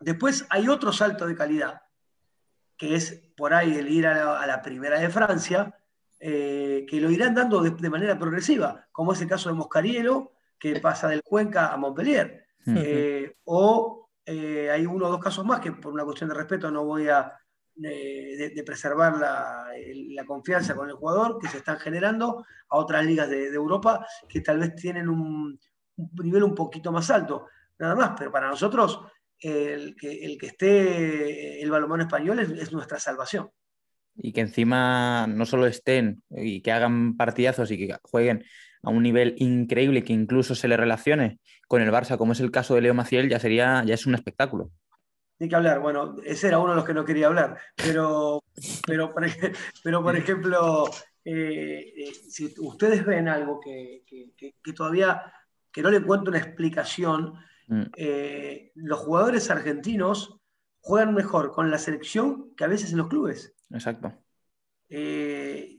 Después 0.00 0.46
hay 0.50 0.68
otro 0.68 0.92
salto 0.92 1.26
de 1.26 1.36
calidad, 1.36 1.80
que 2.78 2.94
es 2.94 3.24
por 3.36 3.52
ahí 3.52 3.76
el 3.76 3.88
ir 3.88 4.06
a 4.06 4.46
la 4.46 4.62
primera 4.62 4.98
de 4.98 5.10
Francia, 5.10 5.74
eh, 6.20 6.84
que 6.88 7.00
lo 7.00 7.10
irán 7.10 7.34
dando 7.34 7.60
de, 7.62 7.90
manera 7.90 8.18
progresiva, 8.18 8.88
como 8.90 9.12
es 9.12 9.20
el 9.20 9.28
caso 9.28 9.48
de 9.48 9.54
Moscarielo, 9.54 10.32
que 10.58 10.80
pasa 10.80 11.08
del 11.08 11.22
Cuenca 11.22 11.72
a 11.72 11.76
Montpellier. 11.76 12.46
Eh, 12.66 13.36
o 13.44 14.10
eh, 14.26 14.68
hay 14.70 14.84
uno 14.84 15.06
o 15.06 15.10
dos 15.10 15.22
casos 15.22 15.44
más 15.44 15.60
que 15.60 15.72
por 15.72 15.92
una 15.92 16.04
cuestión 16.04 16.28
de 16.28 16.34
respeto 16.34 16.70
no 16.70 16.84
voy 16.84 17.08
a 17.08 17.32
de, 17.74 18.62
preservar 18.66 19.16
la, 19.16 20.24
confianza 20.26 20.74
con 20.74 20.90
el 20.90 20.96
jugador 20.96 21.38
que 21.38 21.48
se 21.48 21.58
están 21.58 21.78
generando 21.78 22.44
a 22.68 22.76
otras 22.76 23.06
ligas 23.06 23.30
de, 23.30 23.46
Europa 23.46 24.06
que 24.28 24.42
tal 24.42 24.58
vez 24.58 24.74
tienen 24.74 25.08
un, 25.08 25.58
nivel 26.22 26.42
un 26.42 26.54
poquito 26.54 26.92
más 26.92 27.08
alto, 27.10 27.46
nada 27.78 27.94
más, 27.94 28.10
pero 28.18 28.30
para 28.30 28.48
nosotros 28.48 29.00
el 29.40 29.96
que, 29.96 30.24
el 30.24 30.38
que 30.38 30.46
esté 30.46 31.62
el 31.62 31.70
balonmano 31.70 32.02
español 32.02 32.40
es 32.40 32.72
nuestra 32.72 32.98
salvación. 32.98 33.50
Y 34.16 34.32
que 34.32 34.40
encima 34.40 35.26
no 35.28 35.46
solo 35.46 35.66
estén 35.66 36.22
y 36.30 36.60
que 36.60 36.72
hagan 36.72 37.16
partidazos 37.16 37.70
y 37.70 37.78
que 37.78 37.96
jueguen 38.02 38.44
a 38.82 38.90
un 38.90 39.02
nivel 39.02 39.34
increíble 39.38 40.04
que 40.04 40.12
incluso 40.12 40.54
se 40.54 40.68
le 40.68 40.76
relacione 40.76 41.38
con 41.66 41.82
el 41.82 41.90
Barça, 41.90 42.16
como 42.16 42.32
es 42.32 42.40
el 42.40 42.50
caso 42.50 42.74
de 42.74 42.82
Leo 42.82 42.94
Maciel, 42.94 43.28
ya 43.28 43.38
sería, 43.38 43.82
ya 43.84 43.94
es 43.94 44.06
un 44.06 44.14
espectáculo. 44.14 44.70
Hay 45.40 45.48
que 45.48 45.54
hablar, 45.54 45.78
bueno, 45.80 46.16
ese 46.24 46.48
era 46.48 46.58
uno 46.58 46.70
de 46.70 46.76
los 46.76 46.84
que 46.84 46.94
no 46.94 47.04
quería 47.04 47.28
hablar, 47.28 47.58
pero, 47.76 48.42
pero, 48.86 49.12
por, 49.12 49.24
pero 49.84 50.02
por 50.02 50.16
ejemplo, 50.16 50.84
eh, 51.24 51.92
eh, 51.96 52.12
si 52.28 52.52
ustedes 52.58 53.04
ven 53.04 53.28
algo 53.28 53.60
que, 53.60 54.02
todavía, 54.74 55.32
que 55.70 55.82
no 55.82 55.90
le 55.90 55.98
encuentro 55.98 56.30
una 56.30 56.38
explicación, 56.40 57.34
mm. 57.68 57.82
eh, 57.96 58.72
los 58.74 58.98
jugadores 58.98 59.50
argentinos 59.50 60.40
juegan 60.80 61.14
mejor 61.14 61.52
con 61.52 61.70
la 61.70 61.78
selección 61.78 62.54
que 62.56 62.64
a 62.64 62.68
veces 62.68 62.92
en 62.92 62.98
los 62.98 63.08
clubes. 63.08 63.54
Exacto. 63.70 64.12
Eh, 64.88 65.78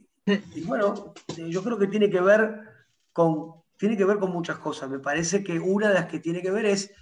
y 0.54 0.62
bueno, 0.62 1.14
yo 1.48 1.62
creo 1.62 1.78
que 1.78 1.88
tiene 1.88 2.10
que 2.10 2.20
ver 2.20 2.60
con, 3.12 3.54
tiene 3.76 3.96
que 3.96 4.04
ver 4.04 4.18
con 4.18 4.32
muchas 4.32 4.58
cosas. 4.58 4.88
Me 4.88 4.98
parece 4.98 5.42
que 5.42 5.58
una 5.58 5.88
de 5.88 5.94
las 5.94 6.06
que 6.06 6.20
tiene 6.20 6.42
que 6.42 6.50
ver 6.50 6.66
es 6.66 6.92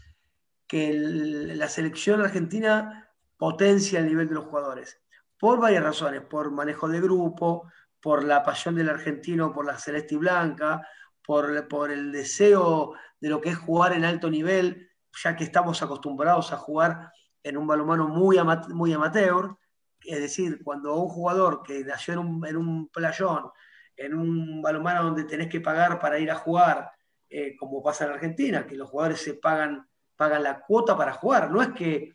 que 0.66 0.92
la 0.92 1.68
selección 1.68 2.20
argentina 2.20 3.10
potencia 3.36 4.00
el 4.00 4.06
nivel 4.06 4.28
de 4.28 4.34
los 4.34 4.44
jugadores. 4.44 5.00
Por 5.38 5.60
varias 5.60 5.82
razones, 5.82 6.22
por 6.22 6.50
manejo 6.50 6.88
de 6.88 7.00
grupo, 7.00 7.70
por 8.00 8.24
la 8.24 8.42
pasión 8.42 8.74
del 8.74 8.90
argentino, 8.90 9.52
por 9.52 9.66
la 9.66 9.78
celeste 9.78 10.14
y 10.14 10.18
blanca, 10.18 10.86
por, 11.28 11.68
por 11.68 11.90
el 11.90 12.10
deseo 12.10 12.94
de 13.20 13.28
lo 13.28 13.38
que 13.38 13.50
es 13.50 13.58
jugar 13.58 13.92
en 13.92 14.06
alto 14.06 14.30
nivel, 14.30 14.88
ya 15.22 15.36
que 15.36 15.44
estamos 15.44 15.82
acostumbrados 15.82 16.54
a 16.54 16.56
jugar 16.56 17.12
en 17.42 17.58
un 17.58 17.66
balonmano 17.66 18.08
muy, 18.08 18.38
muy 18.70 18.94
amateur, 18.94 19.54
es 20.02 20.20
decir, 20.20 20.64
cuando 20.64 20.96
un 20.96 21.10
jugador 21.10 21.62
que 21.62 21.84
nació 21.84 22.14
en 22.14 22.20
un, 22.20 22.46
en 22.46 22.56
un 22.56 22.88
playón, 22.88 23.50
en 23.94 24.14
un 24.14 24.62
balonmano 24.62 25.02
donde 25.02 25.24
tenés 25.24 25.48
que 25.48 25.60
pagar 25.60 25.98
para 26.00 26.18
ir 26.18 26.30
a 26.30 26.36
jugar, 26.36 26.90
eh, 27.28 27.54
como 27.58 27.82
pasa 27.82 28.06
en 28.06 28.12
Argentina, 28.12 28.66
que 28.66 28.74
los 28.74 28.88
jugadores 28.88 29.20
se 29.20 29.34
pagan, 29.34 29.86
pagan 30.16 30.42
la 30.42 30.60
cuota 30.60 30.96
para 30.96 31.12
jugar, 31.12 31.50
no 31.50 31.60
es 31.60 31.68
que 31.72 32.14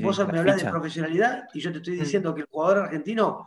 vos 0.00 0.26
me 0.32 0.38
hablas 0.38 0.62
de 0.62 0.70
profesionalidad 0.70 1.46
y 1.52 1.60
yo 1.60 1.70
te 1.72 1.76
estoy 1.76 1.96
mm. 1.96 2.00
diciendo 2.00 2.34
que 2.34 2.40
el 2.40 2.46
jugador 2.46 2.84
argentino 2.84 3.44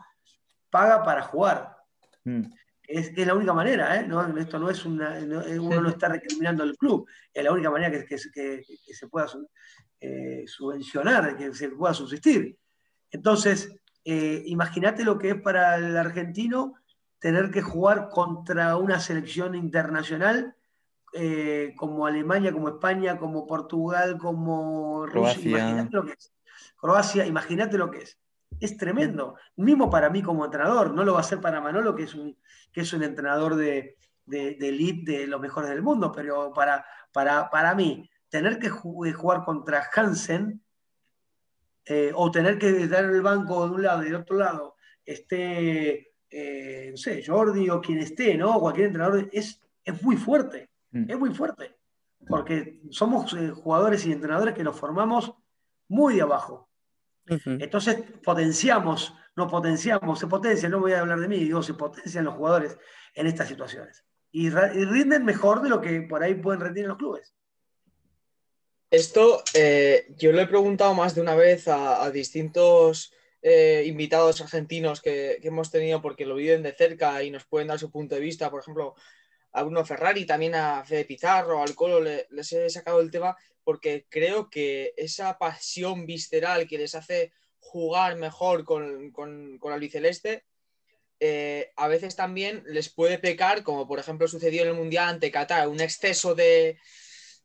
paga 0.70 1.02
para 1.02 1.22
jugar. 1.22 1.78
Mm. 2.22 2.44
Es, 2.92 3.12
es, 3.16 3.26
la 3.26 3.34
única 3.34 3.52
manera, 3.52 4.00
¿eh? 4.00 4.06
¿No? 4.06 4.36
esto 4.36 4.58
no 4.58 4.68
es 4.68 4.84
una, 4.84 5.18
uno 5.60 5.80
no 5.80 5.88
está 5.90 6.08
recriminando 6.08 6.64
al 6.64 6.76
club, 6.76 7.08
es 7.32 7.44
la 7.44 7.52
única 7.52 7.70
manera 7.70 7.90
que, 7.90 8.04
que, 8.06 8.62
que 8.64 8.94
se 8.94 9.06
pueda 9.06 9.26
eh, 10.00 10.44
subvencionar, 10.46 11.36
que 11.36 11.54
se 11.54 11.68
pueda 11.68 11.94
subsistir. 11.94 12.58
Entonces, 13.10 13.72
eh, 14.04 14.42
imagínate 14.46 15.04
lo 15.04 15.18
que 15.18 15.30
es 15.30 15.40
para 15.40 15.76
el 15.76 15.96
argentino 15.96 16.74
tener 17.18 17.50
que 17.50 17.62
jugar 17.62 18.08
contra 18.08 18.76
una 18.76 18.98
selección 18.98 19.54
internacional 19.54 20.56
eh, 21.12 21.74
como 21.76 22.06
Alemania, 22.06 22.52
como 22.52 22.68
España, 22.68 23.18
como 23.18 23.46
Portugal, 23.46 24.16
como 24.16 25.06
Rusia. 25.06 25.50
Imagínate 25.50 25.96
lo 25.96 26.04
que 26.04 26.12
es. 26.12 26.32
Croacia, 26.76 27.26
imagínate 27.26 27.76
lo 27.76 27.90
que 27.90 27.98
es. 27.98 28.18
Es 28.58 28.76
tremendo. 28.76 29.36
Mismo 29.56 29.88
para 29.88 30.10
mí 30.10 30.22
como 30.22 30.44
entrenador, 30.44 30.92
no 30.92 31.04
lo 31.04 31.12
va 31.12 31.18
a 31.18 31.22
hacer 31.22 31.40
para 31.40 31.60
Manolo, 31.60 31.94
que 31.94 32.04
es 32.04 32.14
un, 32.14 32.36
que 32.72 32.80
es 32.82 32.92
un 32.92 33.02
entrenador 33.02 33.56
de, 33.56 33.96
de, 34.26 34.56
de 34.56 34.68
elite 34.68 35.12
de 35.12 35.26
los 35.26 35.40
mejores 35.40 35.70
del 35.70 35.82
mundo, 35.82 36.12
pero 36.12 36.52
para, 36.52 36.84
para, 37.12 37.48
para 37.50 37.74
mí, 37.74 38.08
tener 38.30 38.58
que 38.58 38.70
jugar 38.70 39.44
contra 39.44 39.88
Hansen 39.94 40.62
eh, 41.84 42.12
o 42.14 42.30
tener 42.30 42.58
que 42.58 42.68
en 42.68 42.92
el 42.92 43.20
banco 43.20 43.66
de 43.66 43.74
un 43.74 43.82
lado 43.82 44.02
y 44.02 44.06
del 44.06 44.14
otro 44.14 44.36
lado 44.36 44.76
esté, 45.04 46.14
eh, 46.30 46.88
no 46.92 46.96
sé, 46.96 47.24
Jordi 47.26 47.68
o 47.68 47.80
quien 47.80 47.98
esté, 47.98 48.36
¿no? 48.36 48.60
Cualquier 48.60 48.86
entrenador, 48.86 49.28
es, 49.32 49.60
es 49.84 50.02
muy 50.02 50.16
fuerte, 50.16 50.70
mm. 50.92 51.10
es 51.10 51.18
muy 51.18 51.34
fuerte, 51.34 51.76
porque 52.28 52.80
somos 52.90 53.32
eh, 53.32 53.50
jugadores 53.50 54.06
y 54.06 54.12
entrenadores 54.12 54.54
que 54.54 54.62
nos 54.62 54.78
formamos 54.78 55.34
muy 55.88 56.14
de 56.14 56.22
abajo. 56.22 56.69
Entonces 57.46 57.96
potenciamos, 58.22 59.14
no 59.36 59.48
potenciamos, 59.48 60.18
se 60.18 60.26
potencia, 60.26 60.68
no 60.68 60.80
voy 60.80 60.92
a 60.92 61.00
hablar 61.00 61.20
de 61.20 61.28
mí, 61.28 61.38
digo, 61.38 61.62
se 61.62 61.74
potencian 61.74 62.24
los 62.24 62.34
jugadores 62.34 62.76
en 63.14 63.26
estas 63.26 63.48
situaciones. 63.48 64.04
Y, 64.32 64.46
y 64.48 64.50
rinden 64.50 65.24
mejor 65.24 65.62
de 65.62 65.68
lo 65.68 65.80
que 65.80 66.02
por 66.02 66.22
ahí 66.22 66.34
pueden 66.34 66.60
rendir 66.60 66.84
en 66.84 66.88
los 66.88 66.98
clubes. 66.98 67.34
Esto 68.90 69.44
eh, 69.54 70.08
yo 70.16 70.32
lo 70.32 70.40
he 70.40 70.48
preguntado 70.48 70.94
más 70.94 71.14
de 71.14 71.20
una 71.20 71.36
vez 71.36 71.68
a, 71.68 72.10
distintos 72.10 73.12
eh, 73.40 73.84
invitados 73.86 74.40
argentinos 74.40 75.00
que, 75.00 75.38
hemos 75.44 75.70
tenido 75.70 76.02
porque 76.02 76.26
lo 76.26 76.34
viven 76.34 76.64
de 76.64 76.72
cerca 76.72 77.22
y 77.22 77.30
nos 77.30 77.44
pueden 77.44 77.68
dar 77.68 77.78
su 77.78 77.92
punto 77.92 78.16
de 78.16 78.20
vista. 78.20 78.50
Por 78.50 78.62
ejemplo, 78.62 78.96
a 79.52 79.62
Bruno 79.62 79.84
Ferrari, 79.84 80.26
también 80.26 80.54
a 80.54 80.84
Fede 80.84 81.04
Pizarro, 81.04 81.62
al 81.62 81.74
Colo, 81.74 82.00
les 82.00 82.52
he 82.52 82.70
sacado 82.70 83.00
el 83.00 83.10
tema 83.10 83.36
porque 83.64 84.06
creo 84.08 84.48
que 84.48 84.94
esa 84.96 85.38
pasión 85.38 86.06
visceral 86.06 86.66
que 86.66 86.78
les 86.78 86.94
hace 86.94 87.32
jugar 87.58 88.16
mejor 88.16 88.64
con, 88.64 89.10
con, 89.10 89.58
con 89.58 89.72
eh, 91.22 91.70
a 91.76 91.86
veces 91.86 92.16
también 92.16 92.62
les 92.66 92.88
puede 92.88 93.18
pecar, 93.18 93.62
como 93.62 93.86
por 93.86 93.98
ejemplo 93.98 94.26
sucedió 94.26 94.62
en 94.62 94.68
el 94.68 94.74
Mundial 94.74 95.08
ante 95.10 95.30
Qatar, 95.30 95.68
un 95.68 95.80
exceso 95.80 96.34
de, 96.34 96.78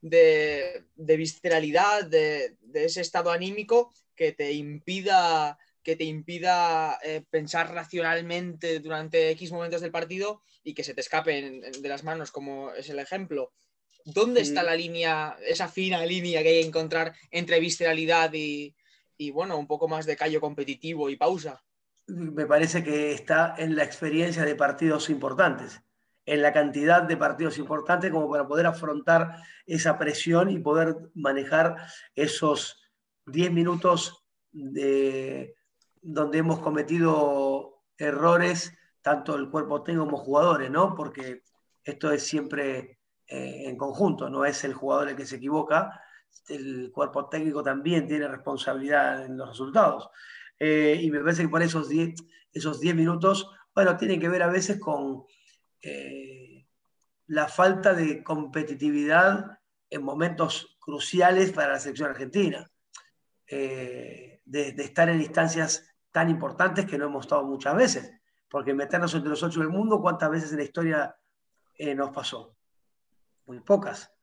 de, 0.02 0.86
visceralidad, 1.18 2.06
de, 2.06 2.56
ese 2.74 3.02
estado 3.02 3.32
anímico 3.32 3.94
que 4.16 4.32
te 4.32 4.54
impida, 4.54 5.58
que 5.86 5.96
te 5.96 6.04
impida 6.04 7.00
eh, 7.04 7.24
pensar 7.30 7.72
racionalmente 7.72 8.80
durante 8.80 9.30
X 9.30 9.52
momentos 9.52 9.82
del 9.82 9.92
partido 9.92 10.42
y 10.64 10.74
que 10.74 10.84
se 10.84 10.96
te 10.96 11.02
escapen 11.02 11.62
de 11.62 11.90
las 11.90 12.04
manos, 12.04 12.32
como 12.32 12.72
es 12.72 12.90
el 12.90 12.98
ejemplo. 12.98 13.54
¿Dónde 14.04 14.42
está 14.42 14.64
la 14.64 14.76
línea, 14.76 15.38
esa 15.48 15.68
fina 15.68 16.04
línea 16.04 16.42
que 16.42 16.50
hay 16.50 16.62
que 16.62 16.68
encontrar 16.68 17.14
entre 17.30 17.60
visceralidad 17.60 18.34
y, 18.34 18.76
y, 19.16 19.30
bueno, 19.30 19.58
un 19.58 19.68
poco 19.68 19.88
más 19.88 20.08
de 20.08 20.18
callo 20.18 20.42
competitivo 20.42 21.10
y 21.10 21.18
pausa? 21.18 21.64
Me 22.08 22.48
parece 22.48 22.84
que 22.84 23.12
está 23.12 23.56
en 23.58 23.76
la 23.76 23.84
experiencia 23.84 24.44
de 24.44 24.56
partidos 24.56 25.10
importantes 25.10 25.82
en 26.28 26.42
la 26.42 26.52
cantidad 26.52 27.04
de 27.04 27.18
partidos 27.18 27.60
importantes 27.60 28.10
como 28.12 28.28
para 28.32 28.48
poder 28.48 28.66
afrontar 28.66 29.38
esa 29.68 30.00
presión 30.00 30.50
y 30.50 30.58
poder 30.58 30.96
manejar 31.14 31.76
esos 32.16 32.82
10 33.28 33.52
minutos 33.52 34.26
de, 34.52 35.55
donde 36.06 36.38
hemos 36.38 36.60
cometido 36.60 37.84
errores, 37.98 38.74
tanto 39.02 39.36
el 39.36 39.50
cuerpo 39.50 39.84
técnico 39.84 40.06
como 40.06 40.18
jugadores, 40.18 40.70
¿no? 40.70 40.96
Porque 40.96 41.44
esto 41.84 42.12
es 42.12 42.24
siempre 42.24 43.00
eh, 43.28 43.64
en 43.66 43.78
conjunto, 43.78 44.30
no 44.30 44.46
es 44.46 44.64
el 44.64 44.74
jugador 44.74 45.10
el 45.10 45.16
que 45.16 45.26
se 45.26 45.38
equivoca, 45.38 46.02
el 46.48 46.92
cuerpo 46.92 47.28
técnico 47.28 47.64
también 47.64 48.08
tiene 48.08 48.28
responsabilidad 48.28 49.26
en 49.26 49.38
los 49.38 49.50
resultados. 49.50 50.10
Eh, 50.60 51.00
y 51.02 51.12
me 51.12 51.20
parece 51.20 51.44
que 51.44 51.50
por 51.50 51.62
esos 51.62 51.90
10 51.90 52.14
esos 52.54 52.80
minutos, 52.80 53.50
bueno, 53.74 53.98
tienen 53.98 54.20
que 54.20 54.30
ver 54.30 54.44
a 54.44 54.48
veces 54.48 54.80
con, 54.80 55.26
eh, 55.82 56.66
la 57.28 57.48
falta 57.48 57.94
de 57.94 58.24
competitividad 58.24 59.60
en 59.90 60.04
momentos 60.04 60.78
cruciales 60.80 61.52
para 61.52 61.74
la 61.74 61.80
selección 61.80 62.10
argentina, 62.10 62.72
eh, 63.48 64.42
de, 64.46 64.70
estar 64.78 65.10
en 65.10 65.22
instancias 65.22 65.95
tan 66.16 66.30
importantes 66.30 66.86
que 66.86 66.98
no 66.98 67.08
hemos 67.08 67.26
estado 67.26 67.44
muchas 67.44 67.76
veces, 67.76 68.14
porque 68.50 68.74
meternos 68.74 69.14
entre 69.14 69.32
los 69.32 69.44
ocho 69.44 69.60
del 69.60 69.68
mundo, 69.68 70.00
¿cuántas 70.00 70.32
veces 70.32 70.50
en 70.54 70.60
la 70.60 70.64
historia 70.64 71.18
eh, 71.74 71.94
nos 71.94 72.12
pasó? 72.12 72.56
Muy 73.48 73.60
pocas. 73.60 74.14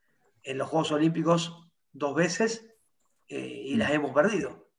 En 0.42 0.56
los 0.56 0.70
Juegos 0.70 0.90
Olímpicos, 0.92 1.68
dos 1.92 2.14
veces 2.14 2.66
y 3.28 3.76
las 3.76 3.90
hemos 3.90 4.12
perdido. 4.12 4.70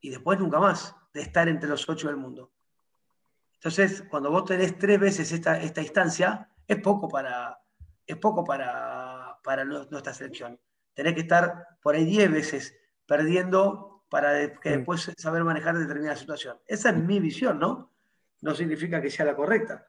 Y 0.00 0.10
después 0.10 0.38
nunca 0.38 0.60
más 0.60 0.94
de 1.12 1.22
estar 1.22 1.48
entre 1.48 1.68
los 1.68 1.88
ocho 1.88 2.06
del 2.06 2.16
mundo. 2.16 2.52
Entonces, 3.54 4.04
cuando 4.08 4.30
vos 4.30 4.44
tenés 4.44 4.78
tres 4.78 5.00
veces 5.00 5.32
esta, 5.32 5.60
esta 5.60 5.82
instancia, 5.82 6.52
es 6.68 6.80
poco 6.80 7.08
para, 7.08 7.60
es 8.06 8.16
poco 8.16 8.44
para, 8.44 9.40
para 9.42 9.64
nuestra 9.64 10.14
selección. 10.14 10.60
Tenés 10.94 11.14
que 11.14 11.22
estar 11.22 11.66
por 11.82 11.96
ahí 11.96 12.04
diez 12.04 12.30
veces 12.30 12.76
perdiendo 13.06 13.89
para 14.10 14.52
que 14.60 14.70
después 14.70 15.10
saber 15.16 15.44
manejar 15.44 15.78
determinada 15.78 16.16
situación. 16.16 16.58
Esa 16.66 16.90
es 16.90 16.96
mi 16.96 17.20
visión, 17.20 17.58
¿no? 17.58 17.94
No 18.42 18.54
significa 18.54 19.00
que 19.00 19.10
sea 19.10 19.24
la 19.24 19.36
correcta. 19.36 19.86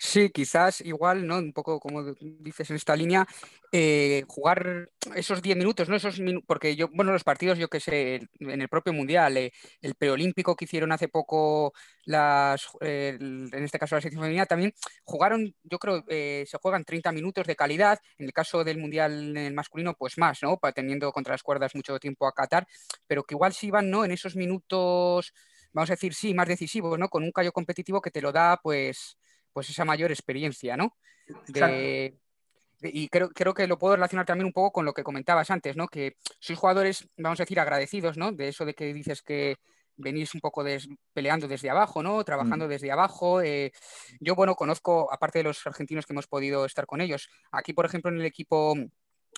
Sí, 0.00 0.30
quizás 0.30 0.80
igual, 0.82 1.26
¿no? 1.26 1.38
Un 1.38 1.52
poco 1.52 1.80
como 1.80 2.04
dices 2.20 2.70
en 2.70 2.76
esta 2.76 2.94
línea, 2.94 3.26
eh, 3.72 4.22
jugar 4.28 4.90
esos 5.16 5.42
10 5.42 5.56
minutos, 5.56 5.88
¿no? 5.88 5.96
Esos 5.96 6.20
porque 6.46 6.76
yo, 6.76 6.86
bueno, 6.94 7.10
los 7.12 7.24
partidos, 7.24 7.58
yo 7.58 7.68
que 7.68 7.80
sé, 7.80 8.20
en 8.38 8.62
el 8.62 8.68
propio 8.68 8.92
Mundial, 8.92 9.36
eh, 9.36 9.52
el 9.82 9.96
preolímpico 9.96 10.54
que 10.54 10.66
hicieron 10.66 10.92
hace 10.92 11.08
poco, 11.08 11.72
las, 12.04 12.68
en 12.80 13.50
este 13.64 13.78
caso 13.80 13.96
la 13.96 14.00
selección 14.00 14.22
femenina, 14.22 14.46
también 14.46 14.72
jugaron, 15.02 15.52
yo 15.64 15.78
creo, 15.80 16.04
eh, 16.08 16.44
se 16.46 16.58
juegan 16.58 16.84
30 16.84 17.10
minutos 17.10 17.46
de 17.48 17.56
calidad, 17.56 17.98
en 18.18 18.26
el 18.26 18.32
caso 18.32 18.62
del 18.62 18.78
Mundial 18.78 19.30
en 19.30 19.36
el 19.36 19.54
masculino, 19.54 19.94
pues 19.94 20.16
más, 20.16 20.38
¿no? 20.44 20.60
Teniendo 20.76 21.10
contra 21.12 21.34
las 21.34 21.42
cuerdas 21.42 21.74
mucho 21.74 21.98
tiempo 21.98 22.26
a 22.28 22.32
Qatar, 22.32 22.68
pero 23.08 23.24
que 23.24 23.34
igual 23.34 23.52
sí 23.52 23.70
van, 23.72 23.90
¿no? 23.90 24.04
En 24.04 24.12
esos 24.12 24.36
minutos, 24.36 25.34
vamos 25.72 25.90
a 25.90 25.94
decir, 25.94 26.14
sí, 26.14 26.34
más 26.34 26.46
decisivos, 26.48 26.96
¿no? 27.00 27.08
Con 27.08 27.24
un 27.24 27.32
callo 27.32 27.50
competitivo 27.52 28.00
que 28.00 28.12
te 28.12 28.22
lo 28.22 28.30
da, 28.32 28.58
pues 28.62 29.17
pues 29.58 29.70
esa 29.70 29.84
mayor 29.84 30.12
experiencia, 30.12 30.76
¿no? 30.76 30.96
y 32.80 33.08
creo, 33.08 33.30
creo, 33.30 33.54
que 33.54 33.66
lo 33.66 33.76
puedo 33.76 33.96
relacionar 33.96 34.24
también 34.24 34.46
un 34.46 34.52
poco 34.52 34.70
con 34.70 34.84
lo 34.84 34.92
que 34.92 35.02
comentabas 35.02 35.50
antes, 35.50 35.76
¿no? 35.76 35.88
Que 35.88 36.14
sois 36.38 36.56
jugadores, 36.56 37.08
vamos 37.16 37.40
a 37.40 37.42
decir, 37.42 37.58
agradecidos, 37.58 38.16
¿no? 38.16 38.30
De 38.30 38.46
eso 38.46 38.64
de 38.64 38.74
que 38.74 38.94
dices 38.94 39.20
que 39.20 39.56
venís 39.96 40.32
un 40.32 40.40
poco 40.40 40.64
peleando 41.12 41.48
desde 41.48 41.70
abajo, 41.70 42.04
¿no? 42.04 42.22
Trabajando 42.22 42.66
mm. 42.66 42.68
desde 42.68 42.92
abajo. 42.92 43.42
Eh, 43.42 43.72
yo, 44.20 44.36
bueno, 44.36 44.54
conozco, 44.54 45.12
aparte 45.12 45.40
de 45.40 45.42
los 45.50 45.66
argentinos 45.66 46.06
que 46.06 46.12
hemos 46.12 46.28
podido 46.28 46.64
estar 46.64 46.86
con 46.86 47.00
ellos, 47.00 47.28
aquí, 47.50 47.72
por 47.72 47.84
ejemplo, 47.84 48.12
en 48.12 48.20
el 48.20 48.26
equipo 48.26 48.76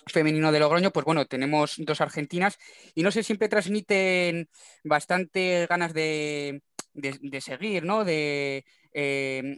femenino 0.05 0.51
de 0.51 0.59
Logroño, 0.59 0.91
pues 0.91 1.03
bueno, 1.03 1.25
tenemos 1.25 1.75
dos 1.77 1.99
argentinas 1.99 2.59
y 2.93 3.01
no 3.01 3.09
sé, 3.09 3.23
siempre 3.23 3.49
transmiten 3.49 4.49
bastante 4.83 5.65
ganas 5.67 5.93
de, 5.93 6.61
de, 6.93 7.41
seguir, 7.41 7.83
¿no? 7.83 8.03
De, 8.03 8.65
eh, 8.93 9.57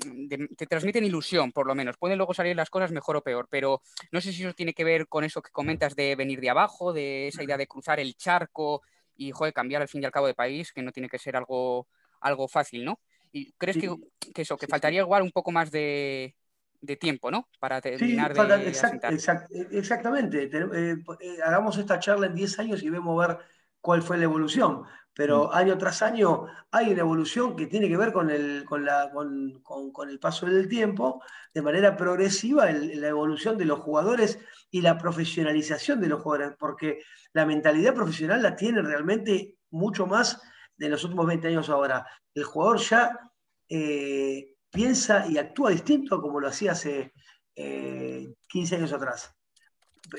te 0.58 0.68
transmiten 0.68 1.04
ilusión, 1.04 1.52
por 1.52 1.68
lo 1.68 1.76
menos. 1.76 1.98
Pueden 1.98 2.18
luego 2.18 2.34
salir 2.34 2.56
las 2.56 2.70
cosas 2.70 2.92
mejor 2.92 3.18
o 3.18 3.24
peor, 3.24 3.48
pero 3.50 3.82
no 4.12 4.22
sé 4.22 4.32
si 4.32 4.44
eso 4.44 4.54
tiene 4.54 4.74
que 4.74 4.84
ver 4.84 5.08
con 5.08 5.24
eso 5.24 5.42
que 5.42 5.52
comentas 5.52 5.96
de 5.96 6.16
venir 6.16 6.40
de 6.40 6.50
abajo, 6.50 6.94
de 6.94 7.28
esa 7.28 7.44
idea 7.44 7.58
de 7.58 7.68
cruzar 7.68 8.00
el 8.00 8.16
charco 8.16 8.82
y, 9.16 9.32
joder, 9.32 9.54
cambiar 9.54 9.82
al 9.82 9.88
fin 9.88 10.02
y 10.02 10.06
al 10.06 10.12
cabo 10.12 10.28
de 10.28 10.34
país, 10.34 10.72
que 10.72 10.82
no 10.82 10.92
tiene 10.92 11.10
que 11.10 11.20
ser 11.20 11.36
algo, 11.36 11.88
algo 12.22 12.48
fácil, 12.48 12.86
¿no? 12.86 13.00
¿Y 13.32 13.52
crees 13.54 13.78
que, 13.78 13.90
eso, 14.42 14.58
que 14.58 14.68
faltaría 14.68 15.02
igual 15.02 15.24
un 15.24 15.32
poco 15.32 15.52
más 15.52 15.72
de, 15.72 16.36
de 16.82 16.98
tiempo, 16.98 17.32
¿no? 17.32 17.48
Para 17.60 17.82
terminar 17.82 18.34
de 18.34 18.70
Exactamente. 19.72 20.44
Eh, 20.44 20.96
eh, 21.20 21.38
hagamos 21.44 21.78
esta 21.78 22.00
charla 22.00 22.28
en 22.28 22.36
10 22.36 22.60
años 22.60 22.84
y 22.84 22.90
vemos 22.90 23.28
ver 23.28 23.40
cuál 23.82 24.04
fue 24.04 24.18
la 24.18 24.26
evolución. 24.26 24.84
Pero 25.14 25.48
mm. 25.48 25.56
año 25.56 25.78
tras 25.78 26.02
año 26.02 26.48
hay 26.72 26.92
una 26.92 27.02
evolución 27.02 27.56
que 27.56 27.68
tiene 27.68 27.88
que 27.88 27.98
ver 27.98 28.12
con 28.12 28.30
el, 28.30 28.66
con 28.66 28.84
la, 28.86 29.12
con, 29.12 29.62
con, 29.62 30.10
el 30.10 30.20
paso 30.20 30.46
del 30.46 30.68
tiempo, 30.68 31.22
de 31.54 31.62
manera 31.62 31.96
progresiva, 31.96 32.72
la 32.72 33.08
evolución 33.08 33.58
de 33.58 33.66
los 33.66 33.80
jugadores 33.80 34.40
y 34.72 34.82
la 34.82 34.98
profesionalización 34.98 36.02
de 36.02 36.08
los 36.08 36.22
jugadores, 36.22 36.56
porque 36.58 37.04
la 37.34 37.46
mentalidad 37.46 37.94
profesional 37.94 38.42
la 38.42 38.56
tiene 38.56 38.82
realmente 38.82 39.56
mucho 39.70 40.08
más 40.08 40.42
de 40.78 40.90
los 40.90 41.04
últimos 41.04 41.28
20 41.28 41.48
años 41.48 41.70
ahora. 41.70 42.06
El 42.34 42.44
jugador 42.44 42.80
ya 42.80 43.20
eh, 43.70 44.56
piensa 44.70 45.28
y 45.28 45.38
actúa 45.38 45.70
distinto 45.70 46.22
como 46.22 46.40
lo 46.40 46.48
hacía 46.48 46.72
hace 46.72 47.14
15 47.56 48.34
eh, 48.76 48.78
años 48.78 48.94
atrás. 48.94 49.34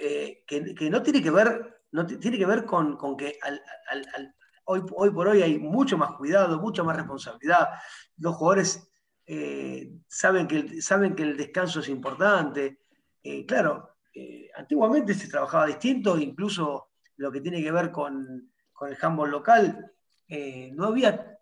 Eh, 0.00 0.44
que, 0.46 0.90
no 0.90 1.02
tiene 1.02 1.22
que 1.22 1.30
ver, 1.30 1.82
no 1.92 2.06
tiene 2.06 2.38
que 2.38 2.46
ver 2.46 2.64
con, 2.64 2.96
que 3.16 3.38
hoy, 4.64 4.82
hoy, 4.94 5.10
por 5.10 5.28
hoy 5.28 5.42
hay 5.42 5.58
mucho 5.58 5.96
más 5.96 6.12
cuidado, 6.12 6.60
mucha 6.60 6.82
más 6.82 6.96
responsabilidad. 6.96 7.68
Los 8.18 8.36
jugadores 8.36 8.90
eh, 9.26 9.90
saben, 10.08 10.46
que, 10.46 10.80
saben 10.82 11.14
que 11.14 11.22
el 11.22 11.36
descanso 11.36 11.80
es 11.80 11.88
importante. 11.88 12.80
claro, 13.46 13.96
antiguamente 14.56 15.14
se 15.14 15.28
trabajaba 15.28 15.66
distinto, 15.66 16.18
incluso 16.18 16.90
lo 17.16 17.32
que 17.32 17.40
tiene 17.40 17.62
que 17.62 17.72
ver 17.72 17.90
con, 17.90 18.52
con 18.72 18.90
el 18.90 18.98
handball 19.00 19.30
local, 19.30 19.92
no 20.72 20.86
había 20.86 21.34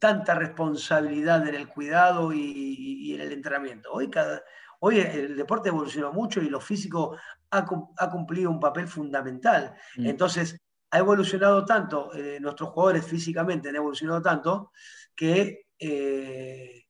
tanta 0.00 0.34
responsabilidad 0.34 1.46
en 1.46 1.54
el 1.54 1.68
cuidado 1.68 2.32
y, 2.32 3.14
en 3.14 3.20
el 3.20 3.32
entrenamiento. 3.32 3.92
Hoy, 3.92 4.08
cada, 4.08 4.42
hoy 4.80 4.98
el 4.98 5.36
deporte 5.36 5.68
evolucionó 5.68 6.12
mucho 6.12 6.40
y 6.40 6.48
lo 6.48 6.60
físico 6.60 7.16
ha, 7.50 8.10
cumplido 8.10 8.50
un 8.50 8.58
papel 8.58 8.88
fundamental. 8.88 9.76
Mm. 9.96 10.06
Entonces, 10.06 10.58
ha 10.90 10.98
evolucionado 10.98 11.64
tanto, 11.64 12.12
eh, 12.14 12.38
nuestros 12.40 12.70
jugadores 12.70 13.06
físicamente 13.06 13.68
han 13.68 13.76
evolucionado 13.76 14.20
tanto, 14.20 14.72
que 15.14 15.66
eh, 15.78 16.86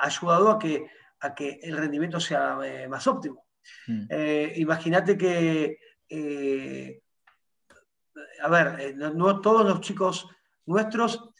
ha 0.00 0.06
ayudado 0.06 0.50
a 0.50 0.58
que, 0.58 0.86
a 1.20 1.34
que 1.34 1.58
el 1.62 1.76
rendimiento 1.76 2.20
sea 2.20 2.58
eh, 2.64 2.88
más 2.88 3.06
óptimo. 3.06 3.46
Mm. 3.88 4.06
Imagínate 4.56 5.18
que, 5.18 5.78
a 8.42 8.48
ver, 8.48 8.96
no, 8.96 9.40
todos 9.40 9.66
los 9.66 9.80
chicos 9.80 10.28
nuestros 10.66 11.30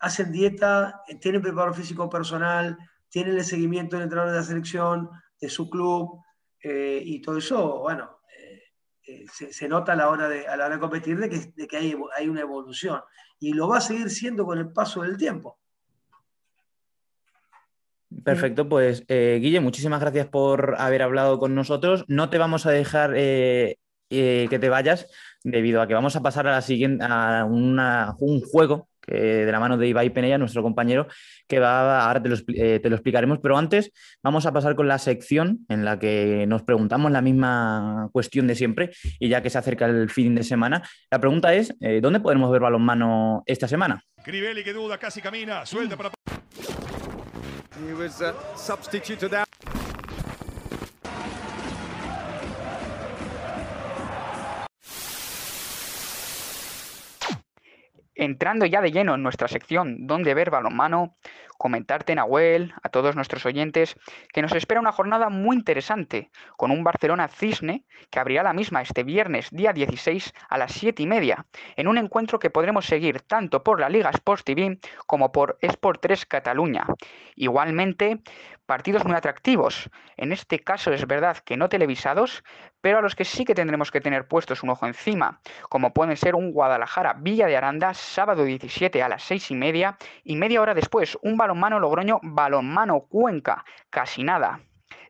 hacen 0.00 0.32
dieta, 0.32 1.02
tienen 1.18 1.40
preparo 1.40 1.72
físico 1.72 2.10
personal, 2.10 2.76
tienen 3.08 3.38
el 3.38 3.44
seguimiento 3.44 3.96
del 3.96 4.02
entrenador 4.04 4.32
de 4.32 4.40
la 4.40 4.44
selección, 4.44 5.08
de 5.40 5.48
su 5.48 5.70
club, 5.70 6.20
y 6.62 7.22
todo 7.22 7.38
eso, 7.38 7.78
bueno, 7.78 8.15
se, 9.32 9.68
nota 9.68 9.92
a 9.92 9.96
la 9.96 10.08
hora 10.08 10.28
de, 10.28 10.46
a 10.46 10.56
la 10.56 10.66
hora 10.66 10.74
de 10.76 10.80
competir 10.80 11.18
de 11.18 11.28
que, 11.68 11.76
hay, 11.76 11.94
hay, 12.16 12.28
una 12.28 12.40
evolución. 12.40 13.00
Y 13.38 13.52
lo 13.52 13.68
va 13.68 13.78
a 13.78 13.80
seguir 13.80 14.10
siendo 14.10 14.44
con 14.44 14.58
el 14.58 14.72
paso 14.72 15.02
del 15.02 15.16
tiempo. 15.16 15.58
Perfecto, 18.24 18.68
pues 18.68 19.04
Guille, 19.06 19.60
muchísimas 19.60 20.00
gracias 20.00 20.26
por 20.28 20.76
haber 20.78 21.02
hablado 21.02 21.38
con 21.38 21.54
nosotros. 21.54 22.04
No 22.08 22.30
te 22.30 22.38
vamos 22.38 22.66
a 22.66 22.70
dejar 22.70 23.12
que 23.14 23.78
te 24.08 24.68
vayas 24.68 25.08
debido 25.44 25.82
a 25.82 25.86
que 25.86 25.94
vamos 25.94 26.16
a 26.16 26.22
pasar 26.22 26.46
a 26.46 26.52
la 26.52 26.62
siguiente 26.62 27.04
a 27.06 27.44
un 27.46 28.40
juego 28.40 28.88
de 29.06 29.52
la 29.52 29.60
mano 29.60 29.76
de 29.76 29.88
Ibai 29.88 30.10
Penella, 30.10 30.38
nuestro 30.38 30.62
compañero, 30.62 31.06
que 31.46 31.58
va, 31.58 32.06
ahora 32.06 32.22
te 32.22 32.28
lo, 32.28 32.36
eh, 32.54 32.80
te 32.80 32.90
lo, 32.90 32.96
explicaremos, 32.96 33.38
pero 33.42 33.56
antes 33.56 33.92
vamos 34.22 34.46
a 34.46 34.52
pasar 34.52 34.74
con 34.74 34.88
la 34.88 34.98
sección 34.98 35.60
en 35.68 35.84
la 35.84 35.98
que 35.98 36.44
nos 36.48 36.62
preguntamos 36.62 37.10
la 37.12 37.22
misma 37.22 38.08
cuestión 38.12 38.46
de 38.46 38.54
siempre 38.54 38.90
y 39.18 39.28
ya 39.28 39.42
que 39.42 39.50
se 39.50 39.58
acerca 39.58 39.86
el 39.86 40.10
fin 40.10 40.34
de 40.34 40.42
semana, 40.42 40.82
la 41.10 41.20
pregunta 41.20 41.54
es, 41.54 41.74
eh, 41.80 42.00
¿dónde 42.00 42.20
podemos 42.20 42.50
ver 42.50 42.60
balonmano 42.60 43.42
esta 43.46 43.68
semana? 43.68 44.02
Crivelli 44.24 44.64
que 44.64 44.72
duda, 44.72 44.98
casi 44.98 45.20
camina, 45.20 45.64
suelta 45.64 45.96
para... 45.96 46.10
Entrando 58.26 58.66
ya 58.66 58.80
de 58.80 58.90
lleno 58.90 59.14
en 59.14 59.22
nuestra 59.22 59.46
sección 59.46 60.06
Donde 60.08 60.34
ver 60.34 60.50
balonmano, 60.50 61.16
comentarte, 61.66 62.14
Nahuel, 62.14 62.72
a 62.80 62.90
todos 62.90 63.16
nuestros 63.16 63.44
oyentes, 63.44 63.96
que 64.32 64.40
nos 64.40 64.52
espera 64.52 64.78
una 64.78 64.92
jornada 64.92 65.30
muy 65.30 65.56
interesante, 65.56 66.30
con 66.56 66.70
un 66.70 66.84
Barcelona 66.84 67.26
Cisne 67.26 67.84
que 68.08 68.20
abrirá 68.20 68.44
la 68.44 68.52
misma 68.52 68.82
este 68.82 69.02
viernes, 69.02 69.48
día 69.50 69.72
16, 69.72 70.32
a 70.48 70.58
las 70.58 70.70
7 70.70 71.02
y 71.02 71.08
media, 71.08 71.44
en 71.74 71.88
un 71.88 71.98
encuentro 71.98 72.38
que 72.38 72.50
podremos 72.50 72.86
seguir 72.86 73.22
tanto 73.22 73.64
por 73.64 73.80
la 73.80 73.88
Liga 73.88 74.10
Sports 74.10 74.44
TV 74.44 74.78
como 75.08 75.32
por 75.32 75.58
Sport 75.60 76.00
3 76.00 76.26
Cataluña. 76.26 76.86
Igualmente, 77.34 78.20
partidos 78.66 79.04
muy 79.04 79.14
atractivos. 79.14 79.88
En 80.16 80.32
este 80.32 80.58
caso 80.60 80.92
es 80.92 81.06
verdad 81.06 81.38
que 81.38 81.56
no 81.56 81.68
televisados, 81.68 82.44
pero 82.80 82.98
a 82.98 83.02
los 83.02 83.14
que 83.14 83.24
sí 83.24 83.44
que 83.44 83.54
tendremos 83.54 83.90
que 83.90 84.00
tener 84.00 84.28
puestos 84.28 84.62
un 84.62 84.70
ojo 84.70 84.86
encima, 84.86 85.40
como 85.68 85.92
pueden 85.92 86.16
ser 86.16 86.34
un 86.34 86.52
Guadalajara 86.52 87.14
Villa 87.14 87.46
de 87.46 87.56
Aranda, 87.56 87.94
sábado 87.94 88.44
17 88.44 89.02
a 89.02 89.08
las 89.08 89.22
6 89.24 89.52
y 89.52 89.54
media, 89.54 89.96
y 90.24 90.36
media 90.36 90.60
hora 90.60 90.74
después 90.74 91.16
un 91.22 91.36
balonmano 91.56 91.80
Logroño, 91.80 92.20
balonmano 92.22 93.00
Cuenca, 93.08 93.64
casi 93.88 94.22
nada. 94.22 94.60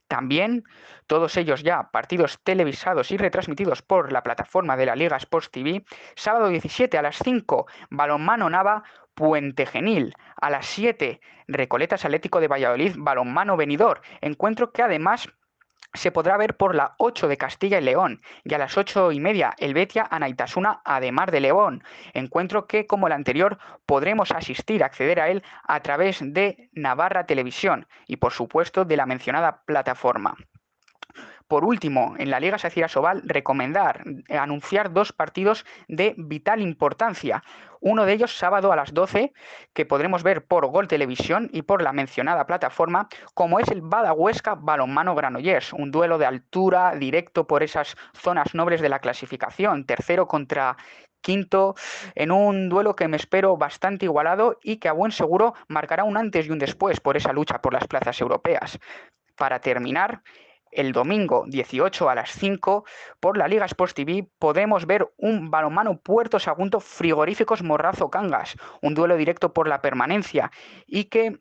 También 0.06 0.62
todos 1.08 1.36
ellos 1.36 1.64
ya 1.64 1.90
partidos 1.90 2.38
televisados 2.44 3.10
y 3.10 3.16
retransmitidos 3.16 3.82
por 3.82 4.12
la 4.12 4.22
plataforma 4.22 4.76
de 4.76 4.86
la 4.86 4.94
Liga 4.94 5.16
Sports 5.16 5.50
TV. 5.50 5.84
Sábado 6.14 6.46
17 6.46 6.96
a 6.96 7.02
las 7.02 7.18
5, 7.18 7.66
Balonmano 7.90 8.48
Nava, 8.48 8.84
Puente 9.14 9.66
Genil. 9.66 10.14
A 10.40 10.50
las 10.50 10.66
7, 10.66 11.20
Recoletas 11.48 12.04
Atlético 12.04 12.38
de 12.38 12.46
Valladolid, 12.46 12.94
Balonmano 12.96 13.56
Venidor. 13.56 14.02
Encuentro 14.20 14.70
que 14.70 14.82
además 14.82 15.28
se 15.96 16.12
podrá 16.12 16.36
ver 16.36 16.56
por 16.56 16.74
la 16.74 16.94
8 16.98 17.28
de 17.28 17.36
Castilla 17.36 17.78
y 17.78 17.84
León 17.84 18.22
y 18.44 18.54
a 18.54 18.58
las 18.58 18.76
8 18.76 19.12
y 19.12 19.20
media 19.20 19.54
el 19.58 19.74
Betia 19.74 20.06
Anaitasuna 20.10 20.80
además 20.84 21.30
de 21.30 21.40
León. 21.40 21.82
Encuentro 22.14 22.66
que, 22.66 22.86
como 22.86 23.06
el 23.06 23.12
anterior, 23.12 23.58
podremos 23.86 24.32
asistir, 24.32 24.84
acceder 24.84 25.20
a 25.20 25.28
él 25.28 25.42
a 25.64 25.80
través 25.80 26.20
de 26.22 26.68
Navarra 26.72 27.26
Televisión 27.26 27.86
y, 28.06 28.16
por 28.16 28.32
supuesto, 28.32 28.84
de 28.84 28.96
la 28.96 29.06
mencionada 29.06 29.62
plataforma. 29.64 30.36
Por 31.48 31.64
último, 31.64 32.16
en 32.18 32.30
la 32.30 32.40
Liga 32.40 32.58
Sacira 32.58 32.88
Sobal, 32.88 33.22
recomendar, 33.24 34.02
anunciar 34.28 34.92
dos 34.92 35.12
partidos 35.12 35.64
de 35.86 36.14
vital 36.18 36.60
importancia. 36.60 37.44
Uno 37.88 38.04
de 38.04 38.14
ellos 38.14 38.36
sábado 38.36 38.72
a 38.72 38.76
las 38.76 38.92
12, 38.92 39.32
que 39.72 39.86
podremos 39.86 40.24
ver 40.24 40.44
por 40.44 40.66
Gol 40.66 40.88
Televisión 40.88 41.48
y 41.52 41.62
por 41.62 41.82
la 41.82 41.92
mencionada 41.92 42.44
plataforma, 42.44 43.08
como 43.32 43.60
es 43.60 43.68
el 43.68 43.80
Badahuesca 43.80 44.56
Balonmano 44.56 45.14
Granollers, 45.14 45.72
un 45.72 45.92
duelo 45.92 46.18
de 46.18 46.26
altura 46.26 46.96
directo 46.96 47.46
por 47.46 47.62
esas 47.62 47.94
zonas 48.12 48.56
nobles 48.56 48.80
de 48.80 48.88
la 48.88 48.98
clasificación, 48.98 49.84
tercero 49.84 50.26
contra 50.26 50.76
quinto, 51.20 51.76
en 52.16 52.32
un 52.32 52.68
duelo 52.68 52.96
que 52.96 53.06
me 53.06 53.18
espero 53.18 53.56
bastante 53.56 54.06
igualado 54.06 54.58
y 54.64 54.78
que 54.78 54.88
a 54.88 54.92
buen 54.92 55.12
seguro 55.12 55.54
marcará 55.68 56.02
un 56.02 56.16
antes 56.16 56.48
y 56.48 56.50
un 56.50 56.58
después 56.58 56.98
por 56.98 57.16
esa 57.16 57.32
lucha 57.32 57.62
por 57.62 57.72
las 57.72 57.86
plazas 57.86 58.20
europeas. 58.20 58.80
Para 59.36 59.60
terminar, 59.60 60.22
el 60.76 60.92
domingo 60.92 61.44
18 61.48 62.08
a 62.08 62.14
las 62.14 62.30
5 62.32 62.84
por 63.18 63.36
la 63.36 63.48
Liga 63.48 63.64
Sports 63.64 63.94
TV 63.94 64.28
podemos 64.38 64.86
ver 64.86 65.12
un 65.16 65.50
balonmano 65.50 66.00
Puerto 66.00 66.38
Sagunto 66.38 66.80
Frigoríficos 66.80 67.62
Morrazo 67.62 68.10
Cangas, 68.10 68.56
un 68.82 68.94
duelo 68.94 69.16
directo 69.16 69.52
por 69.52 69.68
la 69.68 69.80
permanencia 69.80 70.50
y 70.86 71.04
que 71.04 71.40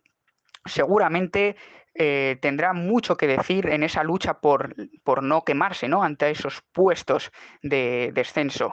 seguramente 0.66 1.56
eh, 1.98 2.38
tendrá 2.42 2.74
mucho 2.74 3.16
que 3.16 3.26
decir 3.26 3.70
en 3.70 3.82
esa 3.82 4.04
lucha 4.04 4.42
por, 4.42 4.76
por 5.04 5.24
no 5.24 5.44
quemarse 5.44 5.88
¿no? 5.88 6.04
ante 6.04 6.30
esos 6.30 6.62
puestos 6.74 7.32
de 7.62 8.12
descenso. 8.14 8.72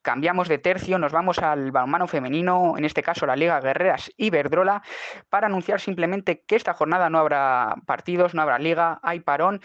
Cambiamos 0.00 0.48
de 0.48 0.58
tercio, 0.58 0.98
nos 0.98 1.12
vamos 1.12 1.38
al 1.40 1.70
balonmano 1.70 2.06
femenino, 2.06 2.74
en 2.78 2.84
este 2.84 3.02
caso 3.02 3.26
la 3.26 3.36
Liga 3.36 3.60
Guerreras 3.60 4.10
Iberdrola, 4.16 4.82
para 5.28 5.48
anunciar 5.48 5.80
simplemente 5.80 6.44
que 6.46 6.56
esta 6.56 6.74
jornada 6.74 7.10
no 7.10 7.18
habrá 7.18 7.74
partidos, 7.86 8.32
no 8.32 8.40
habrá 8.42 8.58
liga, 8.58 9.00
hay 9.02 9.20
parón 9.20 9.60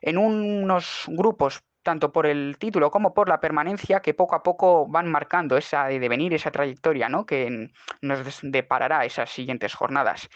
en 0.00 0.18
unos 0.18 1.04
grupos 1.08 1.64
tanto 1.82 2.10
por 2.10 2.26
el 2.26 2.56
título 2.58 2.90
como 2.90 3.14
por 3.14 3.28
la 3.28 3.40
permanencia, 3.40 4.00
que 4.00 4.12
poco 4.12 4.34
a 4.34 4.42
poco 4.42 4.88
van 4.88 5.08
marcando 5.08 5.56
esa 5.56 5.86
de 5.86 6.00
devenir, 6.00 6.34
esa 6.34 6.50
trayectoria, 6.50 7.08
¿no? 7.08 7.24
Que 7.24 7.70
nos 8.02 8.40
deparará 8.42 9.04
esas 9.04 9.30
siguientes 9.30 9.72
jornadas. 9.72 10.28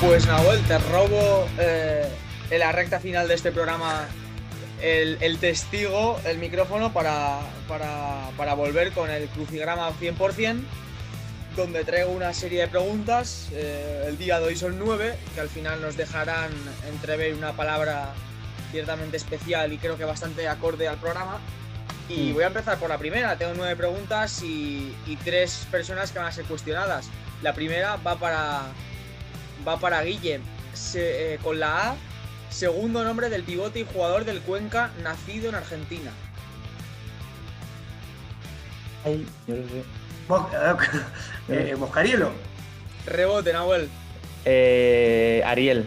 Pues 0.00 0.26
Nahuel, 0.26 0.62
te 0.62 0.78
robo 0.78 1.46
eh, 1.58 2.08
en 2.50 2.58
la 2.58 2.72
recta 2.72 3.00
final 3.00 3.28
de 3.28 3.34
este 3.34 3.52
programa 3.52 4.08
el, 4.80 5.38
testigo, 5.38 6.18
el 6.24 6.38
micrófono 6.38 6.90
para, 6.92 7.40
para, 7.68 8.54
volver 8.54 8.92
con 8.92 9.10
el 9.10 9.28
crucigrama 9.28 9.90
100%, 9.92 10.62
donde 11.54 11.84
traigo 11.84 12.12
una 12.12 12.32
serie 12.32 12.62
de 12.62 12.68
preguntas. 12.68 13.50
Eh, 13.52 14.06
el 14.08 14.16
día 14.16 14.40
de 14.40 14.46
hoy 14.46 14.56
son 14.56 14.78
nueve, 14.78 15.16
que 15.34 15.40
al 15.42 15.50
final 15.50 15.82
nos 15.82 15.98
dejarán 15.98 16.50
entrever 16.88 17.34
una 17.34 17.52
palabra 17.52 18.14
ciertamente 18.72 19.18
especial 19.18 19.70
y 19.72 19.76
creo 19.76 19.98
que 19.98 20.04
bastante 20.04 20.48
acorde 20.48 20.88
al 20.88 20.96
programa. 20.96 21.38
Y 22.08 22.30
mm. 22.30 22.34
voy 22.34 22.44
a 22.44 22.46
empezar 22.46 22.78
por 22.78 22.88
la 22.88 22.96
primera. 22.96 23.36
Tengo 23.36 23.52
nueve 23.54 23.76
preguntas 23.76 24.42
y, 24.42 24.96
tres 25.24 25.66
personas 25.70 26.10
que 26.10 26.18
van 26.18 26.28
a 26.28 26.32
ser 26.32 26.46
cuestionadas. 26.46 27.08
La 27.42 27.52
primera 27.52 27.96
va 27.96 28.16
para, 28.16 28.62
va 29.66 29.78
para 29.78 30.02
Guille. 30.02 30.40
Eh, 30.94 31.38
con 31.42 31.58
la 31.60 31.90
A, 31.90 31.94
segundo 32.48 33.04
nombre 33.04 33.28
del 33.28 33.42
pivote 33.42 33.80
y 33.80 33.86
jugador 33.92 34.24
del 34.24 34.40
Cuenca 34.40 34.90
nacido 35.02 35.48
en 35.48 35.56
Argentina. 35.56 36.10
Ay, 39.04 39.26
yo 39.46 39.56
lo 39.56 39.62
sé. 39.68 39.84
Eh, 41.48 41.74
Moscarielo. 41.76 42.30
Rebote, 43.06 43.52
Nahuel. 43.52 43.88
Eh, 44.44 45.42
Ariel. 45.44 45.86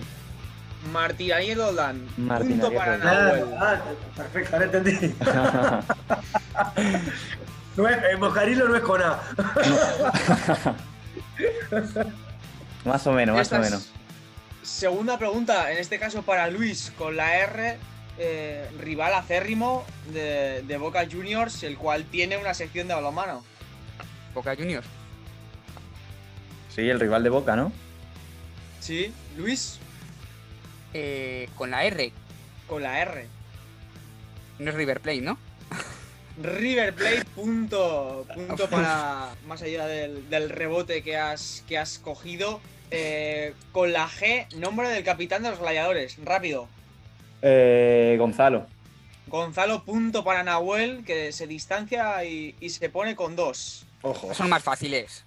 Martín 0.91 1.32
Ariel 1.32 1.57
Doldán. 1.57 2.05
Martín 2.17 2.59
Punto 2.59 2.74
para 2.74 2.97
Nahuel. 2.97 3.45
Ah, 3.57 3.82
perfecto, 4.17 4.55
ahora 4.55 4.65
entendí. 4.65 5.15
no 7.78 7.88
es, 7.88 7.97
eh, 7.97 8.17
Moscarielo 8.19 8.67
no 8.67 8.76
es 8.76 8.82
con 8.82 9.01
A. 9.01 9.19
Más 12.86 13.08
o 13.08 13.14
menos, 13.14 13.36
más 13.36 13.52
o 13.52 13.60
menos. 13.60 13.90
Segunda 14.62 15.18
pregunta, 15.18 15.72
en 15.72 15.78
este 15.78 16.00
caso 16.00 16.24
para 16.24 16.50
Luis, 16.50 16.92
con 16.98 17.16
la 17.16 17.38
R, 17.38 17.78
eh, 18.18 18.70
rival 18.80 19.14
acérrimo 19.14 19.86
de, 20.12 20.78
Boca 20.78 21.06
Juniors, 21.10 21.64
el 21.64 21.78
cual 21.78 22.06
tiene 22.06 22.38
una 22.38 22.54
sección 22.54 22.88
de 22.88 22.94
balonmano. 22.94 23.44
Boca 24.34 24.56
Juniors. 24.56 24.88
Sí, 26.74 26.90
el 26.90 27.00
rival 27.00 27.24
de 27.24 27.30
Boca, 27.30 27.56
¿no? 27.56 27.72
Sí, 28.80 29.14
Luis. 29.38 29.80
Eh, 30.94 31.50
con 31.56 31.72
la 31.72 31.86
R. 31.86 32.12
Con 32.68 32.84
la 32.84 33.02
R. 33.02 33.28
No 34.60 34.70
es 34.70 34.76
River 34.76 35.00
Plate, 35.02 35.22
¿no? 35.22 35.38
River 36.42 36.94
Plate, 36.94 37.26
punto, 37.36 38.26
punto 38.34 38.70
para 38.70 39.36
más 39.48 39.62
allá 39.62 39.86
del, 39.86 40.50
rebote 40.50 41.04
que 41.04 41.18
has, 41.18 41.64
que 41.68 41.78
has 41.78 42.00
cogido. 42.00 42.60
Eh, 42.96 43.56
con 43.72 43.92
la 43.92 44.08
G, 44.08 44.48
nombre 44.54 44.88
del 44.90 45.04
capitán 45.04 45.42
de 45.42 45.50
los 45.50 45.60
gladiadores. 45.60 46.18
Rápido. 46.24 46.68
Eh, 47.42 48.16
Gonzalo. 48.20 48.68
Gonzalo, 49.28 49.84
punto 49.84 50.24
para 50.24 50.44
Nahuel, 50.44 51.04
que 51.04 51.32
se 51.32 51.48
distancia 51.48 52.24
y, 52.24 52.56
se 52.70 52.90
pone 52.90 53.16
con 53.16 53.36
dos. 53.36 53.88
Ojo. 54.04 54.34
Son 54.36 54.48
más 54.48 54.62
fáciles. 54.62 55.26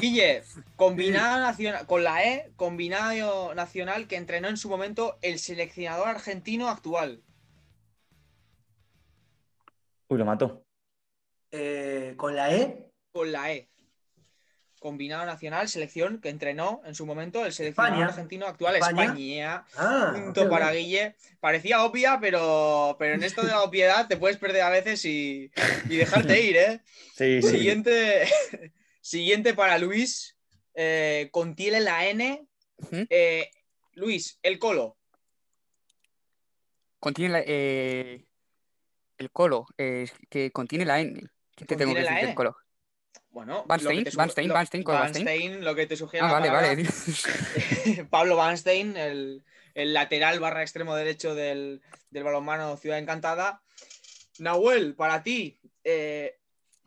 Guille, 0.00 0.42
combinado 0.76 1.40
nacional, 1.40 1.86
con 1.86 2.04
la 2.04 2.24
E, 2.24 2.50
combinado 2.56 3.54
nacional 3.54 4.06
que 4.06 4.16
entrenó 4.16 4.48
en 4.48 4.56
su 4.56 4.68
momento 4.68 5.16
el 5.22 5.38
seleccionador 5.38 6.08
argentino 6.08 6.68
actual. 6.68 7.20
Uy, 10.08 10.18
lo 10.18 10.24
mató. 10.24 10.64
Eh, 11.50 12.14
¿Con 12.16 12.34
la 12.34 12.54
E? 12.54 12.90
Con 13.12 13.32
la 13.32 13.52
E 13.52 13.70
combinado 14.84 15.24
nacional, 15.24 15.66
selección 15.66 16.20
que 16.20 16.28
entrenó 16.28 16.82
en 16.84 16.94
su 16.94 17.06
momento 17.06 17.46
el 17.46 17.54
seleccionador 17.54 18.04
argentino 18.04 18.46
actual, 18.46 18.76
España. 18.76 19.64
Ah, 19.78 20.12
punto 20.14 20.50
para 20.50 20.72
Guille. 20.72 21.16
Parecía 21.40 21.82
obvia, 21.84 22.18
pero, 22.20 22.94
pero 22.98 23.14
en 23.14 23.22
esto 23.22 23.40
de 23.40 23.48
la 23.48 23.62
obviedad 23.62 24.06
te 24.08 24.18
puedes 24.18 24.36
perder 24.36 24.60
a 24.60 24.68
veces 24.68 25.02
y, 25.06 25.50
dejarte 25.88 26.38
ir, 26.38 26.56
¿eh? 26.58 26.80
Sí, 27.16 27.40
Siguiente, 27.40 28.28
siguiente 29.00 29.54
para 29.54 29.78
Luis. 29.78 30.36
Eh, 30.74 31.30
contiene 31.32 31.80
la 31.80 32.06
N. 32.06 32.46
Eh, 33.08 33.50
Luis, 33.94 34.38
el 34.42 34.58
colo. 34.58 34.98
Contiene 37.00 37.32
la, 37.32 37.42
eh, 37.46 38.26
el 39.18 39.30
colo, 39.30 39.66
que 39.76 40.50
contiene 40.52 40.84
la 40.84 41.00
N. 41.00 41.20
¿Qué 41.54 41.64
te 41.64 41.76
tengo 41.76 41.94
que 41.94 42.00
decir 42.00 42.26
del 42.26 42.34
colo? 42.34 42.56
Bueno, 43.34 43.64
Van 43.66 43.80
Stein, 43.80 44.04
Van 44.14 44.30
Stein, 44.30 44.48
Van 44.48 44.66
Stein, 44.66 44.84
Van 44.84 45.12
Stein, 45.12 45.64
lo 45.64 45.74
que 45.74 45.86
te 45.86 45.96
sugiere. 45.96 46.24
Ah, 46.24 46.32
vale, 46.32 46.50
vale. 46.50 46.86
Pablo 48.10 48.36
Van 48.36 48.56
Stein, 48.56 48.96
el, 48.96 49.44
lateral 49.74 50.38
barra 50.38 50.62
extremo 50.62 50.94
derecho 50.94 51.34
del, 51.34 51.82
balonmano 52.10 52.76
Ciudad 52.76 52.98
Encantada. 52.98 53.60
Nahuel, 54.38 54.94
para 54.94 55.24
ti, 55.24 55.58
eh, 55.82 56.38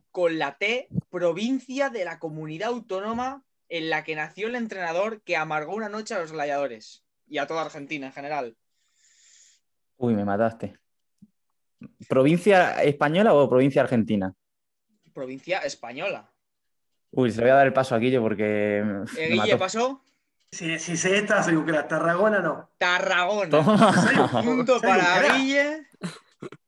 con 0.10 0.40
la 0.40 0.58
T, 0.58 0.88
provincia 1.10 1.90
de 1.90 2.06
la 2.06 2.18
comunidad 2.18 2.70
autónoma 2.70 3.44
en 3.68 3.90
la 3.90 4.06
que 4.06 4.16
nació 4.16 4.48
el 4.48 4.56
entrenador 4.56 5.22
que 5.24 5.36
amargó 5.36 5.76
una 5.76 5.90
noche 5.90 6.14
a 6.14 6.20
los 6.20 6.32
gladiadores 6.32 7.04
y 7.28 7.40
a 7.40 7.48
toda 7.48 7.64
Argentina 7.64 8.08
en 8.08 8.14
general. 8.14 8.58
Uy, 9.98 10.14
me 10.14 10.24
mataste. 10.24 10.80
¿Provincia 12.08 12.84
española 12.84 13.34
o 13.34 13.50
provincia 13.50 13.82
argentina? 13.82 14.34
Provincia 15.14 15.60
española. 15.60 16.32
Uy, 17.12 17.32
se 17.32 17.38
le 17.38 17.44
voy 17.44 17.52
a 17.52 17.56
dar 17.56 17.68
el 17.68 17.74
paso 17.74 17.96
a 17.96 18.00
Guille 18.00 18.20
porque. 18.20 18.84
¿Eh, 19.18 19.30
Guille 19.32 19.58
pasó? 19.58 20.04
Si, 20.52 20.80
si 20.80 20.96
se 20.96 21.18
esta, 21.18 21.46
digo 21.46 21.66
que 21.66 21.72
la 21.72 21.88
Tarragona 21.88 22.40
no. 22.40 22.70
Tarragona. 22.78 24.42
Punto 24.44 24.80
para 24.82 25.34
Guille. 25.34 25.88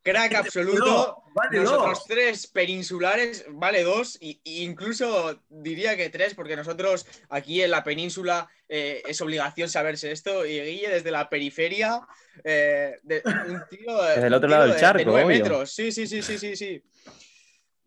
Crack 0.01 0.36
absoluto. 0.36 1.24
Vale 1.39 1.59
nosotros 1.59 2.05
tres 2.05 2.47
peninsulares, 2.47 3.45
vale 3.49 3.83
dos, 3.83 4.17
y, 4.19 4.41
incluso 4.43 5.41
diría 5.49 5.95
que 5.95 6.09
tres, 6.09 6.33
porque 6.33 6.55
nosotros 6.55 7.05
aquí 7.29 7.61
en 7.61 7.71
la 7.71 7.83
península 7.83 8.49
eh, 8.67 9.01
es 9.07 9.21
obligación 9.21 9.69
saberse 9.69 10.11
esto. 10.11 10.45
Y 10.45 10.59
Guille 10.59 10.89
desde 10.89 11.11
la 11.11 11.29
periferia, 11.29 12.01
eh, 12.43 12.99
de, 13.03 13.21
un 13.25 13.63
tío. 13.69 14.01
Desde 14.03 14.27
el 14.27 14.33
otro 14.33 14.49
lado 14.49 14.67
del 14.67 14.77
charco. 14.77 15.15
De 15.15 15.25
metros. 15.25 15.71
Sí, 15.71 15.91
sí, 15.91 16.07
sí, 16.07 16.21
sí, 16.21 16.37
sí, 16.37 16.55
sí. 16.55 16.83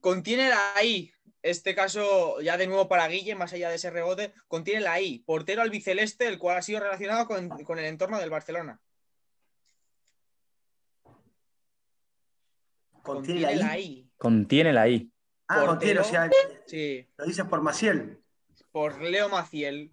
Contiene 0.01 0.49
la 0.49 0.83
I 0.83 1.13
este 1.43 1.75
caso, 1.75 2.41
ya 2.41 2.57
de 2.57 2.69
nuevo 2.69 2.89
para 2.89 3.09
Guille, 3.09 3.35
más 3.35 3.53
allá 3.53 3.69
de 3.69 3.75
ese 3.75 3.91
rebote, 3.91 4.33
contiene 4.47 4.81
la 4.81 5.01
I, 5.01 5.19
portero 5.21 5.63
albiceleste, 5.63 6.29
el 6.29 6.39
cual 6.39 6.59
ha 6.59 6.63
sido 6.63 6.81
relacionado 6.81 7.27
con, 7.27 7.79
el 7.79 7.85
entorno 7.85 8.19
del 8.19 8.31
Barcelona. 8.31 8.81
Contiene, 13.03 13.57
la, 13.57 13.79
I? 13.79 14.09
Contiene 14.17 14.73
la 14.73 14.89
I. 14.89 15.11
Ah, 15.49 15.67
contiene, 15.67 16.01
o 16.01 16.05
sea, 16.05 16.31
sí. 16.67 17.07
lo 17.17 17.27
dices 17.27 17.45
por 17.45 17.61
Maciel. 17.63 18.21
Por 18.71 19.01
Leo 19.01 19.29
Maciel. 19.29 19.91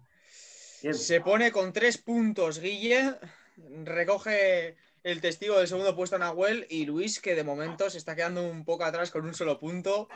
Se 0.92 1.20
pone 1.20 1.52
con 1.52 1.72
tres 1.72 1.98
puntos, 1.98 2.60
Guille. 2.60 3.16
Recoge 3.84 4.76
el 5.02 5.20
testigo 5.20 5.58
del 5.58 5.68
segundo 5.68 5.94
puesto 5.94 6.18
Nahuel 6.18 6.66
y 6.70 6.86
Luis, 6.86 7.20
que 7.20 7.34
de 7.34 7.44
momento 7.44 7.90
se 7.90 7.98
está 7.98 8.16
quedando 8.16 8.42
un 8.42 8.64
poco 8.64 8.84
atrás 8.84 9.10
con 9.10 9.26
un 9.26 9.34
solo 9.34 9.58
punto. 9.58 10.08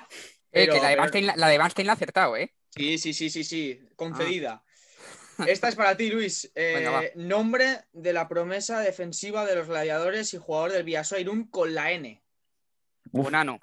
Eh, 0.53 0.69
que 0.69 0.81
la 0.81 0.89
de, 0.89 0.97
Bernstein, 0.97 1.27
la, 1.27 1.49
de 1.49 1.59
la 1.59 1.93
ha 1.93 1.95
acertado, 1.95 2.37
¿eh? 2.37 2.55
Sí, 2.71 2.99
sí, 2.99 3.13
sí, 3.13 3.29
sí, 3.29 3.45
sí. 3.45 3.81
Concedida. 3.97 4.63
Ah. 5.39 5.45
Esta 5.47 5.69
es 5.69 5.75
para 5.75 5.97
ti, 5.97 6.11
Luis. 6.11 6.51
Eh, 6.57 7.13
nombre 7.17 7.81
de 7.93 8.13
la 8.13 8.29
promesa 8.29 8.81
defensiva 8.81 9.45
de 9.45 9.57
los 9.57 9.67
gladiadores 9.67 10.33
y 10.33 10.39
jugador 10.39 10.73
del 10.73 10.89
Irún 11.19 11.49
con 11.49 11.75
la 11.75 11.93
N. 11.93 12.23
Bonano. 13.15 13.61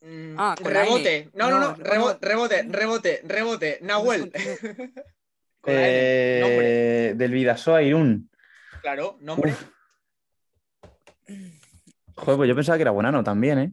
Mm, 0.00 0.38
ah, 0.38 0.54
rebote. 0.62 1.30
No, 1.34 1.50
no, 1.50 1.58
no, 1.58 1.74
Rebote, 1.74 2.62
rebote, 2.62 3.20
rebote, 3.24 3.78
Nahuel. 3.82 4.30
eh, 5.66 7.14
del 7.16 7.32
Vidasoa 7.32 7.82
Irún. 7.82 8.30
Claro, 8.80 9.16
nombre. 9.20 9.54
Joder, 12.14 12.36
pues 12.36 12.48
yo 12.48 12.54
pensaba 12.54 12.78
que 12.78 12.82
era 12.82 12.92
Bonano 12.92 13.24
también, 13.24 13.58
¿eh? 13.58 13.72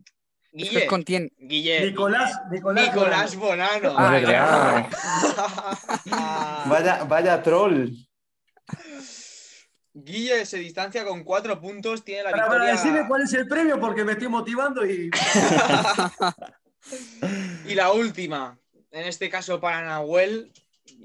Guille, 0.52 0.88
contiene... 0.88 1.32
Guille, 1.38 1.86
Nicolás, 1.86 2.42
Nicolás, 2.50 2.88
Nicolás 2.88 3.36
Bonano. 3.36 3.94
Ah, 3.98 4.90
vaya, 6.68 7.04
vaya 7.04 7.44
troll. 7.44 7.92
Guille 9.94 10.46
se 10.46 10.58
distancia 10.58 11.04
con 11.06 11.24
cuatro 11.24 11.60
puntos, 11.60 12.04
tiene 12.04 12.24
la 12.24 12.32
Para, 12.32 12.44
victoria. 12.44 12.60
para 12.68 12.72
decirme 12.82 13.08
cuál 13.08 13.24
es 13.24 13.34
el 13.34 13.48
premio 13.48 13.80
porque 13.80 14.04
me 14.06 14.14
estoy 14.14 14.28
motivando 14.30 14.86
y. 14.86 15.10
Y 17.68 17.76
la 17.76 17.92
última, 17.92 18.60
en 18.92 19.06
este 19.06 19.30
caso 19.30 19.60
para 19.60 19.84
Nahuel, 19.84 20.52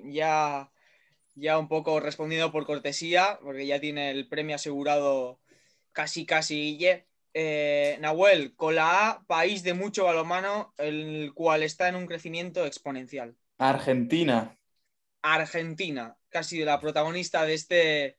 ya, 0.05 0.71
ya 1.35 1.59
un 1.59 1.69
poco 1.69 2.01
respondiendo 2.01 2.51
por 2.51 2.65
cortesía, 2.65 3.39
porque 3.43 3.67
ya 3.67 3.79
tiene 3.79 4.11
el 4.11 4.27
premio 4.27 4.57
asegurado 4.57 5.39
casi 5.93 6.25
casi 6.25 6.55
Guille. 6.55 7.07
Eh, 7.35 7.99
Nahuel, 8.01 8.55
con 8.57 8.75
la 8.75 9.11
A, 9.11 9.27
país 9.27 9.63
de 9.63 9.75
mucho 9.75 10.05
balonmano, 10.05 10.73
el 10.79 11.33
cual 11.35 11.63
está 11.63 11.89
en 11.89 11.97
un 11.97 12.07
crecimiento 12.07 12.65
exponencial. 12.65 13.37
Argentina. 13.59 14.57
Argentina, 15.21 16.17
casi 16.31 16.65
la 16.65 16.81
protagonista 16.81 17.45
de 17.45 17.53
este, 17.55 18.17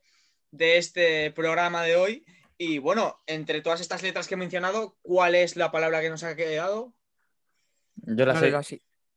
de 0.52 0.78
este 0.78 1.32
programa 1.32 1.84
de 1.84 1.96
hoy. 1.96 2.26
Y 2.58 2.80
bueno, 2.80 3.22
entre 3.28 3.62
todas 3.62 3.82
estas 3.82 4.02
letras 4.02 4.28
que 4.28 4.34
he 4.34 4.38
mencionado, 4.38 4.98
¿cuál 5.02 5.36
es 5.36 5.56
la 5.56 5.72
palabra 5.72 6.02
que 6.02 6.10
nos 6.10 6.24
ha 6.24 6.36
quedado? 6.36 6.94
Yo 7.96 8.26
la 8.26 8.34
no, 8.34 8.40
sé. 8.40 8.52
la 8.52 8.62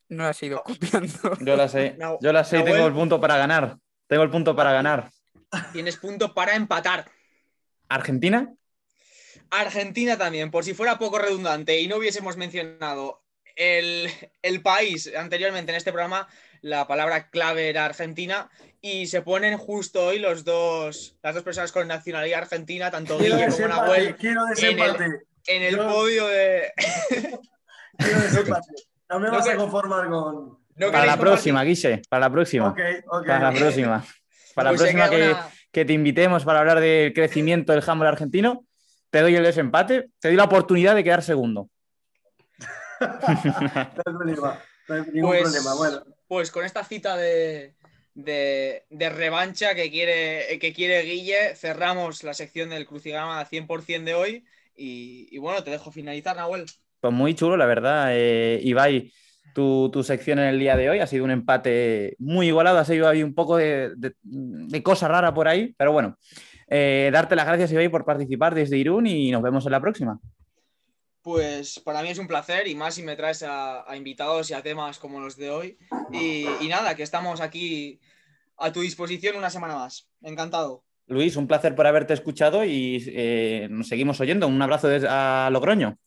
no 0.08 0.24
la 0.24 0.30
has 0.30 0.42
ido 0.42 0.62
copiando. 0.62 1.36
Yo 1.40 1.56
la 1.56 1.68
sé. 1.68 1.96
Yo 2.20 2.32
la 2.32 2.44
sé 2.44 2.58
y 2.58 2.64
tengo 2.64 2.86
el 2.86 2.92
punto 2.92 3.20
para 3.20 3.36
ganar. 3.36 3.78
Tengo 4.06 4.22
el 4.22 4.30
punto 4.30 4.54
para 4.54 4.72
ganar. 4.72 5.10
Tienes 5.72 5.96
punto 5.96 6.34
para 6.34 6.54
empatar. 6.54 7.10
¿Argentina? 7.88 8.52
Argentina 9.50 10.16
también, 10.16 10.50
por 10.50 10.64
si 10.64 10.74
fuera 10.74 10.98
poco 10.98 11.18
redundante 11.18 11.80
y 11.80 11.88
no 11.88 11.96
hubiésemos 11.96 12.36
mencionado 12.36 13.24
el, 13.56 14.08
el 14.42 14.62
país 14.62 15.12
anteriormente 15.16 15.72
en 15.72 15.76
este 15.76 15.92
programa, 15.92 16.28
la 16.62 16.86
palabra 16.86 17.30
clave 17.30 17.68
era 17.68 17.84
Argentina 17.86 18.50
y 18.80 19.06
se 19.06 19.22
ponen 19.22 19.56
justo 19.58 20.06
hoy 20.06 20.18
los 20.18 20.44
dos, 20.44 21.16
las 21.22 21.34
dos 21.34 21.44
personas 21.44 21.72
con 21.72 21.86
nacionalidad 21.88 22.40
argentina, 22.42 22.90
tanto 22.90 23.18
Quiero 23.18 23.36
Guille 23.36 23.50
como 23.50 23.68
Nahuel, 23.68 24.16
quiero 24.16 24.42
en 24.46 24.48
el, 24.50 24.54
desempate. 24.56 25.20
en 25.46 25.62
el 25.62 25.76
Yo- 25.76 25.88
podio 25.88 26.26
de... 26.28 26.72
Quiero 27.98 28.20
desempate. 28.20 28.68
No 29.08 29.20
me 29.20 29.26
No 29.30 29.32
vas 29.34 29.46
que- 29.46 29.52
a 29.52 29.56
conformar 29.56 30.08
con. 30.08 30.58
No 30.76 30.90
Para 30.90 31.04
la 31.04 31.16
próxima, 31.18 31.62
Guille. 31.64 32.00
Para 32.08 32.20
la 32.20 32.30
próxima. 32.30 32.74
Para 33.26 33.50
la 33.52 33.58
próxima. 33.58 34.04
Para 34.54 34.70
la 34.72 34.76
Pues 34.76 34.80
próxima 34.92 35.10
que, 35.10 35.30
una- 35.30 35.48
que 35.70 35.84
te 35.84 35.92
invitemos 35.92 36.44
para 36.44 36.60
hablar 36.60 36.80
del 36.80 37.12
crecimiento 37.12 37.72
del 37.72 37.82
handball 37.86 38.08
argentino, 38.08 38.64
te 39.10 39.20
doy 39.20 39.36
el 39.36 39.42
desempate, 39.44 40.08
te 40.18 40.28
doy 40.28 40.36
la 40.36 40.44
oportunidad 40.44 40.94
de 40.94 41.04
quedar 41.04 41.22
segundo. 41.22 41.68
No 43.00 43.08
hay 43.26 44.02
problema. 44.04 44.58
No 44.88 44.94
hay 44.94 45.02
ningún 45.12 45.30
Pues- 45.30 45.42
problema. 45.42 45.74
Bueno, 45.74 46.04
Pues 46.30 46.52
con 46.52 46.64
esta 46.64 46.84
cita 46.84 47.16
de, 47.16 47.74
de- 48.14 48.84
revancha 49.10 49.74
que 49.74 49.90
quiere, 49.90 50.60
que 50.60 50.72
quiere 50.72 51.02
Guille, 51.02 51.56
cerramos 51.56 52.22
la 52.22 52.34
sección 52.34 52.70
del 52.70 52.86
crucigrama 52.86 53.44
100% 53.44 54.04
de 54.04 54.14
hoy. 54.14 54.44
Y, 54.76 55.36
bueno, 55.38 55.64
te 55.64 55.72
dejo 55.72 55.90
finalizar, 55.90 56.36
Nahuel. 56.36 56.66
Pues 57.00 57.12
muy 57.12 57.34
chulo, 57.34 57.56
la 57.56 57.66
verdad. 57.66 58.10
Eh, 58.12 58.60
Ibai, 58.62 59.10
tu, 59.56 59.90
tu 59.92 60.04
sección 60.04 60.38
en 60.38 60.44
el 60.44 60.60
día 60.60 60.76
de 60.76 60.88
hoy 60.90 61.00
ha 61.00 61.08
sido 61.08 61.24
un 61.24 61.32
empate 61.32 62.14
muy 62.20 62.46
igualado, 62.46 62.78
ha 62.78 62.84
sido 62.84 63.08
ahí 63.08 63.24
un 63.24 63.34
poco 63.34 63.56
de, 63.56 63.90
de- 63.96 64.14
de 64.22 64.82
cosa 64.84 65.08
rara 65.08 65.34
por 65.34 65.48
ahí, 65.48 65.74
pero 65.76 65.90
bueno, 65.90 66.16
eh, 66.68 67.10
darte 67.12 67.34
las 67.34 67.46
gracias, 67.48 67.72
Ibai, 67.72 67.88
por 67.88 68.04
participar 68.04 68.54
desde 68.54 68.76
Irún 68.78 69.08
y 69.08 69.32
nos 69.32 69.42
vemos 69.42 69.66
en 69.66 69.72
la 69.72 69.80
próxima. 69.80 70.20
Pues 71.30 71.78
para 71.78 72.02
mí 72.02 72.08
es 72.08 72.18
un 72.18 72.26
placer 72.26 72.66
y 72.66 72.74
más 72.74 72.96
si 72.96 73.04
me 73.04 73.14
traes 73.14 73.44
a, 73.44 73.88
a 73.88 73.96
invitados 73.96 74.50
y 74.50 74.54
a 74.54 74.64
temas 74.64 74.98
como 74.98 75.20
los 75.20 75.36
de 75.36 75.48
hoy. 75.48 75.78
Y, 76.10 76.44
y 76.60 76.66
nada, 76.68 76.96
que 76.96 77.04
estamos 77.04 77.40
aquí 77.40 78.00
a 78.56 78.72
tu 78.72 78.80
disposición 78.80 79.36
una 79.36 79.48
semana 79.48 79.76
más. 79.76 80.08
Encantado. 80.22 80.82
Luis, 81.06 81.36
un 81.36 81.46
placer 81.46 81.76
por 81.76 81.86
haberte 81.86 82.14
escuchado 82.14 82.64
y 82.64 83.04
eh, 83.14 83.68
nos 83.70 83.86
seguimos 83.86 84.20
oyendo. 84.20 84.48
Un 84.48 84.60
abrazo 84.60 84.88
desde 84.88 85.06
a 85.08 85.50
Logroño. 85.52 85.98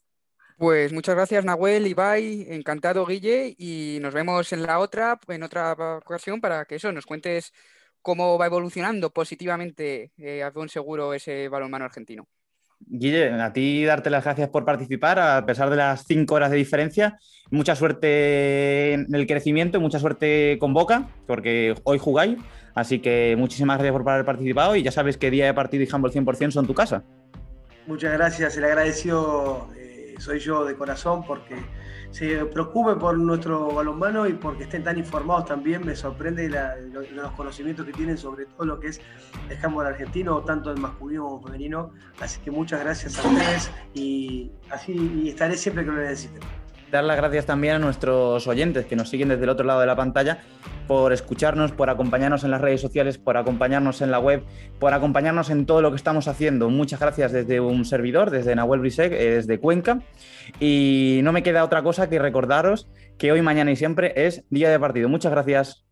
Pues 0.57 0.91
muchas 0.91 1.15
gracias, 1.15 1.45
Nahuel, 1.45 1.87
Ibai, 1.87 2.45
encantado, 2.49 3.05
Guille, 3.05 3.55
y 3.57 3.99
nos 4.01 4.13
vemos 4.13 4.51
en 4.51 4.63
la 4.63 4.79
otra, 4.79 5.17
en 5.29 5.43
otra 5.43 5.71
ocasión, 5.71 6.41
para 6.41 6.65
que 6.65 6.75
eso, 6.75 6.91
nos 6.91 7.05
cuentes 7.05 7.53
cómo 8.01 8.37
va 8.37 8.47
evolucionando 8.47 9.09
positivamente 9.13 10.11
eh, 10.17 10.43
a 10.43 10.51
buen 10.51 10.67
seguro 10.67 11.13
ese 11.13 11.47
balonmano 11.47 11.85
argentino. 11.85 12.27
Guille, 12.87 13.31
a 13.31 13.53
ti 13.53 13.85
darte 13.85 14.09
las 14.09 14.23
gracias 14.23 14.49
por 14.49 14.65
participar, 14.65 15.19
a 15.19 15.45
pesar 15.45 15.69
de 15.69 15.75
las 15.75 16.05
cinco 16.05 16.35
horas 16.35 16.51
de 16.51 16.57
diferencia. 16.57 17.17
Mucha 17.51 17.75
suerte 17.75 18.93
en 18.93 19.13
el 19.13 19.27
crecimiento 19.27 19.79
mucha 19.79 19.99
suerte 19.99 20.57
con 20.59 20.73
Boca, 20.73 21.07
porque 21.27 21.75
hoy 21.83 21.99
jugáis. 21.99 22.37
Así 22.75 22.99
que 22.99 23.35
muchísimas 23.37 23.77
gracias 23.77 23.93
por 23.93 24.09
haber 24.09 24.25
participado 24.25 24.75
y 24.75 24.83
ya 24.83 24.91
sabes 24.91 25.17
que 25.17 25.29
día 25.29 25.45
de 25.45 25.53
partido 25.53 25.83
y 25.83 25.89
handball 25.91 26.11
100% 26.11 26.51
son 26.51 26.65
tu 26.65 26.73
casa. 26.73 27.03
muchas 27.85 28.13
gracias. 28.13 28.57
El 28.57 28.65
agradecido 28.65 29.69
eh, 29.77 30.15
soy 30.19 30.39
yo 30.39 30.65
de 30.65 30.75
corazón 30.75 31.23
porque 31.25 31.55
se 32.13 32.45
preocupe 32.45 32.95
por 32.95 33.17
nuestro 33.17 33.71
balonmano 33.73 34.27
y 34.27 34.33
porque 34.33 34.63
estén 34.63 34.83
tan 34.83 34.97
informados 34.99 35.45
también. 35.45 35.83
Me 35.85 35.95
sorprende 35.95 36.47
la- 36.47 36.75
lo- 36.77 37.01
los 37.01 37.31
conocimientos 37.31 37.85
que 37.85 37.91
tienen 37.91 38.17
sobre 38.17 38.45
todo 38.45 38.65
lo 38.65 38.79
que 38.79 38.87
es 38.89 39.01
el 39.49 39.57
handball 39.63 39.87
argentino, 39.87 40.41
tanto 40.43 40.71
el 40.71 40.79
masculino 40.79 41.23
como 41.25 41.43
femenino. 41.43 41.91
Así 42.19 42.39
que 42.41 42.51
muchas 42.51 42.79
gracias 42.81 43.17
a 43.17 43.27
ustedes 43.27 43.71
y 43.95 44.51
así 44.69 44.93
y 45.23 45.29
estaré 45.29 45.57
siempre 45.57 45.83
que 45.83 45.91
lo 45.91 45.97
necesiten. 45.97 46.41
Dar 46.93 47.03
las 47.05 47.17
gracias 47.17 47.47
también 47.47 47.73
a 47.73 47.79
nuestros 47.79 48.45
oyentes 48.45 48.85
que 48.85 48.95
nos 48.95 49.09
siguen 49.09 49.29
desde 49.29 49.45
el 49.45 49.49
otro 49.49 49.65
lado 49.65 49.79
de 49.79 49.87
la 49.87 49.95
pantalla 49.95 50.43
por 50.85 51.11
escucharnos, 51.11 51.71
por 51.71 51.89
acompañarnos 51.89 52.43
en 52.43 52.51
las 52.51 52.61
redes 52.61 52.81
sociales, 52.81 53.17
por 53.17 53.35
acompañarnos 53.35 54.03
en 54.03 54.11
la 54.11 54.19
web, 54.19 54.43
por 54.79 54.93
acompañarnos 54.93 55.49
en 55.49 55.65
todo 55.65 55.81
lo 55.81 55.89
que 55.89 55.95
estamos 55.95 56.27
haciendo. 56.27 56.69
Muchas 56.69 56.99
gracias 56.99 57.31
desde 57.31 57.59
un 57.59 57.83
servidor, 57.85 58.29
desde 58.29 58.55
Nahuel 58.55 58.81
Brisek, 58.81 59.11
eh, 59.11 59.31
desde 59.31 59.59
Cuenca. 59.59 60.01
Y 60.59 61.21
no 61.23 61.31
me 61.31 61.41
queda 61.41 61.63
otra 61.63 61.81
cosa 61.81 62.09
que 62.09 62.19
recordaros 62.19 62.87
que 63.17 63.31
hoy, 63.31 63.41
mañana 63.41 63.71
y 63.71 63.75
siempre 63.75 64.13
es 64.15 64.43
día 64.51 64.69
de 64.69 64.79
partido. 64.79 65.09
Muchas 65.09 65.31
gracias. 65.31 65.83